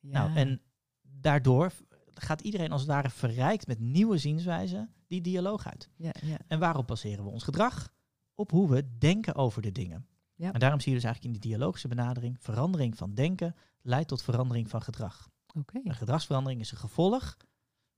Nou, 0.00 0.30
Ja. 0.30 0.36
en 0.36 0.60
daardoor 1.02 1.72
gaat 2.14 2.40
iedereen 2.40 2.72
als 2.72 2.80
het 2.80 2.90
ware 2.90 3.10
verrijkt 3.10 3.66
met 3.66 3.78
nieuwe 3.78 4.18
zienswijzen 4.18 4.92
die 5.06 5.20
dialoog 5.20 5.66
uit. 5.66 5.90
Ja, 5.96 6.14
ja. 6.22 6.38
En 6.46 6.58
waarop 6.58 6.86
baseren 6.86 7.24
we 7.24 7.30
ons 7.30 7.42
gedrag? 7.42 7.92
Op 8.34 8.50
hoe 8.50 8.68
we 8.68 8.98
denken 8.98 9.34
over 9.34 9.62
de 9.62 9.72
dingen. 9.72 10.06
Ja. 10.34 10.52
En 10.52 10.60
daarom 10.60 10.80
zie 10.80 10.92
je 10.92 10.96
dus 10.98 11.06
eigenlijk 11.06 11.34
in 11.34 11.40
die 11.40 11.50
dialogische 11.50 11.88
benadering, 11.88 12.36
verandering 12.40 12.96
van 12.96 13.14
denken 13.14 13.54
leidt 13.80 14.08
tot 14.08 14.22
verandering 14.22 14.70
van 14.70 14.82
gedrag. 14.82 15.30
Oké, 15.58 15.80
En 15.84 15.94
gedragsverandering 15.94 16.60
is 16.60 16.70
een 16.70 16.76
gevolg 16.76 17.36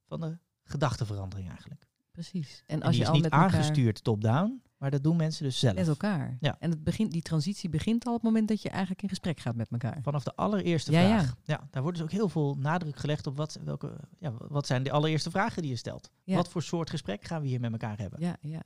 van 0.07 0.21
de 0.21 0.39
gedachteverandering 0.63 1.49
eigenlijk. 1.49 1.87
Precies. 2.15 2.63
En 2.67 2.83
als 2.83 2.97
je 2.97 3.03
is 3.03 3.09
al 3.09 3.15
niet 3.15 3.23
met 3.23 3.33
elkaar... 3.33 3.47
aangestuurd 3.47 4.05
top-down, 4.05 4.63
maar 4.79 4.91
dat 4.91 5.03
doen 5.03 5.17
mensen 5.17 5.45
dus 5.45 5.59
zelf. 5.59 5.75
Met 5.75 5.89
elkaar. 5.89 6.37
Ja. 6.41 6.57
En 6.59 6.71
het 6.71 6.85
begint, 6.85 7.13
die 7.13 7.23
transitie 7.23 7.69
begint 7.69 8.05
al 8.07 8.13
op 8.15 8.23
het 8.23 8.31
moment 8.31 8.49
dat 8.49 8.63
je 8.63 8.69
eigenlijk 8.69 9.03
in 9.03 9.09
gesprek 9.09 9.41
gaat 9.41 9.57
met 9.57 9.71
elkaar. 9.71 9.99
Vanaf 10.03 10.23
de 10.25 10.35
allereerste 10.35 10.93
Ja, 10.93 11.01
ja. 11.01 11.07
vraag. 11.09 11.35
Ja. 11.45 11.69
daar 11.71 11.83
wordt 11.83 11.99
dus 11.99 12.07
ook 12.07 12.13
heel 12.13 12.29
veel 12.29 12.55
nadruk 12.59 12.97
gelegd 12.97 13.27
op 13.27 13.37
wat, 13.37 13.59
welke, 13.65 13.97
ja, 14.19 14.33
wat 14.33 14.67
zijn 14.67 14.83
de 14.83 14.91
allereerste 14.93 15.31
vragen 15.31 15.63
die 15.63 15.71
je 15.71 15.77
stelt. 15.77 16.11
Ja. 16.25 16.37
Wat 16.37 16.49
voor 16.49 16.63
soort 16.63 16.91
gesprek 16.91 17.25
gaan 17.25 17.41
we 17.43 17.49
hier 17.49 17.61
met 17.61 17.73
elkaar 17.73 17.99
hebben? 17.99 18.21
Ja, 18.21 18.37
ja. 18.41 18.63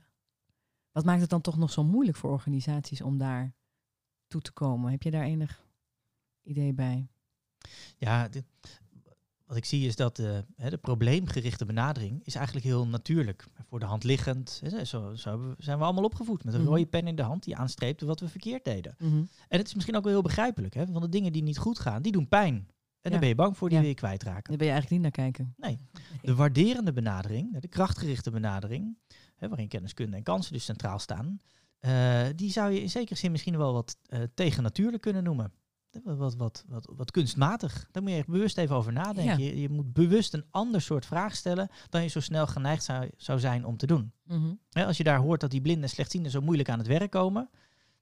Wat 0.92 1.04
maakt 1.04 1.20
het 1.20 1.30
dan 1.30 1.40
toch 1.40 1.56
nog 1.58 1.70
zo 1.72 1.84
moeilijk 1.84 2.16
voor 2.16 2.30
organisaties 2.30 3.00
om 3.02 3.18
daar 3.18 3.54
toe 4.26 4.40
te 4.40 4.52
komen? 4.52 4.90
Heb 4.90 5.02
je 5.02 5.10
daar 5.10 5.24
enig 5.24 5.64
idee 6.42 6.72
bij? 6.72 7.08
Ja, 7.96 8.28
dit- 8.28 8.80
wat 9.48 9.56
ik 9.56 9.64
zie 9.64 9.86
is 9.86 9.96
dat 9.96 10.18
eh, 10.18 10.38
hè, 10.56 10.70
de 10.70 10.76
probleemgerichte 10.78 11.64
benadering 11.64 12.20
is 12.24 12.34
eigenlijk 12.34 12.66
heel 12.66 12.86
natuurlijk. 12.86 13.44
Voor 13.68 13.78
de 13.80 13.86
hand 13.86 14.04
liggend. 14.04 14.60
Hè, 14.64 14.84
zo, 14.84 15.14
zo 15.14 15.54
zijn 15.58 15.78
we 15.78 15.84
allemaal 15.84 16.04
opgevoed 16.04 16.44
met 16.44 16.54
een 16.54 16.60
Mhm. 16.60 16.68
rode 16.68 16.86
pen 16.86 17.06
in 17.06 17.16
de 17.16 17.22
hand 17.22 17.42
die 17.44 17.56
aanstreepte 17.56 18.06
wat 18.06 18.20
we 18.20 18.28
verkeerd 18.28 18.64
deden. 18.64 18.94
Mhm. 18.98 19.16
En 19.48 19.58
het 19.58 19.66
is 19.66 19.74
misschien 19.74 19.96
ook 19.96 20.04
wel 20.04 20.12
heel 20.12 20.22
begrijpelijk. 20.22 20.74
Hè, 20.74 20.86
want 20.86 21.00
de 21.04 21.08
dingen 21.08 21.32
die 21.32 21.42
niet 21.42 21.58
goed 21.58 21.78
gaan, 21.78 22.02
die 22.02 22.12
doen 22.12 22.28
pijn. 22.28 22.54
En 22.54 22.64
Ja. 23.02 23.10
daar 23.10 23.18
ben 23.20 23.28
je 23.28 23.34
bang 23.34 23.56
voor, 23.56 23.68
die 23.68 23.76
Ja. 23.76 23.82
wil 23.82 23.92
je 23.92 23.98
kwijtraken. 23.98 24.48
Daar 24.48 24.56
ben 24.56 24.66
je 24.66 24.72
eigenlijk 24.72 25.02
niet 25.02 25.14
naar 25.16 25.24
kijken. 25.26 25.54
Nee. 25.56 25.78
De 26.22 26.34
waarderende 26.34 26.92
benadering, 26.92 27.58
de 27.60 27.68
krachtgerichte 27.68 28.30
benadering, 28.30 28.98
hè, 29.36 29.48
waarin 29.48 29.68
kenniskunde 29.68 30.16
en 30.16 30.22
kansen 30.22 30.52
dus 30.52 30.64
centraal 30.64 30.98
staan, 30.98 31.38
eh, 31.78 32.26
die 32.36 32.50
zou 32.50 32.72
je 32.72 32.80
in 32.82 32.90
zekere 32.90 33.14
zin 33.18 33.30
misschien 33.30 33.56
wel 33.56 33.72
wat 33.72 33.96
eh 34.06 34.20
tegennatuurlijk 34.34 35.02
kunnen 35.02 35.24
noemen. 35.24 35.52
Wat, 35.90 36.16
wat, 36.16 36.34
wat, 36.36 36.64
wat, 36.68 36.88
wat 36.96 37.10
kunstmatig. 37.10 37.88
Daar 37.90 38.02
moet 38.02 38.12
je 38.12 38.18
echt 38.18 38.26
bewust 38.26 38.58
even 38.58 38.76
over 38.76 38.92
nadenken. 38.92 39.44
Ja. 39.44 39.50
Je, 39.50 39.60
je 39.60 39.68
moet 39.68 39.92
bewust 39.92 40.34
een 40.34 40.44
ander 40.50 40.80
soort 40.80 41.06
vraag 41.06 41.36
stellen 41.36 41.68
dan 41.88 42.02
je 42.02 42.08
zo 42.08 42.20
snel 42.20 42.46
geneigd 42.46 42.84
zou, 42.84 43.10
zou 43.16 43.38
zijn 43.38 43.64
om 43.64 43.76
te 43.76 43.86
doen. 43.86 44.12
Mhm. 44.24 44.54
Als 44.72 44.96
je 44.96 45.04
daar 45.04 45.18
hoort 45.18 45.40
dat 45.40 45.50
die 45.50 45.60
blinden 45.60 45.82
en 45.82 45.88
slechtzienden 45.90 46.30
zo 46.30 46.40
moeilijk 46.40 46.68
aan 46.68 46.78
het 46.78 46.86
werk 46.86 47.10
komen, 47.10 47.50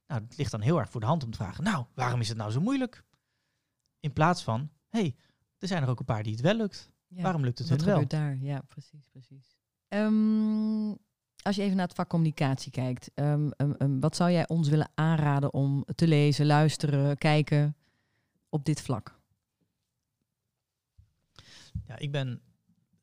nou, 0.07 0.23
het 0.23 0.37
ligt 0.37 0.51
dan 0.51 0.61
heel 0.61 0.79
erg 0.79 0.91
voor 0.91 1.01
de 1.01 1.07
hand 1.07 1.25
om 1.25 1.31
te 1.31 1.37
vragen, 1.37 1.65
nou, 1.65 1.85
waarom 1.95 2.21
is 2.21 2.29
het 2.29 2.37
nou 2.37 2.51
zo 2.51 2.61
moeilijk? 2.61 3.05
In 4.01 4.13
plaats 4.13 4.43
van, 4.43 4.71
hé, 4.89 5.01
hey, 5.01 5.15
er 5.59 5.69
zijn 5.69 5.83
er 5.83 5.89
ook 5.89 5.99
een 5.99 6.05
paar 6.05 6.23
die 6.23 6.33
het 6.33 6.41
wel 6.41 6.57
lukt. 6.57 6.91
Ja. 7.09 7.23
Waarom 7.23 7.45
lukt 7.45 7.59
het 7.59 7.69
Wat 7.69 7.77
hun 7.79 7.87
wel? 7.87 7.99
gebeurt 8.01 8.23
daar? 8.23 8.37
Ja, 8.37 8.61
precies, 8.69 9.09
precies. 9.11 9.57
Ehm, 9.89 10.95
als 11.47 11.57
je 11.57 11.63
even 11.63 11.77
naar 11.77 11.87
het 11.87 11.97
vak 11.97 12.09
communicatie 12.09 12.71
kijkt, 12.73 13.11
ehm, 13.15 13.49
ehm, 13.51 13.73
ehm, 13.73 13.99
wat 14.01 14.17
zou 14.17 14.31
jij 14.31 14.49
ons 14.49 14.69
willen 14.69 14.91
aanraden 14.95 15.53
om 15.53 15.85
te 15.95 16.09
lezen, 16.09 16.47
luisteren, 16.47 17.19
kijken 17.19 17.77
op 18.49 18.65
dit 18.65 18.81
vlak? 18.81 19.19
Ja, 21.87 21.99
ik 21.99 22.13
ben 22.13 22.41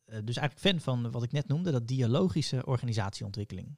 eh, 0.06 0.20
dus 0.24 0.38
eigenlijk 0.38 0.60
fan 0.68 0.80
van 0.80 1.12
wat 1.12 1.24
ik 1.24 1.32
net 1.32 1.48
noemde, 1.48 1.72
dat 1.72 1.88
dialogische 1.88 2.66
organisatieontwikkeling. 2.66 3.78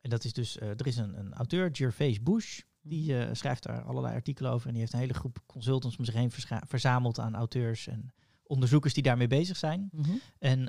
En 0.00 0.10
dat 0.10 0.24
is 0.24 0.32
dus, 0.32 0.58
eh, 0.58 0.68
er 0.68 0.86
is 0.86 0.96
een, 0.96 1.18
een 1.18 1.34
auteur, 1.34 1.68
Gervais 1.72 2.22
Bush, 2.22 2.60
die 2.80 3.18
eh, 3.18 3.34
schrijft 3.34 3.62
daar 3.62 3.82
allerlei 3.82 4.14
artikelen 4.14 4.52
over 4.52 4.66
en 4.66 4.72
die 4.72 4.80
heeft 4.80 4.92
een 4.92 4.98
hele 4.98 5.14
groep 5.14 5.42
consultants 5.46 5.96
om 5.96 6.04
zich 6.04 6.14
heen 6.14 6.30
verzameld 6.66 7.18
aan 7.18 7.34
auteurs 7.34 7.86
en 7.86 8.12
onderzoekers 8.42 8.94
die 8.94 9.02
daarmee 9.02 9.26
bezig 9.26 9.56
zijn. 9.56 9.88
Mhm. 9.92 10.10
En 10.38 10.68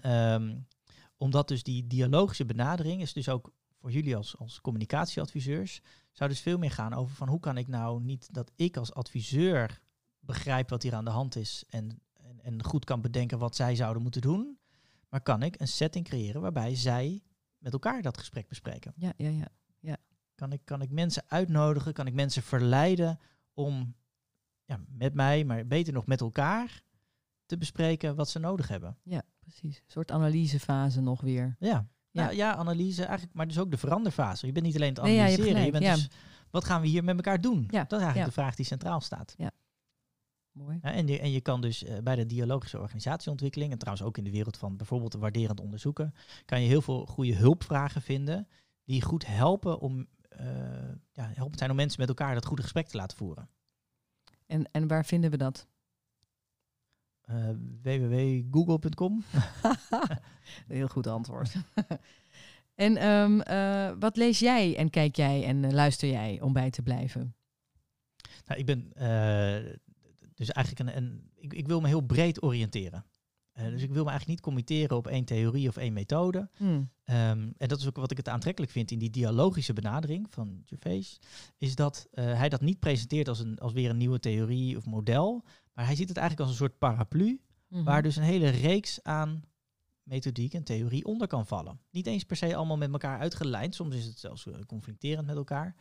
omdat 1.20 1.48
dus 1.48 1.64
die 1.64 1.88
dialogische 1.88 2.46
benadering 2.46 3.02
is 3.02 3.14
dus 3.14 3.30
ook 3.30 3.52
voor 3.80 3.92
jullie 3.92 4.16
als, 4.16 4.38
als 4.38 4.62
communicatieadviseurs, 4.62 5.82
zou 6.12 6.30
dus 6.30 6.40
veel 6.40 6.58
meer 6.58 6.72
gaan 6.72 6.94
over 6.94 7.16
van 7.16 7.28
hoe 7.28 7.40
kan 7.40 7.58
ik 7.58 7.68
nou 7.68 8.02
niet 8.02 8.34
dat 8.34 8.52
ik 8.56 8.78
als 8.78 8.94
adviseur 8.94 9.82
begrijp 10.20 10.70
wat 10.70 10.84
hier 10.84 10.96
aan 10.96 11.06
de 11.06 11.12
hand 11.12 11.36
is 11.36 11.64
en, 11.70 12.02
en, 12.14 12.40
en 12.44 12.64
goed 12.64 12.86
kan 12.86 13.02
bedenken 13.02 13.40
wat 13.40 13.56
zij 13.56 13.76
zouden 13.76 14.02
moeten 14.02 14.22
doen, 14.22 14.60
maar 15.10 15.22
kan 15.22 15.44
ik 15.44 15.60
een 15.60 15.68
setting 15.68 16.06
creëren 16.06 16.42
waarbij 16.42 16.76
zij 16.76 17.24
met 17.58 17.74
elkaar 17.74 18.02
dat 18.02 18.18
gesprek 18.18 18.48
bespreken. 18.48 18.94
Ja, 18.96 19.14
ja, 19.18 19.48
ja. 19.80 19.98
Kan 20.36 20.52
ik, 20.52 20.62
kan 20.64 20.82
ik 20.82 20.90
mensen 20.90 21.24
uitnodigen, 21.28 21.94
kan 21.94 22.08
ik 22.08 22.14
mensen 22.14 22.44
verleiden 22.44 23.20
om 23.54 23.96
ja, 24.66 24.80
met 24.88 25.14
mij, 25.14 25.44
maar 25.44 25.68
beter 25.68 25.94
nog 25.94 26.06
met 26.06 26.22
elkaar 26.22 26.84
te 27.46 27.58
bespreken 27.58 28.16
wat 28.16 28.30
ze 28.30 28.40
nodig 28.40 28.68
hebben. 28.68 28.98
Ja, 29.04 29.24
precies. 29.50 29.78
Een 29.78 29.92
soort 29.92 30.12
analysefase 30.12 31.02
nog 31.02 31.22
weer. 31.22 31.56
Ja. 31.60 31.88
Ja. 32.12 32.24
Ja. 32.24 32.30
ja, 32.30 32.56
analyse 32.56 33.04
eigenlijk, 33.04 33.34
maar 33.34 33.48
dus 33.48 33.60
ook 33.60 33.72
de 33.72 33.78
veranderfase. 33.78 34.46
Je 34.46 34.52
bent 34.52 34.66
niet 34.66 34.76
alleen 34.76 34.94
het 34.94 35.02
Nee, 35.04 35.16
ja, 35.16 35.26
je 35.26 35.30
hebt 35.30 35.42
analyseren, 35.42 35.66
je, 35.66 35.72
bent 35.72 35.96
dus, 35.96 36.10
wat 36.50 36.66
gaan 36.66 36.82
we 36.82 36.88
hier 36.88 37.04
met 37.04 37.16
elkaar 37.16 37.42
doen? 37.42 37.68
Dat 37.68 37.92
is 37.92 37.98
eigenlijk 37.98 38.26
de 38.26 38.42
vraag 38.42 38.56
die 38.56 38.66
centraal 38.66 39.02
staat. 39.02 39.36
Mooi. 40.52 40.80
Ja, 40.82 40.94
en, 40.94 41.08
je, 41.08 41.20
en 41.20 41.32
je 41.32 41.42
kan 41.42 41.62
dus 41.62 41.84
eh, 41.84 41.98
bij 42.04 42.16
de 42.16 42.26
dialogische 42.26 42.80
organisatieontwikkeling, 42.80 43.72
en 43.72 43.78
trouwens 43.78 44.08
ook 44.08 44.18
in 44.18 44.24
de 44.24 44.32
wereld 44.32 44.58
van 44.58 44.78
bijvoorbeeld 44.78 45.14
waarderend 45.14 45.60
onderzoeken, 45.60 46.14
kan 46.46 46.62
je 46.62 46.68
heel 46.68 46.82
veel 46.82 47.06
goede 47.06 47.36
hulpvragen 47.36 48.02
vinden 48.02 48.48
die 48.84 49.02
goed 49.02 49.26
helpen 49.26 49.80
om, 49.80 50.08
eh 50.30 50.48
ja, 51.12 51.32
helpen 51.34 51.58
zijn 51.58 51.70
om 51.70 51.76
mensen 51.76 52.00
met 52.00 52.10
elkaar 52.10 52.34
dat 52.34 52.46
goede 52.46 52.62
gesprek 52.62 52.88
te 52.88 52.98
laten 52.98 53.18
voeren. 53.18 53.50
En, 54.46 54.72
en 54.72 54.88
waar 54.88 55.06
vinden 55.06 55.32
we 55.32 55.38
dat? 55.38 55.68
Eh 57.30 57.50
www.google.com. 57.82 59.24
Heel 60.68 60.88
goed 60.88 61.08
antwoord. 61.08 61.56
en 62.76 62.98
ehm, 62.98 63.40
eh, 63.40 63.92
wat 64.00 64.18
lees 64.18 64.40
jij 64.40 64.76
en 64.76 64.90
kijk 64.90 65.16
jij 65.16 65.46
en 65.46 65.64
eh, 65.64 65.72
luister 65.72 66.10
jij 66.10 66.42
om 66.42 66.54
bij 66.54 66.70
te 66.70 66.82
blijven? 66.82 67.36
Nou, 68.46 68.60
ik 68.60 68.66
ben 68.66 68.94
eh, 68.94 69.74
dus 70.36 70.52
eigenlijk 70.52 70.90
een, 70.90 70.98
een 70.98 71.30
ik, 71.36 71.54
ik 71.54 71.68
wil 71.68 71.82
me 71.82 71.88
heel 71.88 72.02
breed 72.02 72.44
oriënteren. 72.44 73.06
Dus 73.54 73.82
ik 73.82 73.92
wil 73.92 74.04
me 74.04 74.10
eigenlijk 74.10 74.28
niet 74.28 74.42
committeren 74.42 74.98
op 74.98 75.08
één 75.08 75.26
theorie 75.26 75.68
of 75.68 75.78
één 75.78 75.94
methode. 75.94 76.50
Hmm. 76.58 76.90
Ehm, 77.04 77.50
en 77.58 77.68
dat 77.68 77.80
is 77.80 77.88
ook 77.88 77.96
wat 77.96 78.12
ik 78.12 78.18
het 78.18 78.30
aantrekkelijk 78.30 78.72
vind 78.72 78.92
in 78.92 79.00
die 79.00 79.10
dialogische 79.10 79.74
benadering 79.74 80.28
van 80.30 80.62
Gervais, 80.66 81.20
is 81.58 81.76
dat 81.76 82.08
hij 82.12 82.50
dat 82.50 82.62
niet 82.62 82.80
presenteert 82.80 83.28
als, 83.28 83.40
een, 83.40 83.58
als 83.58 83.74
weer 83.74 83.90
een 83.90 83.98
nieuwe 83.98 84.20
theorie 84.20 84.78
of 84.78 84.86
model, 84.86 85.44
maar 85.74 85.86
hij 85.86 85.96
ziet 85.96 86.08
het 86.10 86.18
eigenlijk 86.18 86.50
als 86.50 86.60
een 86.60 86.66
soort 86.66 86.78
paraplu, 86.78 87.42
Mhm. 87.68 87.84
waar 87.84 88.02
dus 88.02 88.16
een 88.16 88.24
hele 88.24 88.50
reeks 88.50 89.04
aan 89.04 89.44
methodiek 90.04 90.54
en 90.54 90.64
theorie 90.64 91.06
onder 91.06 91.28
kan 91.28 91.48
vallen. 91.48 91.80
Niet 91.92 92.08
eens 92.08 92.24
per 92.24 92.36
se 92.38 92.56
allemaal 92.56 92.78
met 92.78 92.92
elkaar 92.92 93.20
uitgelijnd, 93.20 93.76
soms 93.76 93.96
is 93.96 94.06
het 94.06 94.20
zelfs 94.20 94.48
eh, 94.48 94.60
conflicterend 94.68 95.28
met 95.28 95.36
elkaar. 95.36 95.76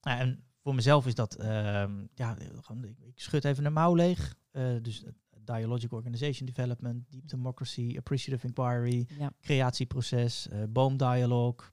Nou, 0.00 0.18
en 0.20 0.44
voor 0.62 0.74
mezelf 0.74 1.06
is 1.06 1.14
dat, 1.14 1.34
ehm, 1.34 2.06
ja, 2.14 2.36
ik, 2.38 3.20
schud 3.20 3.44
even 3.44 3.64
een 3.64 3.72
mouw 3.72 3.94
leeg. 3.94 4.36
Eh, 4.50 4.64
dus 4.82 5.04
eh, 5.04 5.12
Dialogic 5.44 5.92
Organization 5.92 6.46
Development, 6.46 7.10
Deep 7.10 7.28
Democracy, 7.28 7.94
Appreciative 7.98 8.46
Inquiry, 8.46 9.06
Ja. 9.18 9.32
creatieproces, 9.40 10.48
eh 10.48 10.62
boomdialoog. 10.68 11.72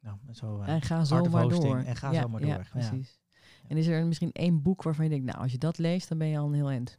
Nou, 0.00 0.16
zo, 0.32 0.60
uh, 0.62 0.68
en 0.68 0.82
ga 0.82 1.04
zo 1.04 1.24
maar 1.24 1.42
Hosting 1.42 1.64
door. 1.64 1.78
En 1.78 1.96
ga 1.96 2.12
ja, 2.12 2.20
zo 2.22 2.28
maar 2.28 2.40
door. 2.40 2.50
Ja. 2.50 2.64
precies. 2.70 3.18
En 3.66 3.76
is 3.76 3.86
er 3.86 4.06
misschien 4.06 4.32
één 4.32 4.62
boek 4.62 4.82
waarvan 4.82 5.04
je 5.04 5.10
denkt, 5.10 5.26
nou, 5.26 5.38
als 5.38 5.52
je 5.52 5.58
dat 5.58 5.78
leest, 5.78 6.08
dan 6.08 6.18
ben 6.18 6.26
je 6.26 6.38
al 6.38 6.46
een 6.46 6.54
heel 6.54 6.70
eind. 6.70 6.98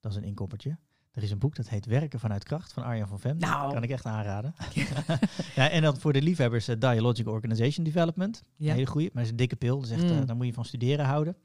Dat 0.00 0.10
is 0.12 0.16
een 0.18 0.24
inkoppertje. 0.24 0.78
Er 1.10 1.22
is 1.22 1.30
een 1.30 1.38
boek 1.38 1.56
dat 1.56 1.68
heet 1.68 1.86
Werken 1.86 2.20
vanuit 2.20 2.44
kracht 2.44 2.72
van 2.72 2.82
Arjan 2.82 3.08
van 3.08 3.20
Vem. 3.20 3.36
Nou. 3.36 3.62
Dat 3.62 3.72
kan 3.72 3.82
ik 3.82 3.90
echt 3.90 4.06
aanraden. 4.06 4.54
ja, 5.56 5.70
en 5.70 5.82
dan 5.82 5.96
voor 5.96 6.12
de 6.12 6.22
liefhebbers 6.22 6.68
uh, 6.68 6.76
Dialogic 6.78 7.28
Organization 7.28 7.84
Development. 7.84 8.42
Ja. 8.56 8.68
Een 8.68 8.74
hele 8.74 8.86
goede, 8.86 9.10
maar 9.12 9.22
is 9.22 9.30
een 9.30 9.36
dikke 9.36 9.56
pil. 9.56 9.80
Dus 9.80 9.90
echt, 9.90 10.02
Mm. 10.02 10.10
uh, 10.10 10.26
daar 10.26 10.36
moet 10.36 10.46
je 10.46 10.52
van 10.52 10.64
studeren 10.64 11.04
houden. 11.04 11.36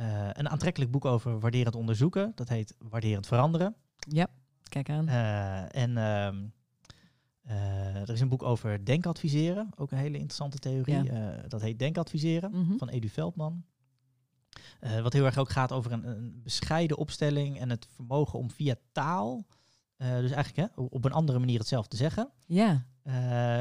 Uh, 0.00 0.28
een 0.32 0.48
aantrekkelijk 0.48 0.90
boek 0.90 1.04
over 1.04 1.40
waarderend 1.40 1.74
onderzoeken. 1.74 2.32
Dat 2.34 2.48
heet 2.48 2.74
Waarderend 2.78 3.26
veranderen. 3.26 3.74
Ja, 3.96 4.26
kijk 4.68 4.90
aan. 4.90 5.08
En 5.68 5.90
uh, 5.90 6.28
er 7.94 8.10
is 8.10 8.20
een 8.20 8.28
boek 8.28 8.42
over 8.42 8.84
denkadviseren. 8.84 9.70
Ook 9.76 9.90
een 9.90 9.98
hele 9.98 10.14
interessante 10.16 10.58
theorie. 10.58 11.02
Ja. 11.02 11.34
Uh, 11.34 11.42
dat 11.48 11.60
heet 11.60 11.78
Denkadviseren 11.78 12.50
Mhm. 12.50 12.76
van 12.76 12.88
Edu 12.88 13.08
Veldman. 13.08 13.64
Uh, 14.80 15.00
wat 15.00 15.12
heel 15.12 15.24
erg 15.24 15.38
ook 15.38 15.50
gaat 15.50 15.72
over 15.72 15.92
een, 15.92 16.04
een, 16.08 16.40
bescheiden 16.42 16.96
opstelling 16.96 17.58
en 17.60 17.70
het 17.70 17.86
vermogen 17.94 18.38
om 18.38 18.50
via 18.50 18.74
taal, 18.92 19.46
dus 19.96 20.30
eigenlijk 20.30 20.56
hè, 20.56 20.82
op 20.82 21.04
een 21.04 21.12
andere 21.12 21.38
manier 21.38 21.58
hetzelfde 21.58 21.90
te 21.90 21.96
zeggen, 21.96 22.30
Ja, 22.46 22.84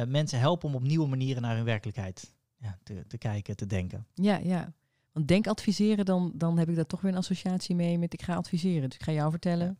mensen 0.07 0.39
helpen 0.39 0.67
om 0.69 0.75
op 0.75 0.81
nieuwe 0.83 1.07
manieren 1.07 1.41
naar 1.41 1.55
hun 1.55 1.65
werkelijkheid 1.65 2.33
ja, 2.57 2.77
te, 2.83 3.03
te 3.07 3.17
kijken, 3.17 3.55
te 3.55 3.65
denken. 3.65 4.05
ja, 4.13 4.37
ja. 4.37 4.73
Want 5.11 5.27
denk 5.27 5.47
adviseren, 5.47 6.05
dan, 6.05 6.31
dan 6.35 6.57
heb 6.57 6.69
ik 6.69 6.75
daar 6.75 6.85
toch 6.85 7.01
weer 7.01 7.11
een 7.11 7.17
associatie 7.17 7.75
mee 7.75 7.97
met 7.97 8.13
ik 8.13 8.21
ga 8.21 8.35
adviseren. 8.35 8.89
Dus 8.89 8.97
ik 8.99 9.03
ga 9.03 9.11
jou 9.11 9.29
vertellen 9.31 9.77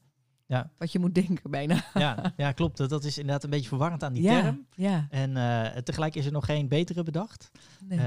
Ja. 0.50 0.70
wat 0.78 0.92
je 0.92 1.00
moet 1.00 1.16
denken 1.16 1.52
bijna. 1.52 1.84
Ja, 1.94 2.34
ja 2.38 2.52
klopt. 2.52 2.78
Dat, 2.78 2.90
dat 2.90 3.04
is 3.04 3.18
inderdaad 3.18 3.44
een 3.44 3.50
beetje 3.50 3.68
verwarrend 3.68 4.04
aan 4.04 4.14
die 4.14 4.24
ja, 4.24 4.42
term. 4.42 4.66
Ja, 4.76 5.08
En 5.10 5.36
uh, 5.36 5.66
tegelijk 5.66 6.16
is 6.16 6.26
er 6.26 6.32
nog 6.32 6.46
geen 6.46 6.68
betere 6.68 7.04
bedacht. 7.04 7.52
nee. 7.84 7.98
Uh, 7.98 8.04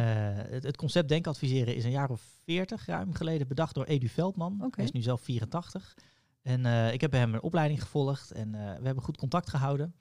het, 0.50 0.62
het, 0.62 0.76
concept 0.76 1.08
denkadviseren 1.08 1.76
is 1.76 1.84
een 1.84 1.90
jaar 1.90 2.10
of 2.10 2.22
veertig 2.44 2.86
ruim 2.86 3.14
geleden 3.14 3.48
bedacht 3.48 3.74
door 3.74 3.84
Edu 3.84 4.08
Veldman. 4.08 4.70
Hij 4.70 4.84
is 4.84 4.92
nu 4.92 5.02
zelf 5.02 5.20
84. 5.20 5.94
En 6.42 6.64
uh, 6.64 6.92
ik 6.92 7.00
heb 7.00 7.10
bij 7.10 7.20
hem 7.20 7.34
een 7.34 7.42
opleiding 7.42 7.82
gevolgd 7.82 8.30
en 8.30 8.52
we 8.52 8.84
hebben 8.86 9.02
goed 9.02 9.16
contact 9.16 9.50
gehouden. 9.50 9.94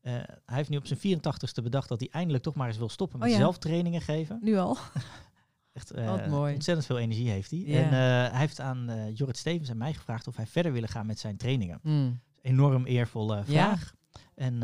Hij 0.00 0.26
heeft 0.46 0.68
nu 0.68 0.76
op 0.76 0.86
zijn 0.86 1.18
84ste 1.18 1.62
bedacht 1.62 1.88
dat 1.88 2.00
hij 2.00 2.08
eindelijk 2.12 2.44
toch 2.44 2.54
maar 2.54 2.68
eens 2.68 2.78
wil 2.78 2.88
stoppen 2.88 3.18
met 3.18 3.28
Oh 3.28 3.34
ja. 3.34 3.40
zelf 3.40 3.58
trainingen 3.58 4.00
geven. 4.00 4.38
nu 4.42 4.56
al. 4.56 4.76
Echt 5.72 5.90
Wat 5.90 6.26
mooi. 6.26 6.54
ontzettend 6.54 6.86
veel 6.86 6.98
energie 6.98 7.30
heeft 7.30 7.50
hij. 7.50 7.60
Ja. 7.60 7.82
En 7.82 7.88
hij 8.30 8.40
heeft 8.40 8.60
aan 8.60 9.12
Jorrit 9.14 9.36
Stevens 9.36 9.68
en 9.68 9.76
mij 9.76 9.94
gevraagd 9.94 10.26
of 10.26 10.36
hij 10.36 10.46
verder 10.46 10.72
willen 10.72 10.88
gaan 10.88 11.06
met 11.06 11.18
zijn 11.18 11.36
trainingen. 11.36 11.78
Hmm. 11.82 12.20
Enorm 12.42 12.84
eervolle 12.84 13.44
vraag. 13.44 13.94
Ja. 14.12 14.18
En 14.34 14.58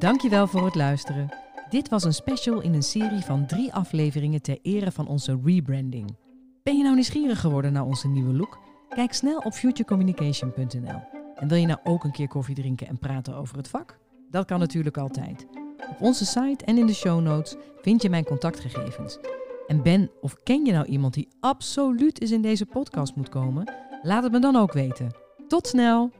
Dankjewel 0.01 0.47
voor 0.47 0.65
het 0.65 0.75
luisteren. 0.75 1.29
Dit 1.69 1.89
was 1.89 2.03
een 2.03 2.13
special 2.13 2.61
in 2.61 2.73
een 2.73 2.83
serie 2.83 3.21
van 3.21 3.45
drie 3.45 3.73
afleveringen 3.73 4.41
ter 4.41 4.59
ere 4.61 4.91
van 4.91 5.07
onze 5.07 5.39
rebranding. 5.43 6.15
Ben 6.63 6.77
je 6.77 6.83
nou 6.83 6.95
nieuwsgierig 6.95 7.39
geworden 7.39 7.73
naar 7.73 7.85
onze 7.85 8.07
nieuwe 8.07 8.33
look? 8.33 8.59
Kijk 8.89 9.13
snel 9.13 9.37
op 9.37 9.53
futurecommunication.nl. 9.53 11.01
En 11.35 11.47
wil 11.47 11.57
je 11.57 11.65
nou 11.65 11.79
ook 11.83 12.03
een 12.03 12.11
keer 12.11 12.27
koffie 12.27 12.55
drinken 12.55 12.87
en 12.87 12.99
praten 12.99 13.35
over 13.35 13.57
het 13.57 13.67
vak? 13.67 13.97
Dat 14.29 14.45
kan 14.45 14.59
natuurlijk 14.59 14.97
altijd. 14.97 15.47
Op 15.89 16.01
onze 16.01 16.25
site 16.25 16.65
en 16.65 16.77
in 16.77 16.85
de 16.85 16.93
show 16.93 17.21
notes 17.21 17.55
vind 17.81 18.01
je 18.01 18.09
mijn 18.09 18.25
contactgegevens. 18.25 19.19
En 19.67 19.81
ben 19.83 20.11
of 20.21 20.35
ken 20.43 20.65
je 20.65 20.71
nou 20.71 20.85
iemand 20.85 21.13
die 21.13 21.27
absoluut 21.39 22.21
eens 22.21 22.31
in 22.31 22.41
deze 22.41 22.65
podcast 22.65 23.15
moet 23.15 23.29
komen? 23.29 23.73
Laat 24.01 24.23
het 24.23 24.31
me 24.31 24.39
dan 24.39 24.55
ook 24.55 24.73
weten. 24.73 25.15
Tot 25.47 25.67
snel! 25.67 26.11